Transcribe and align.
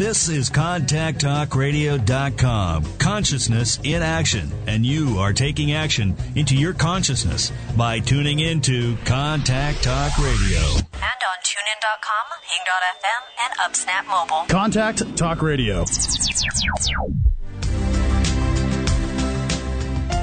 This 0.00 0.30
is 0.30 0.48
ContactTalkRadio.com. 0.48 2.96
Consciousness 2.96 3.78
in 3.84 4.00
action. 4.00 4.50
And 4.66 4.86
you 4.86 5.18
are 5.18 5.34
taking 5.34 5.72
action 5.72 6.16
into 6.34 6.56
your 6.56 6.72
consciousness 6.72 7.52
by 7.76 8.00
tuning 8.00 8.38
into 8.38 8.96
Contact 9.04 9.82
Talk 9.82 10.16
Radio. 10.16 10.58
And 10.58 11.04
on 11.04 11.36
TuneIn.com, 11.44 12.26
Hing.fm, 12.46 13.22
and 13.44 13.52
UpSnap 13.58 14.06
Mobile. 14.08 14.46
Contact 14.48 15.04
Talk 15.18 15.42
Radio. 15.42 15.84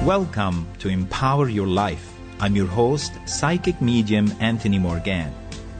Welcome 0.04 0.66
to 0.80 0.88
Empower 0.88 1.48
Your 1.48 1.68
Life. 1.68 2.18
I'm 2.40 2.56
your 2.56 2.66
host, 2.66 3.12
psychic 3.26 3.80
medium 3.80 4.32
Anthony 4.40 4.80
Morgann. 4.80 5.32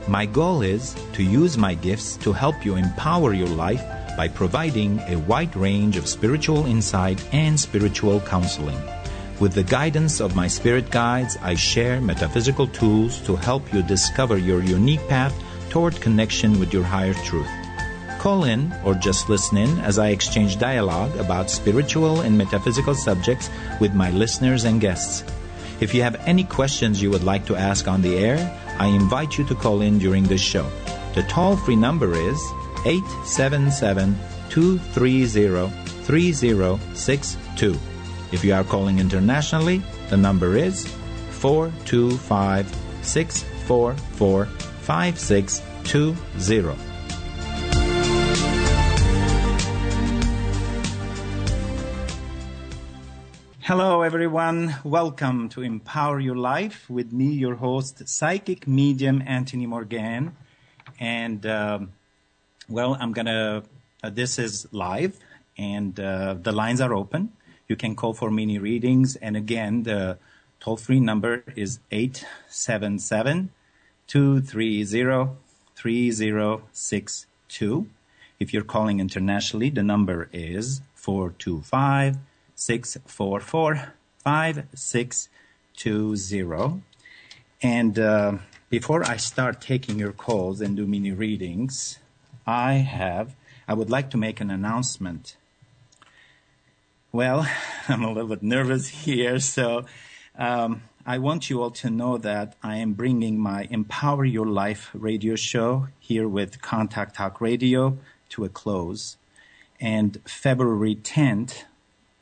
My 0.08 0.24
goal 0.24 0.62
is 0.62 0.96
to 1.12 1.22
use 1.22 1.58
my 1.58 1.74
gifts 1.74 2.16
to 2.24 2.32
help 2.32 2.64
you 2.64 2.76
empower 2.76 3.34
your 3.34 3.48
life 3.48 3.84
by 4.16 4.26
providing 4.26 5.00
a 5.00 5.16
wide 5.16 5.54
range 5.54 5.98
of 5.98 6.08
spiritual 6.08 6.64
insight 6.64 7.22
and 7.30 7.60
spiritual 7.60 8.18
counseling. 8.20 8.80
With 9.38 9.52
the 9.52 9.62
guidance 9.62 10.20
of 10.20 10.34
my 10.34 10.48
spirit 10.48 10.90
guides, 10.90 11.36
I 11.42 11.56
share 11.56 12.00
metaphysical 12.00 12.68
tools 12.68 13.20
to 13.26 13.36
help 13.36 13.70
you 13.74 13.82
discover 13.82 14.38
your 14.38 14.62
unique 14.62 15.06
path 15.08 15.34
toward 15.68 16.00
connection 16.00 16.58
with 16.58 16.72
your 16.72 16.84
higher 16.84 17.12
truth. 17.12 17.50
Call 18.18 18.44
in 18.44 18.74
or 18.84 18.94
just 18.94 19.28
listen 19.28 19.58
in 19.58 19.78
as 19.80 19.98
I 19.98 20.08
exchange 20.08 20.58
dialogue 20.58 21.14
about 21.18 21.50
spiritual 21.50 22.22
and 22.22 22.36
metaphysical 22.36 22.94
subjects 22.94 23.50
with 23.78 23.92
my 23.92 24.10
listeners 24.10 24.64
and 24.64 24.80
guests. 24.80 25.22
If 25.80 25.94
you 25.94 26.02
have 26.02 26.16
any 26.26 26.44
questions 26.44 27.00
you 27.00 27.10
would 27.10 27.22
like 27.22 27.46
to 27.46 27.56
ask 27.56 27.86
on 27.86 28.02
the 28.02 28.18
air, 28.18 28.38
I 28.78 28.88
invite 28.88 29.38
you 29.38 29.44
to 29.44 29.54
call 29.54 29.80
in 29.80 29.98
during 29.98 30.24
this 30.24 30.40
show. 30.40 30.68
The 31.14 31.22
toll 31.24 31.56
free 31.56 31.76
number 31.76 32.14
is 32.14 32.40
877 32.84 34.16
230 34.50 35.68
3062. 36.04 37.78
If 38.32 38.44
you 38.44 38.54
are 38.54 38.64
calling 38.64 38.98
internationally, 38.98 39.82
the 40.10 40.16
number 40.16 40.56
is 40.56 40.86
425 41.30 42.66
644 43.02 44.46
5620. 44.46 46.87
Hello, 53.68 54.00
everyone. 54.00 54.76
Welcome 54.82 55.50
to 55.50 55.60
Empower 55.60 56.18
Your 56.20 56.36
Life 56.36 56.88
with 56.88 57.12
me, 57.12 57.26
your 57.26 57.56
host, 57.56 58.08
psychic 58.08 58.66
medium 58.66 59.22
Anthony 59.26 59.66
Morgann. 59.66 60.34
And, 60.98 61.44
um, 61.44 61.92
well, 62.66 62.96
I'm 62.98 63.12
gonna, 63.12 63.64
uh, 64.02 64.08
this 64.08 64.38
is 64.38 64.66
live 64.72 65.18
and 65.58 66.00
uh, 66.00 66.36
the 66.40 66.50
lines 66.50 66.80
are 66.80 66.94
open. 66.94 67.34
You 67.68 67.76
can 67.76 67.94
call 67.94 68.14
for 68.14 68.30
mini 68.30 68.58
readings. 68.58 69.16
And 69.16 69.36
again, 69.36 69.82
the 69.82 70.16
toll 70.60 70.78
free 70.78 71.00
number 71.00 71.44
is 71.54 71.78
877 71.90 73.50
230 74.06 74.84
3062. 75.74 77.86
If 78.40 78.54
you're 78.54 78.64
calling 78.64 78.98
internationally, 78.98 79.68
the 79.68 79.82
number 79.82 80.30
is 80.32 80.80
425 80.94 82.16
644 82.58 83.94
5620. 84.24 86.82
And 87.62 87.98
uh, 87.98 88.38
before 88.68 89.04
I 89.04 89.16
start 89.16 89.60
taking 89.60 89.96
your 89.98 90.10
calls 90.10 90.60
and 90.60 90.76
do 90.76 90.84
mini 90.84 91.12
readings, 91.12 92.00
I 92.46 92.74
have, 92.74 93.34
I 93.68 93.74
would 93.74 93.90
like 93.90 94.10
to 94.10 94.16
make 94.16 94.40
an 94.40 94.50
announcement. 94.50 95.36
Well, 97.12 97.46
I'm 97.88 98.02
a 98.02 98.12
little 98.12 98.28
bit 98.28 98.42
nervous 98.42 98.88
here, 98.88 99.38
so 99.38 99.84
um, 100.36 100.82
I 101.06 101.18
want 101.18 101.48
you 101.48 101.62
all 101.62 101.70
to 101.70 101.90
know 101.90 102.18
that 102.18 102.56
I 102.60 102.78
am 102.78 102.94
bringing 102.94 103.38
my 103.38 103.68
Empower 103.70 104.24
Your 104.24 104.46
Life 104.46 104.90
radio 104.92 105.36
show 105.36 105.86
here 106.00 106.28
with 106.28 106.60
Contact 106.60 107.14
Talk 107.14 107.40
Radio 107.40 107.98
to 108.30 108.44
a 108.44 108.48
close. 108.48 109.16
And 109.80 110.20
February 110.26 110.96
10th, 110.96 111.62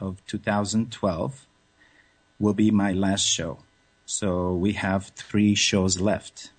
of 0.00 0.24
2012 0.26 1.46
will 2.38 2.54
be 2.54 2.70
my 2.70 2.92
last 2.92 3.26
show. 3.26 3.58
So 4.04 4.54
we 4.54 4.74
have 4.74 5.06
three 5.16 5.54
shows 5.54 6.00
left. 6.00 6.50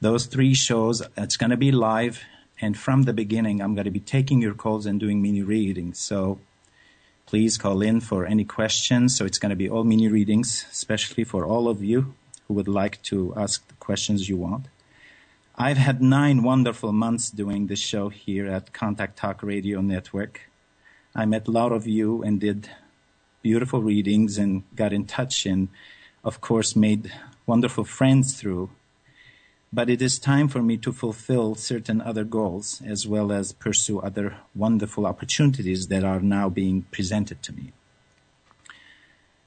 Those 0.00 0.26
three 0.26 0.54
shows, 0.54 1.02
it's 1.16 1.36
going 1.36 1.50
to 1.50 1.56
be 1.56 1.70
live. 1.70 2.22
And 2.60 2.78
from 2.78 3.02
the 3.02 3.12
beginning, 3.12 3.60
I'm 3.60 3.74
going 3.74 3.84
to 3.84 3.90
be 3.90 4.00
taking 4.00 4.40
your 4.40 4.54
calls 4.54 4.86
and 4.86 4.98
doing 4.98 5.20
mini 5.20 5.42
readings. 5.42 5.98
So 5.98 6.40
please 7.26 7.58
call 7.58 7.82
in 7.82 8.00
for 8.00 8.24
any 8.24 8.44
questions. 8.44 9.16
So 9.16 9.24
it's 9.24 9.38
going 9.38 9.50
to 9.50 9.56
be 9.56 9.68
all 9.68 9.84
mini 9.84 10.08
readings, 10.08 10.66
especially 10.70 11.24
for 11.24 11.44
all 11.44 11.68
of 11.68 11.82
you 11.82 12.14
who 12.46 12.54
would 12.54 12.68
like 12.68 13.02
to 13.02 13.34
ask 13.36 13.66
the 13.68 13.74
questions 13.74 14.28
you 14.28 14.36
want. 14.36 14.66
I've 15.56 15.76
had 15.76 16.00
nine 16.00 16.42
wonderful 16.42 16.92
months 16.92 17.30
doing 17.30 17.66
this 17.66 17.80
show 17.80 18.08
here 18.08 18.46
at 18.46 18.72
Contact 18.72 19.18
Talk 19.18 19.42
Radio 19.42 19.80
Network. 19.80 20.51
I 21.14 21.26
met 21.26 21.48
a 21.48 21.50
lot 21.50 21.72
of 21.72 21.86
you 21.86 22.22
and 22.22 22.40
did 22.40 22.70
beautiful 23.42 23.82
readings 23.82 24.38
and 24.38 24.62
got 24.74 24.92
in 24.92 25.04
touch 25.04 25.44
and 25.46 25.68
of 26.24 26.40
course 26.40 26.74
made 26.74 27.12
wonderful 27.46 27.84
friends 27.84 28.34
through. 28.40 28.70
But 29.72 29.90
it 29.90 30.00
is 30.02 30.18
time 30.18 30.48
for 30.48 30.62
me 30.62 30.76
to 30.78 30.92
fulfill 30.92 31.54
certain 31.54 32.00
other 32.00 32.24
goals 32.24 32.82
as 32.84 33.06
well 33.06 33.32
as 33.32 33.52
pursue 33.52 34.00
other 34.00 34.36
wonderful 34.54 35.06
opportunities 35.06 35.88
that 35.88 36.04
are 36.04 36.20
now 36.20 36.48
being 36.48 36.82
presented 36.90 37.42
to 37.42 37.52
me. 37.52 37.72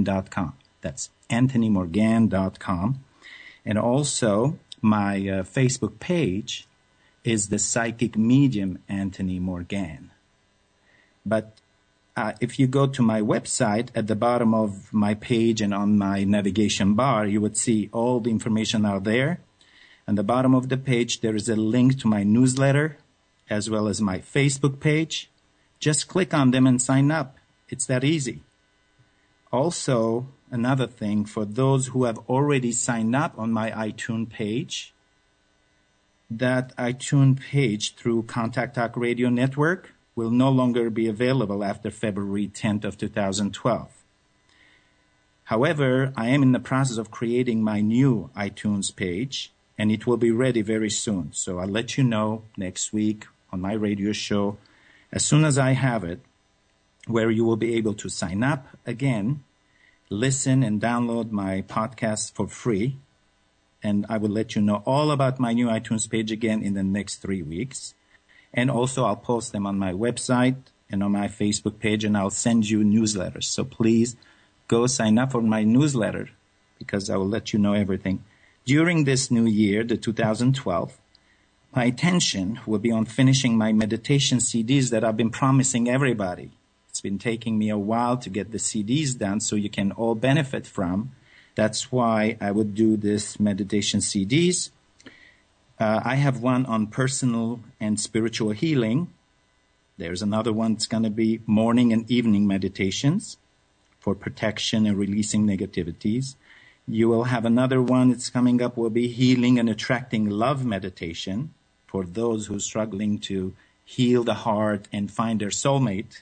dot 0.04 0.31
com. 0.31 0.54
That's 0.81 1.10
anthonymorgann.com. 1.30 3.04
And 3.66 3.78
also 3.78 4.58
my 4.81 5.18
uh, 5.18 5.44
Facebook 5.44 6.00
page 6.00 6.66
is 7.24 7.50
the 7.50 7.60
psychic 7.60 8.18
medium 8.18 8.80
Anthony 8.88 9.40
Morgann. 9.40 10.10
But 11.25 11.59
uh, 12.19 12.33
if 12.42 12.60
you 12.60 12.68
go 12.68 12.86
to 12.86 13.01
my 13.01 13.21
website 13.21 13.88
at 13.95 14.07
the 14.07 14.16
bottom 14.27 14.54
of 14.54 14.92
my 14.92 15.13
page 15.13 15.62
and 15.62 15.74
on 15.74 15.98
my 15.98 16.25
navigation 16.25 16.94
bar, 16.94 17.25
you 17.25 17.39
would 17.39 17.56
see 17.56 17.89
all 17.94 18.19
the 18.19 18.30
information 18.30 18.86
out 18.86 19.06
there. 19.06 19.39
On 20.06 20.16
the 20.16 20.24
bottom 20.33 20.54
of 20.54 20.68
the 20.68 20.75
page, 20.75 21.21
there 21.21 21.33
is 21.33 21.48
a 21.48 21.56
link 21.56 21.98
to 22.00 22.07
my 22.07 22.24
newsletter 22.24 22.98
as 23.50 23.69
well 23.69 23.88
as 23.88 24.01
my 24.01 24.19
Facebook 24.19 24.81
page. 24.81 25.30
Just 25.80 26.10
click 26.10 26.33
on 26.33 26.51
them 26.51 26.68
and 26.68 26.81
sign 26.81 27.10
up. 27.10 27.38
It's 27.69 27.86
that 27.86 28.04
easy. 28.04 28.42
Also, 29.50 30.27
another 30.51 30.88
thing 30.88 31.24
for 31.24 31.45
those 31.45 31.88
who 31.88 32.04
have 32.04 32.19
already 32.27 32.74
signed 32.74 33.16
up 33.16 33.33
on 33.39 33.54
my 33.54 33.71
iTunes 33.71 34.30
page. 34.30 34.94
That 36.30 36.75
iTunes 36.75 37.39
page 37.39 37.95
through 37.95 38.24
Contact 38.24 38.75
Talk 38.75 38.98
Radio 38.98 39.30
Network 39.30 39.94
will 40.19 40.31
no 40.31 40.50
longer 40.50 40.89
be 40.89 41.07
available 41.07 41.63
after 41.63 41.89
February 41.89 42.50
10th 42.50 42.83
of 42.83 42.98
2012. 42.98 43.88
However, 45.45 46.12
I 46.18 46.27
am 46.27 46.44
in 46.44 46.51
the 46.51 46.60
process 46.60 46.98
of 46.98 47.10
creating 47.10 47.63
my 47.63 47.80
new 47.80 48.30
iTunes 48.36 48.94
page 48.94 49.54
and 49.77 49.89
it 49.89 50.06
will 50.06 50.18
be 50.18 50.30
ready 50.30 50.62
very 50.62 50.89
soon. 50.89 51.31
So 51.31 51.60
I'll 51.60 51.69
let 51.80 51.98
you 51.98 52.04
know 52.04 52.44
next 52.57 52.92
week 52.92 53.27
on 53.50 53.62
my 53.62 53.71
radio 53.71 54.12
show 54.12 54.57
as 55.10 55.24
soon 55.25 55.45
as 55.45 55.57
I 55.57 55.71
have 55.71 56.04
it 56.04 56.19
where 57.07 57.31
you 57.31 57.45
will 57.45 57.56
be 57.56 57.75
able 57.75 57.94
to 57.94 58.10
sign 58.10 58.44
up 58.44 58.68
again, 58.86 59.42
listen 60.10 60.63
and 60.63 60.81
download 60.81 61.31
my 61.31 61.62
podcast 61.62 62.33
for 62.33 62.50
free. 62.50 62.98
And 63.81 64.06
I 64.10 64.18
will 64.18 64.36
let 64.39 64.54
you 64.54 64.62
know 64.62 64.83
all 64.86 65.12
about 65.12 65.39
my 65.39 65.54
new 65.54 65.68
iTunes 65.68 66.10
page 66.10 66.30
again 66.30 66.62
in 66.62 66.74
the 66.74 66.83
next 66.83 67.21
three 67.21 67.42
weeks. 67.42 67.94
And 68.54 68.69
also 68.72 69.06
I'll 69.06 69.16
post 69.16 69.51
them 69.51 69.66
on 69.66 69.78
my 69.78 69.94
website 69.94 70.57
and 70.90 71.04
on 71.04 71.12
my 71.12 71.28
Facebook 71.28 71.80
page 71.80 72.04
and 72.04 72.18
I'll 72.18 72.30
send 72.30 72.69
you 72.69 72.80
newsletters. 72.80 73.46
So 73.46 73.63
please 73.63 74.16
go 74.68 74.88
sign 74.88 75.18
up 75.18 75.31
for 75.31 75.42
my 75.42 75.63
newsletter 75.63 76.30
because 76.78 77.10
I 77.10 77.18
will 77.18 77.28
let 77.28 77.54
you 77.54 77.60
know 77.60 77.74
everything. 77.74 78.24
During 78.66 79.04
this 79.04 79.30
new 79.30 79.46
year, 79.46 79.84
the 79.84 79.98
2012, 79.98 80.98
my 81.75 81.86
attention 81.86 82.60
will 82.66 82.80
be 82.80 82.92
on 82.92 83.06
finishing 83.06 83.57
my 83.57 83.72
meditation 83.72 84.40
CDs 84.40 84.90
that 84.90 85.04
I've 85.04 85.18
been 85.18 85.30
promising 85.30 85.90
everybody. 85.90 86.52
It's 86.90 87.02
been 87.02 87.19
taking 87.19 87.57
me 87.57 87.69
a 87.69 87.78
while 87.78 88.18
to 88.18 88.30
get 88.30 88.52
the 88.52 88.57
CDs 88.57 89.18
done 89.18 89.40
so 89.40 89.56
you 89.56 89.69
can 89.69 89.92
all 89.92 90.16
benefit 90.16 90.66
from. 90.66 91.12
That's 91.56 91.92
why 91.92 92.38
I 92.42 92.52
would 92.52 92.74
do 92.74 92.98
this 92.98 93.40
meditation 93.40 94.00
CDs. 94.00 94.72
Uh, 95.80 96.02
I 96.04 96.16
have 96.16 96.42
one 96.42 96.66
on 96.66 96.88
personal 96.88 97.62
and 97.80 98.00
spiritual 98.00 98.52
healing. 98.52 99.14
There's 99.98 100.22
another 100.22 100.52
one 100.52 100.74
that's 100.74 100.88
going 100.88 101.04
to 101.04 101.10
be 101.10 101.40
morning 101.46 101.94
and 101.94 102.10
evening 102.12 102.46
meditations 102.46 103.38
for 104.00 104.14
protection 104.14 104.86
and 104.86 104.98
releasing 104.98 105.46
negativities. 105.46 106.36
You 106.86 107.08
will 107.08 107.26
have 107.26 107.46
another 107.46 107.81
one 107.81 108.10
that's 108.10 108.30
coming 108.30 108.62
up 108.62 108.76
will 108.76 108.90
be 108.90 109.08
healing 109.08 109.58
and 109.58 109.70
attracting 109.70 110.30
love 110.30 110.66
meditation 110.66 111.54
for 111.88 112.04
those 112.04 112.48
who 112.48 112.58
are 112.58 112.60
struggling 112.60 113.20
to 113.20 113.54
heal 113.86 114.24
the 114.24 114.34
heart 114.34 114.88
and 114.92 115.10
find 115.10 115.40
their 115.40 115.50
soulmate. 115.50 116.22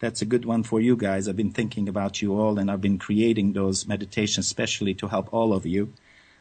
That's 0.00 0.22
a 0.22 0.26
good 0.26 0.44
one 0.44 0.64
for 0.64 0.80
you 0.80 0.96
guys. 0.96 1.28
I've 1.28 1.36
been 1.36 1.52
thinking 1.52 1.88
about 1.88 2.20
you 2.20 2.38
all 2.38 2.58
and 2.58 2.70
I've 2.70 2.82
been 2.82 2.98
creating 2.98 3.54
those 3.54 3.86
meditations 3.86 4.46
especially 4.46 4.94
to 4.94 5.08
help 5.08 5.32
all 5.32 5.54
of 5.54 5.64
you. 5.64 5.92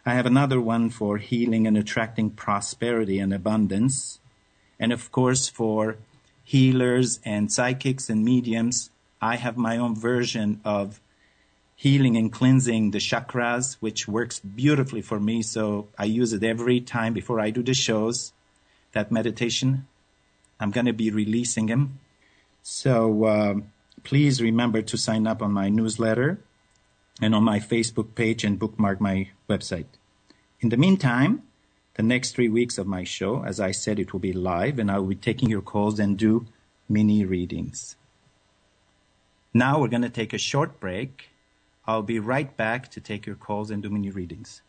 I 0.08 0.14
have 0.14 0.26
another 0.26 0.62
one 0.62 0.90
for 0.90 1.18
healing 1.18 1.68
and 1.68 1.78
attracting 1.78 2.30
prosperity 2.30 3.20
and 3.20 3.34
abundance. 3.34 4.22
And 4.80 4.94
of 4.94 5.12
course 5.12 5.50
for 5.50 5.98
healers 6.46 7.20
and 7.26 7.52
psychics 7.52 8.10
and 8.10 8.24
mediums, 8.24 8.90
I 9.22 9.36
have 9.36 9.58
my 9.58 9.76
own 9.76 10.00
version 10.00 10.62
of 10.64 11.02
healing 11.76 12.16
and 12.16 12.32
cleansing 12.32 12.92
the 12.92 13.00
chakras, 13.00 13.76
which 13.82 14.08
works 14.08 14.40
beautifully 14.40 15.02
for 15.02 15.20
me. 15.20 15.42
So 15.42 15.90
I 15.98 16.06
use 16.06 16.32
it 16.32 16.42
every 16.42 16.80
time 16.80 17.12
before 17.12 17.42
I 17.42 17.50
do 17.50 17.62
the 17.62 17.74
shows. 17.74 18.32
That 18.94 19.12
meditation, 19.12 19.88
I'm 20.58 20.72
going 20.72 20.86
to 20.86 20.94
be 20.94 21.12
releasing 21.12 21.66
them. 21.66 22.00
So 22.64 23.26
uh, 23.26 23.56
please 24.06 24.42
remember 24.42 24.82
to 24.84 24.98
sign 24.98 25.28
up 25.28 25.42
on 25.42 25.52
my 25.52 25.68
newsletter 25.68 26.40
and 27.22 27.34
on 27.34 27.44
my 27.44 27.60
Facebook 27.60 28.16
page 28.16 28.44
and 28.44 28.60
bookmark 28.60 29.02
my 29.02 29.30
website. 29.50 29.86
In 30.60 30.70
the 30.70 30.78
meantime, 30.78 31.44
the 31.96 32.04
next 32.04 32.36
three 32.36 32.50
weeks 32.50 32.78
of 32.78 32.86
my 32.86 33.04
show, 33.04 33.44
as 33.44 33.60
I 33.60 33.72
said, 33.72 34.00
it 34.00 34.14
will 34.14 34.20
be 34.20 34.34
live 34.34 34.78
and 34.80 34.92
I 34.92 35.00
will 35.00 35.08
be 35.08 35.16
taking 35.16 35.50
your 35.50 35.62
calls 35.62 36.00
and 36.00 36.18
do 36.18 36.46
mini 36.88 37.26
readings. 37.26 37.96
Now 39.54 39.80
we're 39.80 39.88
going 39.88 40.04
to 40.04 40.10
take 40.10 40.34
a 40.34 40.38
short 40.38 40.80
break. 40.80 41.30
I'll 41.86 42.04
be 42.04 42.20
right 42.20 42.56
back 42.56 42.92
to 42.92 43.02
take 43.02 43.26
your 43.26 43.36
calls 43.36 43.72
and 43.72 43.82
do 43.82 43.90
mini 43.90 44.12
readings. 44.12 44.62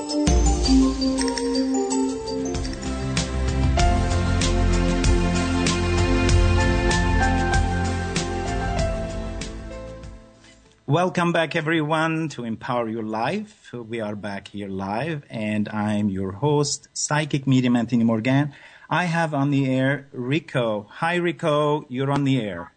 Welcome 10.94 11.32
back, 11.32 11.56
everyone, 11.56 12.30
to 12.30 12.44
Empower 12.44 12.88
Your 12.88 13.02
Life. 13.02 13.74
We 13.74 14.00
are 14.00 14.16
back 14.16 14.50
here 14.50 14.68
live, 14.68 15.24
and 15.28 15.68
I'm 15.70 16.08
your 16.08 16.34
host, 16.34 16.88
Psychic 16.94 17.48
Medium 17.48 17.76
Anthony 17.76 18.04
Morgann. 18.04 18.54
I 18.92 19.06
have 19.06 19.34
on 19.34 19.50
the 19.50 19.66
air 19.66 20.08
Rico. 20.12 20.86
Hi, 20.92 21.16
Rico. 21.16 21.88
You're 21.90 22.12
on 22.12 22.26
the 22.26 22.40
air. 22.40 22.74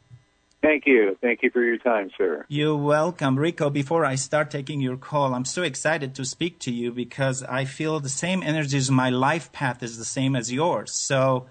Thank 0.63 0.87
you. 0.87 1.19
Thank 1.21 1.43
you 1.43 1.51
for 1.51 1.63
your 1.63 1.77
time, 1.77 2.11
sir. 2.17 2.47
You're 2.49 2.79
welcome. 2.79 3.39
Rico, 3.39 3.69
before 3.69 4.07
I 4.07 4.15
start 4.15 4.51
taking 4.51 4.81
your 4.81 4.97
call, 4.97 5.35
I'm 5.35 5.45
so 5.45 5.63
excited 5.63 6.15
to 6.15 6.25
speak 6.25 6.59
to 6.61 6.73
you 6.73 6.93
because 6.93 7.43
I 7.43 7.67
feel 7.67 8.01
the 8.01 8.09
same 8.09 8.43
energies. 8.43 8.91
My 8.91 9.11
life 9.11 9.53
path 9.53 9.83
is 9.83 9.99
the 9.99 10.07
same 10.07 10.35
as 10.35 10.51
yours. 10.51 10.91
So, 10.91 11.49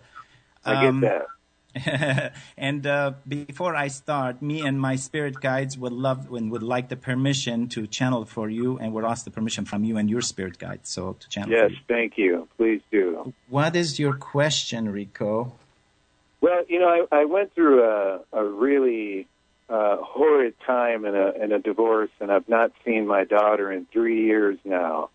I 0.65 0.87
um, 0.87 1.01
get 1.01 1.09
that. 1.11 1.27
and 2.57 2.87
uh, 2.87 3.13
before 3.27 3.75
I 3.75 3.87
start, 3.89 4.41
me 4.41 4.65
and 4.65 4.79
my 4.79 4.95
spirit 4.95 5.41
guides 5.41 5.77
would 5.77 5.91
love 5.91 6.31
and 6.31 6.51
would 6.51 6.63
like 6.63 6.89
the 6.89 6.95
permission 6.95 7.67
to 7.69 7.85
channel 7.87 8.25
for 8.25 8.49
you, 8.49 8.77
and 8.77 8.93
would 8.93 9.03
ask 9.03 9.25
the 9.25 9.31
permission 9.31 9.65
from 9.65 9.83
you 9.83 9.97
and 9.97 10.09
your 10.09 10.21
spirit 10.21 10.57
guide. 10.57 10.81
So 10.83 11.13
to 11.19 11.29
channel. 11.29 11.51
Yes, 11.51 11.67
for 11.67 11.71
you. 11.71 11.77
thank 11.87 12.17
you. 12.17 12.47
Please 12.57 12.81
do. 12.91 13.33
What 13.49 13.75
is 13.75 13.99
your 13.99 14.13
question, 14.13 14.89
Rico? 14.89 15.53
Well, 16.41 16.63
you 16.67 16.79
know, 16.79 17.07
I, 17.11 17.21
I 17.21 17.25
went 17.25 17.53
through 17.55 17.83
a, 17.83 18.21
a 18.31 18.45
really 18.45 19.27
uh, 19.69 19.97
horrid 19.99 20.53
time 20.65 21.05
in 21.05 21.15
a, 21.15 21.31
in 21.43 21.51
a 21.51 21.59
divorce, 21.59 22.11
and 22.19 22.31
I've 22.31 22.47
not 22.47 22.71
seen 22.85 23.07
my 23.07 23.23
daughter 23.23 23.71
in 23.71 23.85
three 23.91 24.25
years 24.25 24.57
now. 24.63 25.09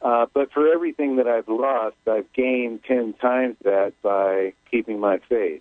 Uh, 0.00 0.26
but 0.32 0.50
for 0.52 0.72
everything 0.72 1.16
that 1.16 1.26
I've 1.26 1.48
lost, 1.48 1.96
I've 2.06 2.32
gained 2.32 2.84
ten 2.84 3.12
times 3.14 3.56
that 3.64 3.92
by 4.02 4.54
keeping 4.70 4.98
my 4.98 5.18
faith. 5.28 5.60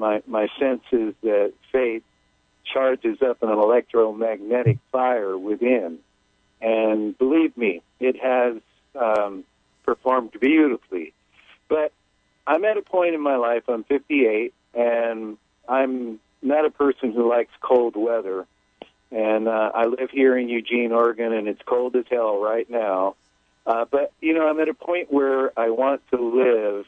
My 0.00 0.22
my 0.26 0.48
sense 0.58 0.82
is 0.92 1.14
that 1.22 1.52
faith 1.70 2.02
charges 2.64 3.20
up 3.20 3.42
an 3.42 3.50
electromagnetic 3.50 4.78
fire 4.90 5.36
within, 5.36 5.98
and 6.60 7.16
believe 7.18 7.54
me, 7.56 7.82
it 8.00 8.16
has 8.20 8.56
um, 8.98 9.44
performed 9.84 10.32
beautifully. 10.40 11.12
But 11.68 11.92
I'm 12.46 12.64
at 12.64 12.78
a 12.78 12.82
point 12.82 13.14
in 13.14 13.20
my 13.20 13.36
life. 13.36 13.64
I'm 13.68 13.84
58, 13.84 14.54
and 14.74 15.36
I'm 15.68 16.18
not 16.40 16.64
a 16.64 16.70
person 16.70 17.12
who 17.12 17.28
likes 17.28 17.52
cold 17.60 17.94
weather, 17.94 18.46
and 19.10 19.48
uh, 19.48 19.70
I 19.74 19.84
live 19.84 20.10
here 20.10 20.36
in 20.38 20.48
Eugene, 20.48 20.92
Oregon, 20.92 21.34
and 21.34 21.46
it's 21.46 21.62
cold 21.66 21.94
as 21.94 22.06
hell 22.10 22.40
right 22.40 22.68
now. 22.70 23.16
Uh, 23.66 23.84
but 23.90 24.12
you 24.22 24.32
know, 24.32 24.48
I'm 24.48 24.58
at 24.60 24.68
a 24.70 24.74
point 24.74 25.12
where 25.12 25.58
I 25.58 25.68
want 25.68 26.00
to 26.10 26.16
live 26.16 26.86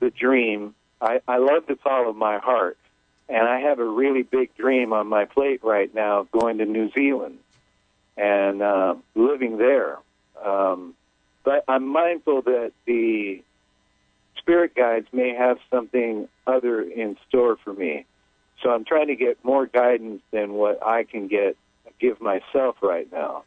the 0.00 0.10
dream. 0.10 0.74
I, 1.04 1.20
I 1.28 1.36
love 1.36 1.66
to 1.66 1.76
follow 1.76 2.12
my 2.12 2.38
heart, 2.38 2.78
and 3.28 3.46
I 3.46 3.60
have 3.60 3.78
a 3.78 3.84
really 3.84 4.22
big 4.22 4.56
dream 4.56 4.92
on 4.92 5.06
my 5.06 5.26
plate 5.26 5.62
right 5.62 5.94
now, 5.94 6.20
of 6.20 6.30
going 6.30 6.58
to 6.58 6.64
New 6.64 6.90
Zealand 6.92 7.38
and 8.16 8.62
uh, 8.62 8.94
living 9.14 9.58
there. 9.58 9.98
Um, 10.42 10.94
but 11.44 11.64
I'm 11.68 11.86
mindful 11.86 12.42
that 12.42 12.72
the 12.86 13.42
spirit 14.38 14.74
guides 14.74 15.06
may 15.12 15.34
have 15.34 15.58
something 15.70 16.28
other 16.46 16.80
in 16.80 17.16
store 17.28 17.56
for 17.62 17.72
me. 17.72 18.06
So 18.62 18.70
I'm 18.70 18.84
trying 18.84 19.08
to 19.08 19.16
get 19.16 19.44
more 19.44 19.66
guidance 19.66 20.22
than 20.30 20.54
what 20.54 20.84
I 20.84 21.04
can 21.04 21.28
get 21.28 21.56
give 22.00 22.20
myself 22.20 22.76
right 22.82 23.10
now. 23.12 23.44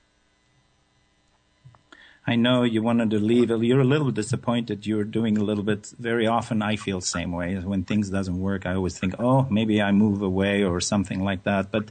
I 2.29 2.35
know 2.35 2.63
you 2.63 2.83
wanted 2.83 3.09
to 3.11 3.19
leave. 3.19 3.49
You're 3.49 3.79
a 3.79 3.85
little 3.85 4.11
disappointed. 4.11 4.85
You're 4.85 5.05
doing 5.05 5.37
a 5.37 5.43
little 5.43 5.63
bit. 5.63 5.87
Very 5.97 6.27
often, 6.27 6.61
I 6.61 6.75
feel 6.75 6.99
the 6.99 7.05
same 7.05 7.31
way. 7.31 7.55
When 7.55 7.85
things 7.85 8.09
doesn't 8.09 8.37
work, 8.37 8.65
I 8.65 8.75
always 8.75 8.99
think, 8.99 9.15
"Oh, 9.17 9.47
maybe 9.49 9.81
I 9.81 9.93
move 9.93 10.21
away 10.21 10.61
or 10.65 10.81
something 10.81 11.23
like 11.23 11.43
that." 11.43 11.71
But 11.71 11.85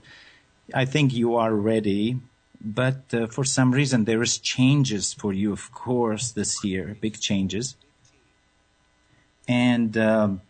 I 0.74 0.84
think 0.84 1.14
you 1.14 1.36
are 1.36 1.54
ready. 1.54 2.20
But 2.60 3.14
uh, 3.14 3.26
for 3.28 3.44
some 3.44 3.70
reason, 3.72 4.04
there 4.04 4.22
is 4.22 4.36
changes 4.36 5.14
for 5.14 5.32
you, 5.32 5.52
of 5.52 5.72
course, 5.72 6.32
this 6.32 6.62
year, 6.64 6.96
big 7.00 7.18
changes. 7.18 7.76
And 9.48 9.96
um, 9.96 10.40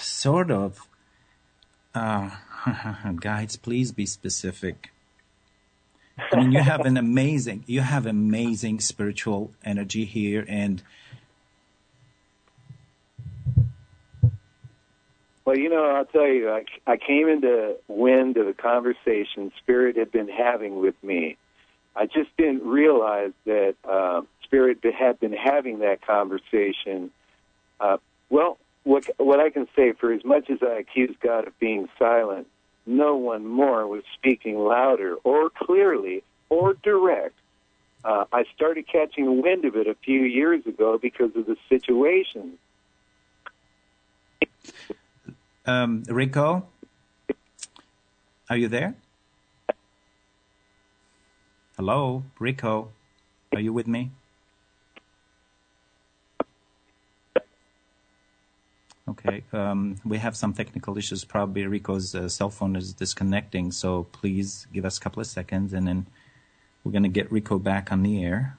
sort 0.00 0.50
of, 0.50 0.86
uh, 1.94 2.30
guides, 3.20 3.56
please 3.56 3.90
be 3.92 4.04
specific 4.04 4.90
I 6.32 6.36
mean, 6.36 6.52
you 6.52 6.60
have 6.60 6.80
an 6.80 6.96
amazing, 6.96 7.64
you 7.66 7.80
have 7.80 8.06
amazing 8.06 8.80
spiritual 8.80 9.52
energy 9.64 10.04
here, 10.04 10.44
and 10.48 10.82
well, 15.44 15.56
you 15.56 15.70
know, 15.70 15.84
I'll 15.84 16.04
tell 16.04 16.28
you, 16.28 16.50
I, 16.50 16.64
I 16.86 16.96
came 16.96 17.28
into 17.28 17.76
wind 17.88 18.36
of 18.36 18.46
the 18.46 18.52
conversation 18.52 19.52
Spirit 19.58 19.96
had 19.96 20.12
been 20.12 20.28
having 20.28 20.80
with 20.80 21.02
me. 21.02 21.36
I 21.96 22.06
just 22.06 22.36
didn't 22.36 22.64
realize 22.64 23.32
that 23.46 23.74
uh, 23.88 24.22
Spirit 24.44 24.78
had 24.84 25.18
been 25.20 25.32
having 25.32 25.80
that 25.80 26.00
conversation. 26.02 27.10
Uh, 27.80 27.98
well, 28.30 28.58
what 28.84 29.08
what 29.18 29.40
I 29.40 29.50
can 29.50 29.68
say, 29.74 29.92
for 29.92 30.12
as 30.12 30.24
much 30.24 30.50
as 30.50 30.58
I 30.62 30.78
accuse 30.78 31.14
God 31.20 31.46
of 31.46 31.58
being 31.58 31.88
silent, 31.98 32.46
no 32.88 33.16
one 33.16 33.46
more 33.46 33.86
was 33.86 34.02
speaking 34.14 34.58
louder 34.58 35.16
or 35.22 35.50
clearly 35.50 36.24
or 36.48 36.74
direct. 36.82 37.34
Uh, 38.02 38.24
I 38.32 38.44
started 38.54 38.86
catching 38.90 39.42
wind 39.42 39.64
of 39.66 39.76
it 39.76 39.86
a 39.86 39.94
few 39.94 40.22
years 40.22 40.66
ago 40.66 40.98
because 41.00 41.36
of 41.36 41.46
the 41.46 41.56
situation. 41.68 42.54
Um, 45.66 46.02
Rico, 46.08 46.66
are 48.48 48.56
you 48.56 48.68
there? 48.68 48.94
Hello, 51.76 52.24
Rico, 52.38 52.88
are 53.52 53.60
you 53.60 53.72
with 53.72 53.86
me? 53.86 54.10
Okay. 59.08 59.42
Um, 59.52 59.96
we 60.04 60.18
have 60.18 60.36
some 60.36 60.52
technical 60.52 60.98
issues. 60.98 61.24
Probably 61.24 61.66
Rico's 61.66 62.14
uh, 62.14 62.28
cell 62.28 62.50
phone 62.50 62.76
is 62.76 62.92
disconnecting. 62.92 63.72
So 63.72 64.04
please 64.12 64.66
give 64.72 64.84
us 64.84 64.98
a 64.98 65.00
couple 65.00 65.20
of 65.20 65.26
seconds 65.26 65.72
and 65.72 65.86
then 65.86 66.06
we're 66.84 66.92
going 66.92 67.04
to 67.04 67.08
get 67.08 67.32
Rico 67.32 67.58
back 67.58 67.90
on 67.90 68.02
the 68.02 68.22
air. 68.22 68.58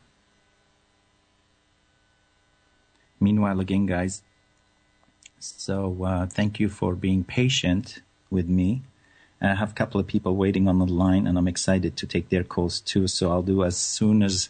Meanwhile, 3.19 3.59
again, 3.59 3.85
guys, 3.85 4.23
so 5.39 6.03
uh, 6.03 6.25
thank 6.25 6.59
you 6.59 6.67
for 6.69 6.95
being 6.95 7.23
patient 7.23 8.01
with 8.31 8.47
me. 8.47 8.81
I 9.41 9.55
have 9.55 9.71
a 9.71 9.73
couple 9.73 10.01
of 10.01 10.07
people 10.07 10.35
waiting 10.35 10.67
on 10.67 10.79
the 10.79 10.85
line 10.85 11.27
and 11.27 11.37
I'm 11.37 11.47
excited 11.47 11.95
to 11.97 12.07
take 12.07 12.29
their 12.29 12.43
calls 12.43 12.81
too. 12.81 13.07
So 13.07 13.31
I'll 13.31 13.43
do 13.43 13.63
as 13.63 13.77
soon 13.77 14.23
as 14.23 14.49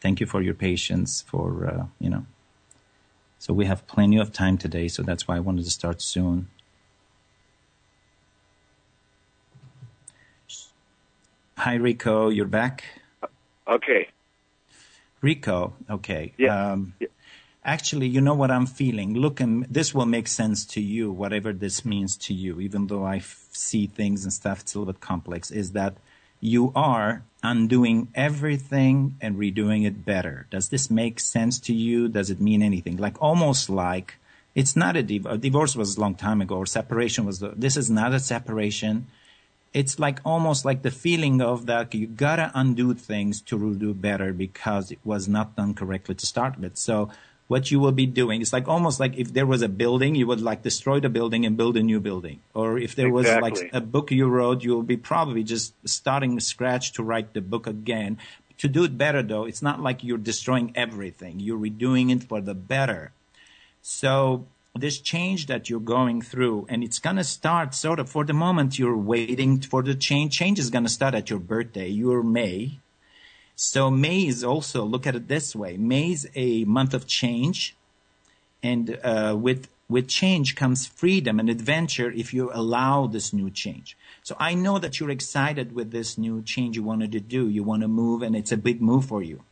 thank 0.00 0.20
you 0.20 0.26
for 0.26 0.40
your 0.40 0.54
patience 0.54 1.22
for, 1.22 1.66
uh, 1.66 1.86
you 1.98 2.08
know, 2.08 2.24
so 3.38 3.52
we 3.54 3.66
have 3.66 3.86
plenty 3.86 4.18
of 4.18 4.32
time 4.32 4.58
today, 4.58 4.88
so 4.88 5.02
that's 5.02 5.28
why 5.28 5.36
I 5.36 5.40
wanted 5.40 5.64
to 5.64 5.70
start 5.70 6.02
soon. 6.02 6.48
Hi, 11.56 11.74
Rico. 11.74 12.28
You're 12.28 12.46
back? 12.46 12.84
Okay. 13.66 14.08
Rico, 15.20 15.74
okay. 15.90 16.32
Yeah. 16.38 16.72
Um, 16.72 16.94
yeah. 17.00 17.08
Actually, 17.64 18.06
you 18.06 18.20
know 18.20 18.34
what 18.34 18.50
I'm 18.50 18.66
feeling. 18.66 19.14
Look, 19.14 19.40
and 19.40 19.64
this 19.64 19.92
will 19.92 20.06
make 20.06 20.28
sense 20.28 20.64
to 20.66 20.80
you, 20.80 21.10
whatever 21.10 21.52
this 21.52 21.84
means 21.84 22.16
to 22.18 22.32
you, 22.32 22.60
even 22.60 22.86
though 22.86 23.04
I 23.04 23.16
f- 23.16 23.48
see 23.50 23.86
things 23.86 24.24
and 24.24 24.32
stuff, 24.32 24.60
it's 24.60 24.74
a 24.74 24.78
little 24.78 24.92
bit 24.92 25.00
complex, 25.00 25.50
is 25.50 25.72
that 25.72 25.96
you 26.40 26.72
are 26.74 27.22
undoing 27.42 28.08
everything 28.14 29.16
and 29.20 29.36
redoing 29.36 29.86
it 29.86 30.04
better. 30.04 30.46
Does 30.50 30.68
this 30.68 30.90
make 30.90 31.20
sense 31.20 31.58
to 31.60 31.72
you? 31.72 32.08
Does 32.08 32.30
it 32.30 32.40
mean 32.40 32.62
anything? 32.62 32.96
Like 32.96 33.20
almost 33.22 33.70
like 33.70 34.16
it's 34.54 34.74
not 34.74 34.96
a, 34.96 35.02
div- 35.02 35.26
a 35.26 35.38
divorce 35.38 35.76
was 35.76 35.96
a 35.96 36.00
long 36.00 36.14
time 36.14 36.40
ago 36.40 36.56
or 36.56 36.66
separation 36.66 37.24
was 37.24 37.38
the, 37.38 37.50
this 37.50 37.76
is 37.76 37.90
not 37.90 38.12
a 38.12 38.20
separation. 38.20 39.06
It's 39.72 39.98
like 39.98 40.20
almost 40.24 40.64
like 40.64 40.82
the 40.82 40.90
feeling 40.90 41.40
of 41.40 41.66
that 41.66 41.94
you 41.94 42.06
gotta 42.06 42.50
undo 42.54 42.94
things 42.94 43.40
to 43.42 43.74
do 43.74 43.94
better 43.94 44.32
because 44.32 44.90
it 44.90 44.98
was 45.04 45.28
not 45.28 45.54
done 45.54 45.74
correctly 45.74 46.14
to 46.16 46.26
start 46.26 46.58
with. 46.58 46.76
So 46.76 47.10
what 47.48 47.70
you 47.70 47.80
will 47.80 47.92
be 47.92 48.06
doing. 48.06 48.40
It's 48.40 48.52
like 48.52 48.68
almost 48.68 49.00
like 49.00 49.16
if 49.16 49.32
there 49.32 49.46
was 49.46 49.62
a 49.62 49.68
building, 49.68 50.14
you 50.14 50.26
would 50.26 50.40
like 50.40 50.62
destroy 50.62 51.00
the 51.00 51.08
building 51.08 51.44
and 51.46 51.56
build 51.56 51.76
a 51.76 51.82
new 51.82 51.98
building. 51.98 52.40
Or 52.54 52.78
if 52.78 52.94
there 52.94 53.08
exactly. 53.08 53.50
was 53.50 53.62
like 53.62 53.70
a 53.72 53.80
book 53.80 54.10
you 54.10 54.28
wrote, 54.28 54.62
you 54.62 54.74
will 54.74 54.82
be 54.82 54.98
probably 54.98 55.42
just 55.42 55.74
starting 55.84 56.38
scratch 56.40 56.92
to 56.92 57.02
write 57.02 57.32
the 57.32 57.40
book 57.40 57.66
again. 57.66 58.18
To 58.58 58.68
do 58.68 58.84
it 58.84 58.98
better 58.98 59.22
though, 59.22 59.44
it's 59.44 59.62
not 59.62 59.80
like 59.80 60.04
you're 60.04 60.18
destroying 60.18 60.72
everything. 60.74 61.40
You're 61.40 61.58
redoing 61.58 62.14
it 62.14 62.22
for 62.24 62.40
the 62.42 62.54
better. 62.54 63.12
So 63.80 64.46
this 64.74 64.98
change 64.98 65.46
that 65.46 65.70
you're 65.70 65.80
going 65.80 66.20
through 66.20 66.66
and 66.68 66.84
it's 66.84 66.98
going 66.98 67.16
to 67.16 67.24
start 67.24 67.74
sort 67.74 67.98
of 67.98 68.10
for 68.10 68.24
the 68.24 68.34
moment 68.34 68.78
you're 68.78 68.96
waiting 68.96 69.60
for 69.60 69.82
the 69.82 69.94
change. 69.94 70.36
Change 70.36 70.58
is 70.58 70.68
going 70.68 70.84
to 70.84 70.90
start 70.90 71.14
at 71.14 71.30
your 71.30 71.38
birthday. 71.38 71.88
You're 71.88 72.22
May 72.22 72.78
so 73.60 73.90
May 73.90 74.24
is 74.24 74.44
also, 74.44 74.84
look 74.84 75.04
at 75.04 75.16
it 75.16 75.26
this 75.26 75.56
way. 75.56 75.76
May 75.76 76.12
is 76.12 76.28
a 76.36 76.64
month 76.66 76.94
of 76.94 77.08
change. 77.08 77.74
And 78.62 79.00
uh, 79.02 79.36
with, 79.36 79.66
with 79.88 80.06
change 80.06 80.54
comes 80.54 80.86
freedom 80.86 81.40
and 81.40 81.50
adventure 81.50 82.12
if 82.12 82.32
you 82.32 82.52
allow 82.54 83.08
this 83.08 83.32
new 83.32 83.50
change. 83.50 83.96
So 84.22 84.36
I 84.38 84.54
know 84.54 84.78
that 84.78 85.00
you're 85.00 85.10
excited 85.10 85.74
with 85.74 85.90
this 85.90 86.16
new 86.16 86.40
change 86.42 86.76
you 86.76 86.84
wanted 86.84 87.10
to 87.10 87.18
do. 87.18 87.48
You 87.48 87.64
want 87.64 87.82
to 87.82 87.88
move 87.88 88.22
and 88.22 88.36
it's 88.36 88.52
a 88.52 88.56
big 88.56 88.80
move 88.80 89.06
for 89.06 89.24
you. 89.24 89.42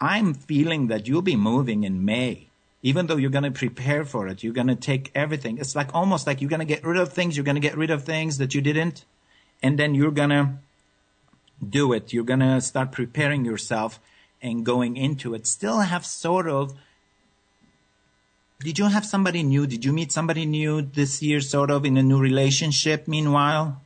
I'm 0.00 0.34
feeling 0.34 0.88
that 0.88 1.06
you'll 1.06 1.22
be 1.22 1.36
moving 1.36 1.84
in 1.84 2.04
May. 2.04 2.48
Even 2.82 3.06
though 3.06 3.16
you're 3.16 3.30
going 3.30 3.44
to 3.44 3.52
prepare 3.52 4.04
for 4.04 4.26
it, 4.26 4.42
you're 4.42 4.52
going 4.52 4.66
to 4.66 4.74
take 4.74 5.12
everything. 5.14 5.58
It's 5.58 5.76
like 5.76 5.94
almost 5.94 6.26
like 6.26 6.40
you're 6.40 6.50
going 6.50 6.66
to 6.66 6.74
get 6.74 6.84
rid 6.84 6.98
of 6.98 7.12
things. 7.12 7.36
You're 7.36 7.44
going 7.44 7.54
to 7.54 7.60
get 7.60 7.76
rid 7.76 7.90
of 7.90 8.02
things 8.02 8.38
that 8.38 8.56
you 8.56 8.60
didn't. 8.60 9.04
And 9.62 9.78
then 9.78 9.94
you're 9.94 10.10
going 10.10 10.30
to 10.30 10.54
do 11.68 11.92
it. 11.92 12.12
You're 12.12 12.24
going 12.24 12.40
to 12.40 12.60
start 12.60 12.92
preparing 12.92 13.44
yourself 13.44 14.00
and 14.42 14.64
going 14.64 14.96
into 14.96 15.34
it. 15.34 15.46
Still 15.46 15.80
have 15.80 16.04
sort 16.06 16.48
of, 16.48 16.74
did 18.60 18.78
you 18.78 18.86
have 18.86 19.04
somebody 19.04 19.42
new? 19.42 19.66
Did 19.66 19.84
you 19.84 19.92
meet 19.92 20.12
somebody 20.12 20.46
new 20.46 20.82
this 20.82 21.22
year, 21.22 21.40
sort 21.40 21.70
of 21.70 21.84
in 21.84 21.96
a 21.96 22.02
new 22.02 22.20
relationship 22.20 23.08
meanwhile? 23.08 23.80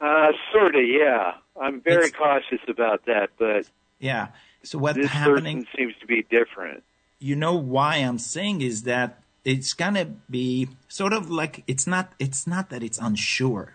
Uh, 0.00 0.32
sort 0.52 0.74
of, 0.74 0.86
yeah. 0.86 1.34
I'm 1.60 1.80
very 1.80 2.06
it's, 2.06 2.16
cautious 2.16 2.60
about 2.68 3.04
that, 3.06 3.30
but. 3.38 3.66
Yeah. 3.98 4.28
So 4.62 4.78
what's 4.78 4.98
this 4.98 5.10
happening? 5.10 5.64
Person 5.64 5.76
seems 5.76 5.94
to 6.00 6.06
be 6.06 6.22
different. 6.22 6.82
You 7.18 7.36
know 7.36 7.54
why 7.54 7.96
I'm 7.96 8.18
saying 8.18 8.60
is 8.60 8.82
that 8.82 9.22
it's 9.44 9.74
gonna 9.74 10.06
be 10.28 10.68
sort 10.88 11.12
of 11.12 11.30
like 11.30 11.62
it's 11.66 11.86
not 11.86 12.12
it's 12.18 12.46
not 12.46 12.70
that 12.70 12.82
it's 12.82 12.98
unsure 12.98 13.74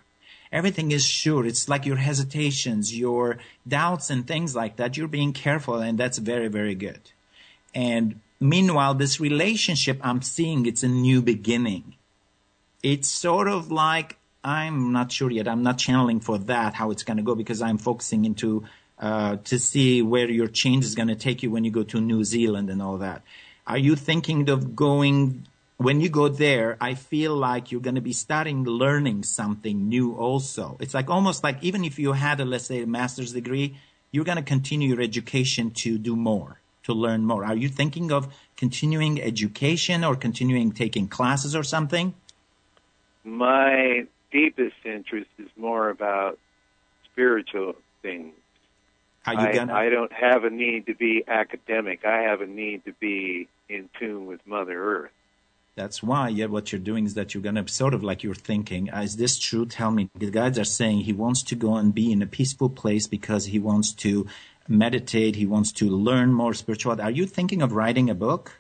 everything 0.52 0.92
is 0.92 1.06
sure. 1.06 1.46
It's 1.46 1.70
like 1.70 1.86
your 1.86 1.98
hesitations, 1.98 2.98
your 2.98 3.38
doubts 3.68 4.10
and 4.10 4.26
things 4.26 4.56
like 4.56 4.78
that. 4.78 4.98
You're 4.98 5.08
being 5.08 5.34
careful 5.34 5.76
and 5.76 5.98
that's 5.98 6.18
very, 6.18 6.48
very 6.48 6.76
good. 6.76 7.00
And 7.74 8.20
meanwhile, 8.40 8.94
this 8.94 9.20
relationship 9.20 10.00
I'm 10.02 10.22
seeing, 10.22 10.66
it's 10.66 10.84
a 10.84 10.88
new 10.88 11.22
beginning. 11.22 11.96
It's 12.82 13.10
sort 13.10 13.48
of 13.48 13.72
like, 13.72 14.18
I'm 14.44 14.92
not 14.92 15.12
sure 15.12 15.30
yet. 15.30 15.48
I'm 15.48 15.64
not 15.64 15.78
channeling 15.78 16.22
for 16.22 16.38
that, 16.38 16.74
how 16.74 16.92
it's 16.92 17.04
going 17.04 17.18
to 17.18 17.24
go 17.24 17.36
because 17.36 17.62
I'm 17.62 17.78
focusing 17.78 18.26
into, 18.26 18.64
uh, 18.98 19.38
to 19.46 19.60
see 19.60 20.02
where 20.02 20.30
your 20.32 20.48
change 20.48 20.86
is 20.86 20.96
going 20.96 21.10
to 21.10 21.16
take 21.16 21.44
you 21.44 21.52
when 21.52 21.66
you 21.66 21.72
go 21.72 21.84
to 21.84 22.00
New 22.00 22.24
Zealand 22.24 22.70
and 22.70 22.82
all 22.82 22.98
that. 23.00 23.22
Are 23.68 23.78
you 23.78 23.96
thinking 23.96 24.50
of 24.50 24.76
going 24.76 25.46
when 25.80 26.02
you 26.02 26.10
go 26.10 26.28
there, 26.28 26.76
I 26.82 26.94
feel 26.94 27.34
like 27.34 27.72
you're 27.72 27.80
going 27.80 27.96
to 27.96 28.02
be 28.02 28.12
starting 28.12 28.66
learning 28.66 29.24
something 29.24 29.88
new 29.88 30.14
also. 30.14 30.76
It's 30.82 30.94
like 30.94 31.10
almost 31.10 31.42
like 31.42 31.58
even 31.64 31.86
if 31.86 31.98
you 31.98 32.12
had 32.12 32.42
a, 32.42 32.46
let's 32.46 32.66
say, 32.66 32.84
a 32.84 32.86
master's 32.86 33.32
degree, 33.32 33.78
you're 34.12 34.26
going 34.26 34.38
to 34.38 34.44
continue 34.44 34.90
your 34.90 35.02
education 35.02 35.72
to 35.72 35.98
do 35.98 36.18
more, 36.18 36.60
to 36.84 36.94
learn 36.94 37.24
more. 37.24 37.46
Are 37.46 37.56
you 37.56 37.70
thinking 37.70 38.12
of 38.12 38.28
continuing 38.58 39.22
education 39.22 40.04
or 40.04 40.18
continuing 40.18 40.74
taking 40.74 41.08
classes 41.08 41.56
or 41.56 41.64
something? 41.64 42.14
My 43.24 44.06
deepest 44.34 44.76
interest 44.84 45.30
is 45.38 45.48
more 45.56 45.90
about 45.90 46.40
spiritual 47.06 47.76
things. 48.02 48.34
Are 49.26 49.34
you 49.34 49.40
I, 49.40 49.54
gonna? 49.54 49.74
I 49.74 49.90
don't 49.90 50.12
have 50.12 50.44
a 50.44 50.50
need 50.50 50.88
to 50.88 50.94
be 50.94 51.24
academic. 51.26 52.04
I 52.04 52.24
have 52.24 52.42
a 52.42 52.48
need 52.48 52.84
to 52.84 52.92
be 53.00 53.48
in 53.70 53.88
tune 53.98 54.26
with 54.26 54.46
Mother 54.46 54.78
Earth. 54.78 55.12
That's 55.80 56.04
why, 56.04 56.28
yeah, 56.28 56.48
what 56.48 56.74
you're 56.74 56.82
doing 56.82 57.06
is 57.06 57.14
that 57.14 57.34
you're 57.34 57.42
going 57.42 57.56
to 57.56 57.66
sort 57.72 57.94
of 57.94 58.04
like 58.04 58.22
you're 58.22 58.36
thinking, 58.36 58.92
uh, 58.92 59.00
is 59.00 59.16
this 59.16 59.40
true? 59.40 59.66
Tell 59.66 59.92
me. 59.92 60.10
The 60.14 60.30
guides 60.30 60.60
are 60.60 60.66
saying 60.66 61.00
he 61.00 61.14
wants 61.14 61.42
to 61.44 61.56
go 61.56 61.78
and 61.78 61.96
be 61.96 62.12
in 62.12 62.22
a 62.22 62.26
peaceful 62.26 62.70
place 62.70 63.08
because 63.08 63.46
he 63.46 63.60
wants 63.60 63.94
to 64.04 64.28
meditate. 64.68 65.38
He 65.38 65.46
wants 65.46 65.72
to 65.80 65.90
learn 65.90 66.34
more 66.34 66.54
spiritual. 66.54 67.00
Are 67.00 67.10
you 67.10 67.26
thinking 67.26 67.62
of 67.62 67.72
writing 67.72 68.10
a 68.10 68.14
book? 68.14 68.60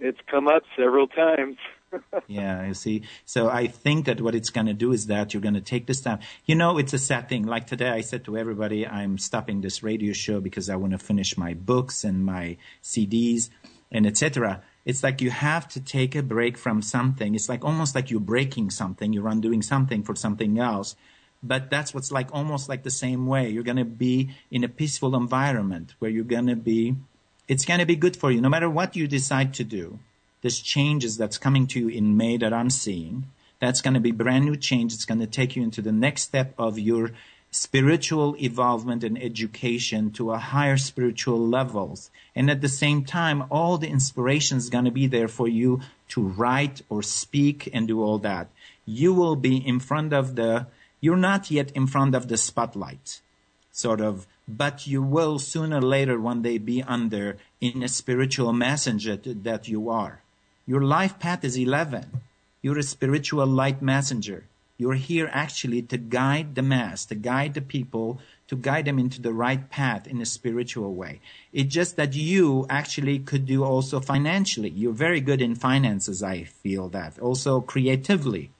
It's 0.00 0.18
come 0.26 0.48
up 0.48 0.64
several 0.76 1.06
times. 1.06 1.58
yeah, 2.26 2.66
you 2.66 2.74
see. 2.74 3.04
So 3.24 3.48
I 3.48 3.68
think 3.68 4.06
that 4.06 4.20
what 4.20 4.34
it's 4.34 4.50
going 4.50 4.66
to 4.66 4.74
do 4.74 4.90
is 4.90 5.06
that 5.06 5.32
you're 5.32 5.40
going 5.40 5.54
to 5.54 5.60
take 5.60 5.86
this 5.86 6.00
time. 6.00 6.18
You 6.44 6.56
know, 6.56 6.76
it's 6.78 6.92
a 6.92 6.98
sad 6.98 7.28
thing. 7.28 7.46
Like 7.46 7.68
today, 7.68 7.90
I 7.90 8.00
said 8.00 8.24
to 8.24 8.36
everybody, 8.36 8.84
I'm 8.84 9.16
stopping 9.16 9.60
this 9.60 9.84
radio 9.84 10.12
show 10.12 10.40
because 10.40 10.68
I 10.68 10.74
want 10.74 10.90
to 10.90 10.98
finish 10.98 11.38
my 11.38 11.54
books 11.54 12.02
and 12.02 12.24
my 12.24 12.56
CDs 12.82 13.50
and 13.92 14.08
etc 14.08 14.64
it's 14.84 15.02
like 15.02 15.20
you 15.20 15.30
have 15.30 15.68
to 15.68 15.80
take 15.80 16.14
a 16.14 16.22
break 16.22 16.56
from 16.56 16.82
something. 16.82 17.34
It's 17.34 17.48
like 17.48 17.64
almost 17.64 17.94
like 17.94 18.10
you're 18.10 18.20
breaking 18.20 18.70
something, 18.70 19.12
you're 19.12 19.28
undoing 19.28 19.62
something 19.62 20.02
for 20.02 20.14
something 20.14 20.58
else. 20.58 20.96
But 21.42 21.70
that's 21.70 21.94
what's 21.94 22.12
like 22.12 22.28
almost 22.32 22.68
like 22.68 22.82
the 22.82 22.90
same 22.90 23.26
way. 23.26 23.48
You're 23.48 23.62
going 23.62 23.76
to 23.76 23.84
be 23.84 24.30
in 24.50 24.64
a 24.64 24.68
peaceful 24.68 25.16
environment 25.16 25.94
where 25.98 26.10
you're 26.10 26.24
going 26.24 26.48
to 26.48 26.56
be, 26.56 26.96
it's 27.48 27.64
going 27.64 27.80
to 27.80 27.86
be 27.86 27.96
good 27.96 28.16
for 28.16 28.30
you 28.30 28.40
no 28.40 28.48
matter 28.48 28.68
what 28.68 28.96
you 28.96 29.06
decide 29.06 29.54
to 29.54 29.64
do. 29.64 29.98
This 30.42 30.60
changes 30.60 31.16
that's 31.16 31.38
coming 31.38 31.66
to 31.68 31.80
you 31.80 31.88
in 31.88 32.16
May 32.16 32.38
that 32.38 32.52
I'm 32.52 32.70
seeing. 32.70 33.26
That's 33.58 33.82
going 33.82 33.94
to 33.94 34.00
be 34.00 34.10
brand 34.10 34.46
new 34.46 34.56
change. 34.56 34.94
It's 34.94 35.04
going 35.04 35.20
to 35.20 35.26
take 35.26 35.54
you 35.54 35.62
into 35.62 35.82
the 35.82 35.92
next 35.92 36.22
step 36.22 36.54
of 36.58 36.78
your 36.78 37.12
spiritual 37.50 38.36
evolvement 38.40 39.02
and 39.02 39.20
education 39.20 40.10
to 40.12 40.30
a 40.30 40.38
higher 40.38 40.76
spiritual 40.76 41.38
levels. 41.38 42.10
And 42.34 42.50
at 42.50 42.60
the 42.60 42.68
same 42.68 43.04
time, 43.04 43.44
all 43.50 43.76
the 43.76 43.88
inspiration 43.88 44.58
is 44.58 44.70
going 44.70 44.84
to 44.84 44.90
be 44.90 45.06
there 45.06 45.28
for 45.28 45.48
you 45.48 45.80
to 46.10 46.22
write 46.22 46.82
or 46.88 47.02
speak 47.02 47.68
and 47.72 47.88
do 47.88 48.02
all 48.02 48.18
that. 48.18 48.48
You 48.86 49.12
will 49.12 49.36
be 49.36 49.56
in 49.56 49.80
front 49.80 50.12
of 50.12 50.36
the, 50.36 50.66
you're 51.00 51.16
not 51.16 51.50
yet 51.50 51.72
in 51.72 51.86
front 51.86 52.14
of 52.14 52.28
the 52.28 52.36
spotlight, 52.36 53.20
sort 53.72 54.00
of, 54.00 54.26
but 54.46 54.86
you 54.86 55.02
will 55.02 55.38
sooner 55.38 55.78
or 55.78 55.82
later 55.82 56.20
one 56.20 56.42
day 56.42 56.58
be 56.58 56.82
under 56.82 57.36
in 57.60 57.82
a 57.82 57.88
spiritual 57.88 58.52
messenger 58.52 59.16
that 59.16 59.68
you 59.68 59.90
are. 59.90 60.22
Your 60.66 60.82
life 60.82 61.18
path 61.18 61.44
is 61.44 61.56
11. 61.56 62.06
You're 62.62 62.78
a 62.78 62.82
spiritual 62.82 63.46
light 63.46 63.80
messenger. 63.82 64.44
You're 64.80 64.94
here 64.94 65.28
actually 65.30 65.82
to 65.92 65.98
guide 65.98 66.54
the 66.54 66.62
mass, 66.62 67.04
to 67.04 67.14
guide 67.14 67.52
the 67.52 67.60
people, 67.60 68.18
to 68.48 68.56
guide 68.56 68.86
them 68.86 68.98
into 68.98 69.20
the 69.20 69.34
right 69.34 69.68
path 69.68 70.06
in 70.06 70.22
a 70.22 70.24
spiritual 70.24 70.94
way. 70.94 71.20
It's 71.52 71.74
just 71.74 71.96
that 71.96 72.14
you 72.14 72.64
actually 72.70 73.18
could 73.18 73.44
do 73.44 73.62
also 73.62 74.00
financially. 74.00 74.70
You're 74.70 74.94
very 74.94 75.20
good 75.20 75.42
in 75.42 75.54
finances, 75.54 76.22
I 76.22 76.44
feel 76.44 76.88
that. 76.96 77.18
Also 77.18 77.60
creatively, 77.60 78.52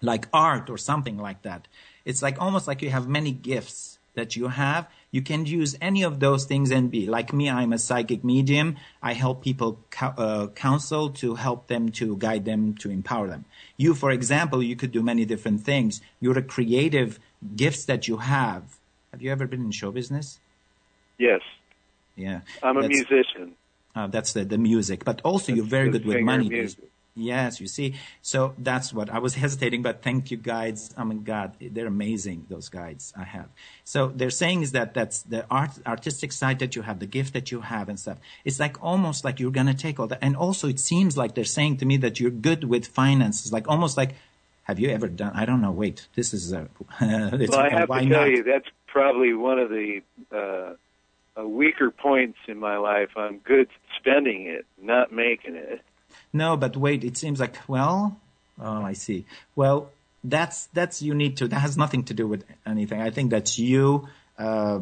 like 0.00 0.28
art 0.32 0.70
or 0.70 0.78
something 0.78 1.18
like 1.18 1.42
that. 1.42 1.68
It's 2.06 2.22
like 2.22 2.40
almost 2.40 2.66
like 2.66 2.80
you 2.80 2.88
have 2.88 3.06
many 3.06 3.30
gifts 3.30 3.98
that 4.14 4.36
you 4.36 4.48
have 4.48 4.88
you 5.12 5.22
can 5.22 5.44
use 5.44 5.76
any 5.80 6.02
of 6.02 6.20
those 6.20 6.44
things 6.44 6.70
and 6.70 6.90
be 6.90 7.06
like 7.06 7.32
me. 7.32 7.50
I'm 7.50 7.72
a 7.72 7.78
psychic 7.78 8.22
medium. 8.22 8.76
I 9.02 9.14
help 9.14 9.42
people 9.42 9.80
co- 9.90 10.14
uh, 10.16 10.46
counsel 10.48 11.10
to 11.10 11.34
help 11.34 11.66
them 11.66 11.90
to 11.92 12.16
guide 12.16 12.44
them 12.44 12.74
to 12.76 12.90
empower 12.90 13.26
them. 13.26 13.44
You, 13.76 13.94
for 13.94 14.10
example, 14.10 14.62
you 14.62 14.76
could 14.76 14.92
do 14.92 15.02
many 15.02 15.24
different 15.24 15.62
things. 15.62 16.00
You're 16.20 16.38
a 16.38 16.42
creative 16.42 17.18
gifts 17.56 17.84
that 17.86 18.06
you 18.06 18.18
have. 18.18 18.62
Have 19.10 19.20
you 19.22 19.32
ever 19.32 19.46
been 19.46 19.62
in 19.62 19.72
show 19.72 19.90
business? 19.90 20.38
Yes. 21.18 21.40
Yeah. 22.14 22.42
I'm 22.62 22.76
a 22.76 22.86
musician. 22.86 23.56
Uh, 23.94 24.06
that's 24.06 24.32
the, 24.34 24.44
the 24.44 24.58
music, 24.58 25.04
but 25.04 25.20
also 25.22 25.48
that's 25.48 25.56
you're 25.56 25.66
very 25.66 25.90
good 25.90 26.04
with 26.04 26.20
money. 26.20 26.48
Music. 26.48 26.84
Yes, 27.20 27.60
you 27.60 27.66
see. 27.66 27.94
So 28.22 28.54
that's 28.58 28.92
what 28.92 29.10
I 29.10 29.18
was 29.18 29.34
hesitating, 29.42 29.82
but 29.82 30.02
thank 30.02 30.30
you 30.30 30.36
guides. 30.36 30.94
I 30.96 31.04
mean, 31.04 31.22
God, 31.22 31.54
they're 31.60 31.86
amazing. 31.86 32.46
Those 32.48 32.68
guides 32.68 33.12
I 33.16 33.24
have. 33.24 33.48
So 33.84 34.08
they're 34.08 34.30
saying 34.30 34.62
is 34.62 34.72
that 34.72 34.94
that's 34.94 35.22
the 35.22 35.46
art, 35.50 35.70
artistic 35.86 36.32
side 36.32 36.58
that 36.60 36.76
you 36.76 36.82
have, 36.82 36.98
the 36.98 37.06
gift 37.06 37.32
that 37.32 37.50
you 37.50 37.60
have 37.60 37.88
and 37.88 37.98
stuff. 37.98 38.18
It's 38.44 38.60
like 38.60 38.82
almost 38.82 39.24
like 39.24 39.40
you're 39.40 39.50
going 39.50 39.66
to 39.66 39.74
take 39.74 40.00
all 40.00 40.06
that. 40.08 40.18
And 40.22 40.36
also 40.36 40.68
it 40.68 40.80
seems 40.80 41.16
like 41.16 41.34
they're 41.34 41.44
saying 41.44 41.78
to 41.78 41.86
me 41.86 41.96
that 41.98 42.20
you're 42.20 42.30
good 42.30 42.64
with 42.64 42.86
finances, 42.86 43.52
like 43.52 43.68
almost 43.68 43.96
like, 43.96 44.14
have 44.64 44.78
you 44.78 44.90
ever 44.90 45.08
done, 45.08 45.32
I 45.34 45.44
don't 45.46 45.60
know, 45.60 45.72
wait, 45.72 46.06
this 46.14 46.32
is 46.32 46.52
a, 46.52 46.68
well, 47.00 47.58
I 47.58 47.70
have 47.70 47.88
to 47.88 47.98
tell 47.98 48.04
not? 48.04 48.30
you, 48.30 48.44
that's 48.44 48.68
probably 48.86 49.34
one 49.34 49.58
of 49.58 49.68
the, 49.68 50.02
uh, 50.30 50.74
weaker 51.44 51.90
points 51.90 52.38
in 52.48 52.58
my 52.58 52.76
life. 52.76 53.10
I'm 53.16 53.38
good 53.38 53.68
spending 53.98 54.46
it, 54.46 54.66
not 54.80 55.12
making 55.12 55.54
it. 55.56 55.80
No, 56.32 56.56
but 56.56 56.76
wait, 56.76 57.04
it 57.04 57.16
seems 57.16 57.40
like, 57.40 57.56
well, 57.68 58.16
oh, 58.60 58.82
I 58.82 58.92
see. 58.92 59.24
Well, 59.56 59.90
that's, 60.22 60.66
that's 60.66 61.02
you 61.02 61.14
need 61.14 61.38
to, 61.38 61.48
that 61.48 61.60
has 61.60 61.76
nothing 61.76 62.04
to 62.04 62.14
do 62.14 62.26
with 62.26 62.44
anything. 62.66 63.00
I 63.00 63.10
think 63.10 63.30
that's 63.30 63.58
you, 63.58 64.08
uh, 64.38 64.80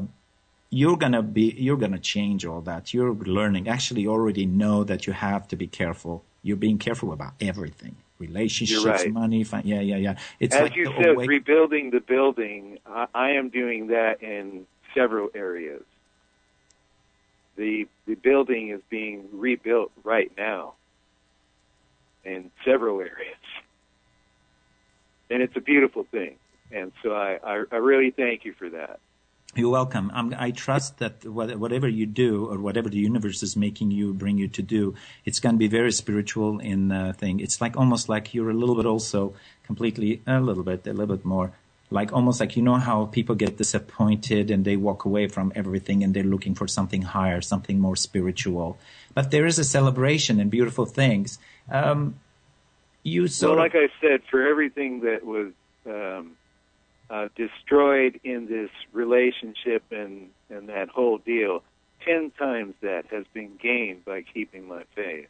you're 0.70 0.96
gonna 0.98 1.22
be, 1.22 1.54
you're 1.56 1.78
gonna 1.78 1.98
change 1.98 2.44
all 2.44 2.60
that. 2.62 2.92
You're 2.92 3.14
learning. 3.14 3.68
Actually, 3.68 4.02
you 4.02 4.10
already 4.10 4.44
know 4.44 4.84
that 4.84 5.06
you 5.06 5.14
have 5.14 5.48
to 5.48 5.56
be 5.56 5.66
careful. 5.66 6.22
You're 6.42 6.58
being 6.58 6.78
careful 6.78 7.12
about 7.12 7.32
everything. 7.40 7.96
Relationships, 8.18 8.84
right. 8.84 9.12
money, 9.12 9.44
fin- 9.44 9.62
yeah, 9.64 9.80
yeah, 9.80 9.96
yeah. 9.96 10.16
It's 10.40 10.54
As 10.54 10.62
like 10.62 10.76
you 10.76 10.86
said, 10.96 11.10
awake- 11.10 11.28
rebuilding 11.28 11.90
the 11.90 12.00
building. 12.00 12.78
I, 12.86 13.06
I 13.14 13.30
am 13.32 13.48
doing 13.48 13.88
that 13.88 14.22
in 14.22 14.66
several 14.94 15.30
areas. 15.34 15.82
The 17.56 17.88
the 18.06 18.14
building 18.14 18.70
is 18.70 18.80
being 18.90 19.28
rebuilt 19.32 19.90
right 20.04 20.30
now 20.36 20.74
in 22.28 22.50
several 22.64 23.00
areas. 23.00 23.44
And 25.30 25.42
it's 25.42 25.56
a 25.56 25.60
beautiful 25.60 26.04
thing. 26.04 26.36
And 26.70 26.92
so 27.02 27.12
I, 27.14 27.38
I, 27.42 27.64
I 27.72 27.76
really 27.76 28.10
thank 28.10 28.44
you 28.44 28.52
for 28.52 28.68
that. 28.70 29.00
You're 29.54 29.70
welcome. 29.70 30.10
Um, 30.14 30.34
I 30.38 30.50
trust 30.50 30.98
that 30.98 31.24
whatever 31.24 31.88
you 31.88 32.04
do 32.04 32.46
or 32.46 32.58
whatever 32.58 32.90
the 32.90 32.98
universe 32.98 33.42
is 33.42 33.56
making 33.56 33.90
you, 33.90 34.12
bring 34.12 34.36
you 34.36 34.46
to 34.48 34.62
do, 34.62 34.94
it's 35.24 35.40
going 35.40 35.54
to 35.54 35.58
be 35.58 35.68
very 35.68 35.90
spiritual 35.90 36.58
in 36.58 36.92
uh, 36.92 37.14
thing. 37.14 37.40
It's 37.40 37.60
like 37.60 37.76
almost 37.76 38.10
like 38.10 38.34
you're 38.34 38.50
a 38.50 38.54
little 38.54 38.76
bit 38.76 38.84
also 38.84 39.34
completely, 39.64 40.22
a 40.26 40.40
little 40.40 40.62
bit, 40.62 40.86
a 40.86 40.92
little 40.92 41.16
bit 41.16 41.24
more 41.24 41.52
like 41.90 42.12
almost 42.12 42.40
like 42.40 42.56
you 42.56 42.62
know 42.62 42.74
how 42.76 43.06
people 43.06 43.34
get 43.34 43.56
disappointed 43.56 44.50
and 44.50 44.64
they 44.64 44.76
walk 44.76 45.04
away 45.04 45.26
from 45.26 45.52
everything 45.54 46.04
and 46.04 46.12
they're 46.12 46.22
looking 46.22 46.54
for 46.54 46.68
something 46.68 47.02
higher, 47.02 47.40
something 47.40 47.78
more 47.80 47.96
spiritual. 47.96 48.78
But 49.14 49.30
there 49.30 49.46
is 49.46 49.58
a 49.58 49.64
celebration 49.64 50.38
and 50.38 50.50
beautiful 50.50 50.84
things. 50.84 51.38
Um, 51.70 52.16
you 53.02 53.26
so 53.26 53.50
well, 53.50 53.58
like 53.58 53.74
I 53.74 53.88
said, 54.00 54.20
for 54.30 54.46
everything 54.46 55.00
that 55.00 55.24
was 55.24 55.52
um, 55.86 56.32
uh, 57.08 57.28
destroyed 57.36 58.20
in 58.22 58.46
this 58.46 58.70
relationship 58.92 59.82
and 59.90 60.28
and 60.50 60.68
that 60.68 60.88
whole 60.90 61.18
deal, 61.18 61.62
ten 62.04 62.30
times 62.38 62.74
that 62.82 63.06
has 63.10 63.24
been 63.32 63.52
gained 63.60 64.04
by 64.04 64.22
keeping 64.22 64.68
my 64.68 64.82
faith, 64.94 65.28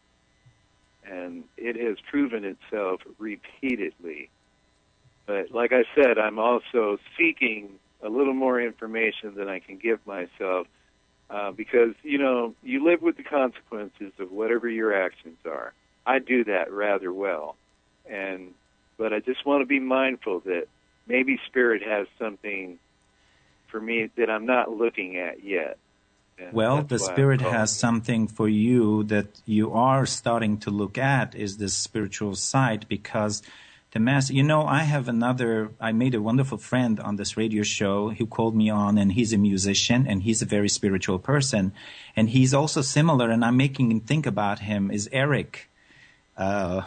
and 1.05 1.45
it 1.57 1.77
has 1.77 1.99
proven 2.11 2.45
itself 2.45 3.01
repeatedly. 3.19 4.31
But 5.29 5.51
like 5.53 5.73
I 5.73 5.85
said, 5.95 6.17
I'm 6.17 6.39
also 6.39 6.99
seeking 7.19 7.69
a 8.03 8.09
little 8.09 8.33
more 8.33 8.59
information 8.59 9.35
than 9.37 9.47
I 9.47 9.59
can 9.59 9.77
give 9.77 10.05
myself 10.07 10.67
uh, 11.29 11.51
because 11.51 11.95
you 12.03 12.17
know 12.17 12.55
you 12.63 12.83
live 12.83 13.03
with 13.03 13.19
the 13.19 13.23
consequences 13.23 14.13
of 14.19 14.33
whatever 14.33 14.71
your 14.71 14.95
actions 14.95 15.37
are. 15.45 15.75
I 16.07 16.19
do 16.19 16.45
that 16.45 16.73
rather 16.73 17.13
well, 17.13 17.57
and 18.11 18.55
but 18.97 19.13
I 19.13 19.21
just 19.21 19.45
want 19.45 19.61
to 19.61 19.67
be 19.67 19.81
mindful 19.81 20.41
that 20.47 20.65
maybe 21.07 21.39
spirit 21.47 21.83
has 21.83 22.07
something 22.19 22.79
for 23.67 23.79
me 23.79 24.09
that 24.17 24.31
I'm 24.31 24.47
not 24.47 24.71
looking 24.71 25.19
at 25.19 25.45
yet. 25.45 25.77
And 26.39 26.55
well, 26.55 26.83
the 26.83 26.99
spirit 26.99 27.43
has 27.43 27.77
something 27.77 28.29
for 28.29 28.49
you 28.49 29.05
that 29.05 29.27
you 29.45 29.75
are 29.75 30.07
starting 30.07 30.57
to 30.61 30.71
look 30.71 30.97
at 30.97 31.35
is 31.35 31.59
the 31.59 31.69
spiritual 31.69 32.35
side 32.35 32.87
because 32.89 33.43
the 33.99 34.05
mass. 34.05 34.31
You 34.31 34.43
know, 34.43 34.63
I 34.65 34.83
have 34.95 35.09
another. 35.09 35.71
I 35.81 35.93
made 35.93 36.15
a 36.15 36.23
wonderful 36.23 36.59
friend 36.59 37.01
on 37.01 37.17
this 37.17 37.37
radio 37.37 37.63
show 37.63 38.11
who 38.11 38.27
called 38.27 38.55
me 38.55 38.71
on, 38.71 38.99
and 38.99 39.13
he's 39.13 39.33
a 39.33 39.39
musician 39.39 40.07
and 40.07 40.23
he's 40.23 40.41
a 40.43 40.47
very 40.47 40.69
spiritual 40.69 41.19
person, 41.19 41.73
and 42.17 42.31
he's 42.31 42.55
also 42.55 42.81
similar. 42.83 43.31
And 43.31 43.45
I'm 43.45 43.57
making 43.57 43.91
him 43.91 44.01
think 44.01 44.25
about 44.27 44.61
him. 44.61 44.91
Is 44.91 45.09
Eric? 45.13 45.69
uh, 46.39 46.83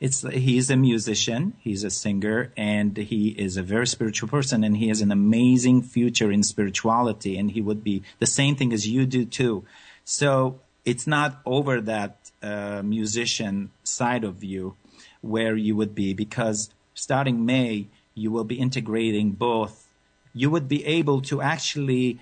it's 0.00 0.22
he's 0.22 0.70
a 0.70 0.76
musician, 0.76 1.54
he's 1.58 1.82
a 1.82 1.90
singer, 1.90 2.52
and 2.56 2.96
he 2.96 3.30
is 3.30 3.56
a 3.56 3.62
very 3.62 3.86
spiritual 3.86 4.28
person, 4.28 4.62
and 4.62 4.76
he 4.76 4.88
has 4.88 5.00
an 5.00 5.10
amazing 5.10 5.82
future 5.82 6.30
in 6.30 6.44
spirituality, 6.44 7.36
and 7.36 7.50
he 7.50 7.60
would 7.60 7.82
be 7.82 8.04
the 8.20 8.26
same 8.26 8.54
thing 8.54 8.72
as 8.72 8.86
you 8.86 9.04
do 9.04 9.24
too. 9.24 9.64
So 10.04 10.60
it's 10.84 11.06
not 11.06 11.40
over 11.44 11.80
that 11.80 12.30
uh, 12.40 12.82
musician 12.84 13.72
side 13.82 14.22
of 14.22 14.44
you 14.44 14.76
where 15.20 15.56
you 15.56 15.76
would 15.76 15.94
be 15.94 16.14
because 16.14 16.70
starting 16.94 17.44
May 17.44 17.88
you 18.18 18.30
will 18.30 18.44
be 18.44 18.56
integrating 18.56 19.30
both. 19.30 19.86
You 20.34 20.50
would 20.50 20.68
be 20.68 20.84
able 20.84 21.20
to 21.22 21.40
actually 21.40 22.18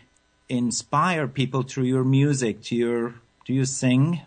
inspire 0.48 1.26
people 1.26 1.62
through 1.62 1.84
your 1.84 2.04
music. 2.04 2.62
To 2.64 2.76
your, 2.76 3.14
do 3.44 3.52
you 3.52 3.64
sing? 3.64 4.20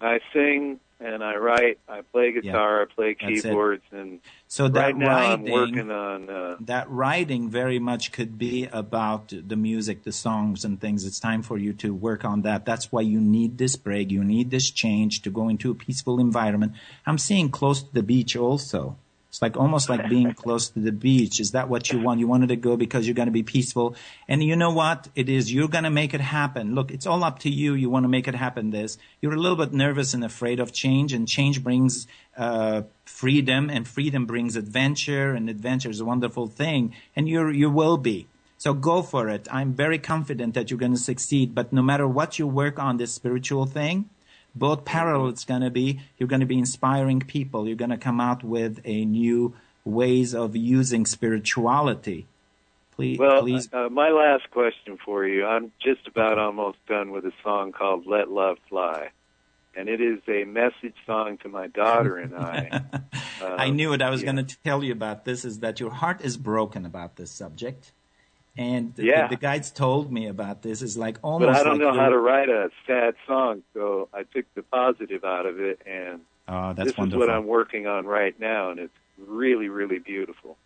I 0.00 0.20
sing 0.32 0.80
and 1.00 1.22
I 1.22 1.36
write. 1.36 1.78
I 1.88 2.02
play 2.02 2.32
guitar. 2.32 2.78
Yeah, 2.78 2.82
I 2.82 2.94
play 2.94 3.14
keyboards, 3.14 3.84
and 3.92 4.20
so 4.54 4.68
that 4.68 4.96
right 4.96 5.40
writing, 5.40 5.90
on 5.90 6.30
uh, 6.30 6.56
that 6.60 6.88
writing. 6.88 7.50
Very 7.50 7.80
much 7.80 8.12
could 8.12 8.38
be 8.38 8.68
about 8.70 9.32
the 9.36 9.56
music, 9.56 10.04
the 10.04 10.12
songs, 10.12 10.64
and 10.64 10.80
things. 10.80 11.04
It's 11.04 11.18
time 11.18 11.42
for 11.42 11.58
you 11.58 11.72
to 11.72 11.92
work 11.92 12.24
on 12.24 12.42
that. 12.42 12.64
That's 12.64 12.92
why 12.92 13.00
you 13.00 13.20
need 13.20 13.58
this 13.58 13.74
break. 13.74 14.12
You 14.12 14.22
need 14.22 14.52
this 14.52 14.70
change 14.70 15.22
to 15.22 15.30
go 15.30 15.48
into 15.48 15.72
a 15.72 15.74
peaceful 15.74 16.20
environment. 16.20 16.74
I'm 17.04 17.18
seeing 17.18 17.50
close 17.50 17.82
to 17.82 17.92
the 17.92 18.04
beach 18.04 18.36
also. 18.36 18.96
It's 19.34 19.42
like 19.42 19.56
almost 19.56 19.88
like 19.88 20.08
being 20.08 20.32
close 20.42 20.68
to 20.68 20.78
the 20.78 20.92
beach. 20.92 21.40
Is 21.40 21.50
that 21.50 21.68
what 21.68 21.90
you 21.90 21.98
want? 21.98 22.20
You 22.20 22.28
wanted 22.28 22.50
to 22.50 22.56
go 22.56 22.76
because 22.76 23.04
you're 23.04 23.16
going 23.16 23.26
to 23.26 23.32
be 23.32 23.42
peaceful. 23.42 23.96
And 24.28 24.44
you 24.44 24.54
know 24.54 24.70
what? 24.70 25.08
It 25.16 25.28
is. 25.28 25.52
You're 25.52 25.66
going 25.66 25.82
to 25.82 25.90
make 25.90 26.14
it 26.14 26.20
happen. 26.20 26.76
Look, 26.76 26.92
it's 26.92 27.04
all 27.04 27.24
up 27.24 27.40
to 27.40 27.50
you. 27.50 27.74
You 27.74 27.90
want 27.90 28.04
to 28.04 28.08
make 28.08 28.28
it 28.28 28.36
happen. 28.36 28.70
This. 28.70 28.96
You're 29.20 29.32
a 29.32 29.36
little 29.36 29.56
bit 29.56 29.72
nervous 29.72 30.14
and 30.14 30.24
afraid 30.24 30.60
of 30.60 30.72
change 30.72 31.12
and 31.12 31.26
change 31.26 31.64
brings, 31.64 32.06
uh, 32.36 32.82
freedom 33.06 33.70
and 33.70 33.88
freedom 33.88 34.24
brings 34.24 34.54
adventure 34.54 35.32
and 35.32 35.50
adventure 35.50 35.90
is 35.90 35.98
a 35.98 36.04
wonderful 36.04 36.46
thing. 36.46 36.94
And 37.16 37.28
you're, 37.28 37.50
you 37.50 37.70
will 37.70 37.96
be. 37.96 38.28
So 38.58 38.72
go 38.72 39.02
for 39.02 39.28
it. 39.28 39.48
I'm 39.50 39.74
very 39.74 39.98
confident 39.98 40.54
that 40.54 40.70
you're 40.70 40.78
going 40.78 40.94
to 40.94 41.08
succeed. 41.12 41.56
But 41.56 41.72
no 41.72 41.82
matter 41.82 42.06
what 42.06 42.38
you 42.38 42.46
work 42.46 42.78
on 42.78 42.98
this 42.98 43.12
spiritual 43.12 43.66
thing, 43.66 44.10
both 44.54 44.84
parallel 44.84 45.28
it's 45.28 45.44
going 45.44 45.62
to 45.62 45.70
be 45.70 46.00
you're 46.18 46.28
going 46.28 46.40
to 46.40 46.46
be 46.46 46.58
inspiring 46.58 47.20
people. 47.20 47.66
You're 47.66 47.76
going 47.76 47.90
to 47.90 47.98
come 47.98 48.20
out 48.20 48.44
with 48.44 48.80
a 48.84 49.04
new 49.04 49.54
ways 49.84 50.34
of 50.34 50.56
using 50.56 51.06
spirituality. 51.06 52.26
Please 52.92 53.18
well 53.18 53.42
please. 53.42 53.68
uh, 53.72 53.88
my 53.88 54.10
last 54.10 54.50
question 54.50 54.98
for 55.04 55.26
you. 55.26 55.44
I'm 55.44 55.72
just 55.80 56.06
about 56.06 56.38
almost 56.38 56.78
done 56.86 57.10
with 57.10 57.24
a 57.24 57.32
song 57.42 57.72
called 57.72 58.06
let 58.06 58.30
love 58.30 58.58
fly. 58.68 59.10
And 59.76 59.88
it 59.88 60.00
is 60.00 60.20
a 60.28 60.44
message 60.44 60.94
song 61.04 61.36
to 61.38 61.48
my 61.48 61.66
daughter 61.66 62.16
and 62.16 62.36
i. 62.36 62.82
I 63.42 63.70
knew 63.70 63.92
it 63.92 64.00
i 64.00 64.08
was 64.08 64.22
yeah. 64.22 64.32
going 64.32 64.46
to 64.46 64.56
tell 64.62 64.84
you 64.84 64.92
about 64.92 65.24
this 65.24 65.44
is 65.44 65.58
that 65.58 65.80
your 65.80 65.90
heart 65.90 66.20
is 66.20 66.36
broken 66.36 66.86
about 66.86 67.16
this 67.16 67.32
subject 67.32 67.92
and 68.56 68.94
yeah. 68.96 69.28
the, 69.28 69.36
the, 69.36 69.40
guides 69.40 69.70
told 69.70 70.12
me 70.12 70.28
about 70.28 70.62
this. 70.62 70.82
Is 70.82 70.96
like 70.96 71.18
almost. 71.22 71.52
But 71.52 71.56
I 71.56 71.64
don't 71.64 71.78
like 71.78 71.80
know 71.80 71.94
how 71.94 72.08
to 72.08 72.18
write 72.18 72.48
a 72.48 72.70
sad 72.86 73.14
song, 73.26 73.62
so 73.72 74.08
I 74.12 74.22
took 74.22 74.46
the 74.54 74.62
positive 74.62 75.24
out 75.24 75.46
of 75.46 75.60
it, 75.60 75.80
and 75.86 76.20
oh, 76.46 76.72
that's 76.72 76.90
this 76.90 76.98
wonderful. 76.98 77.22
is 77.22 77.28
what 77.28 77.34
I'm 77.34 77.46
working 77.46 77.86
on 77.86 78.06
right 78.06 78.38
now, 78.38 78.70
and 78.70 78.78
it's 78.78 78.92
really, 79.18 79.68
really 79.68 79.98
beautiful. 79.98 80.56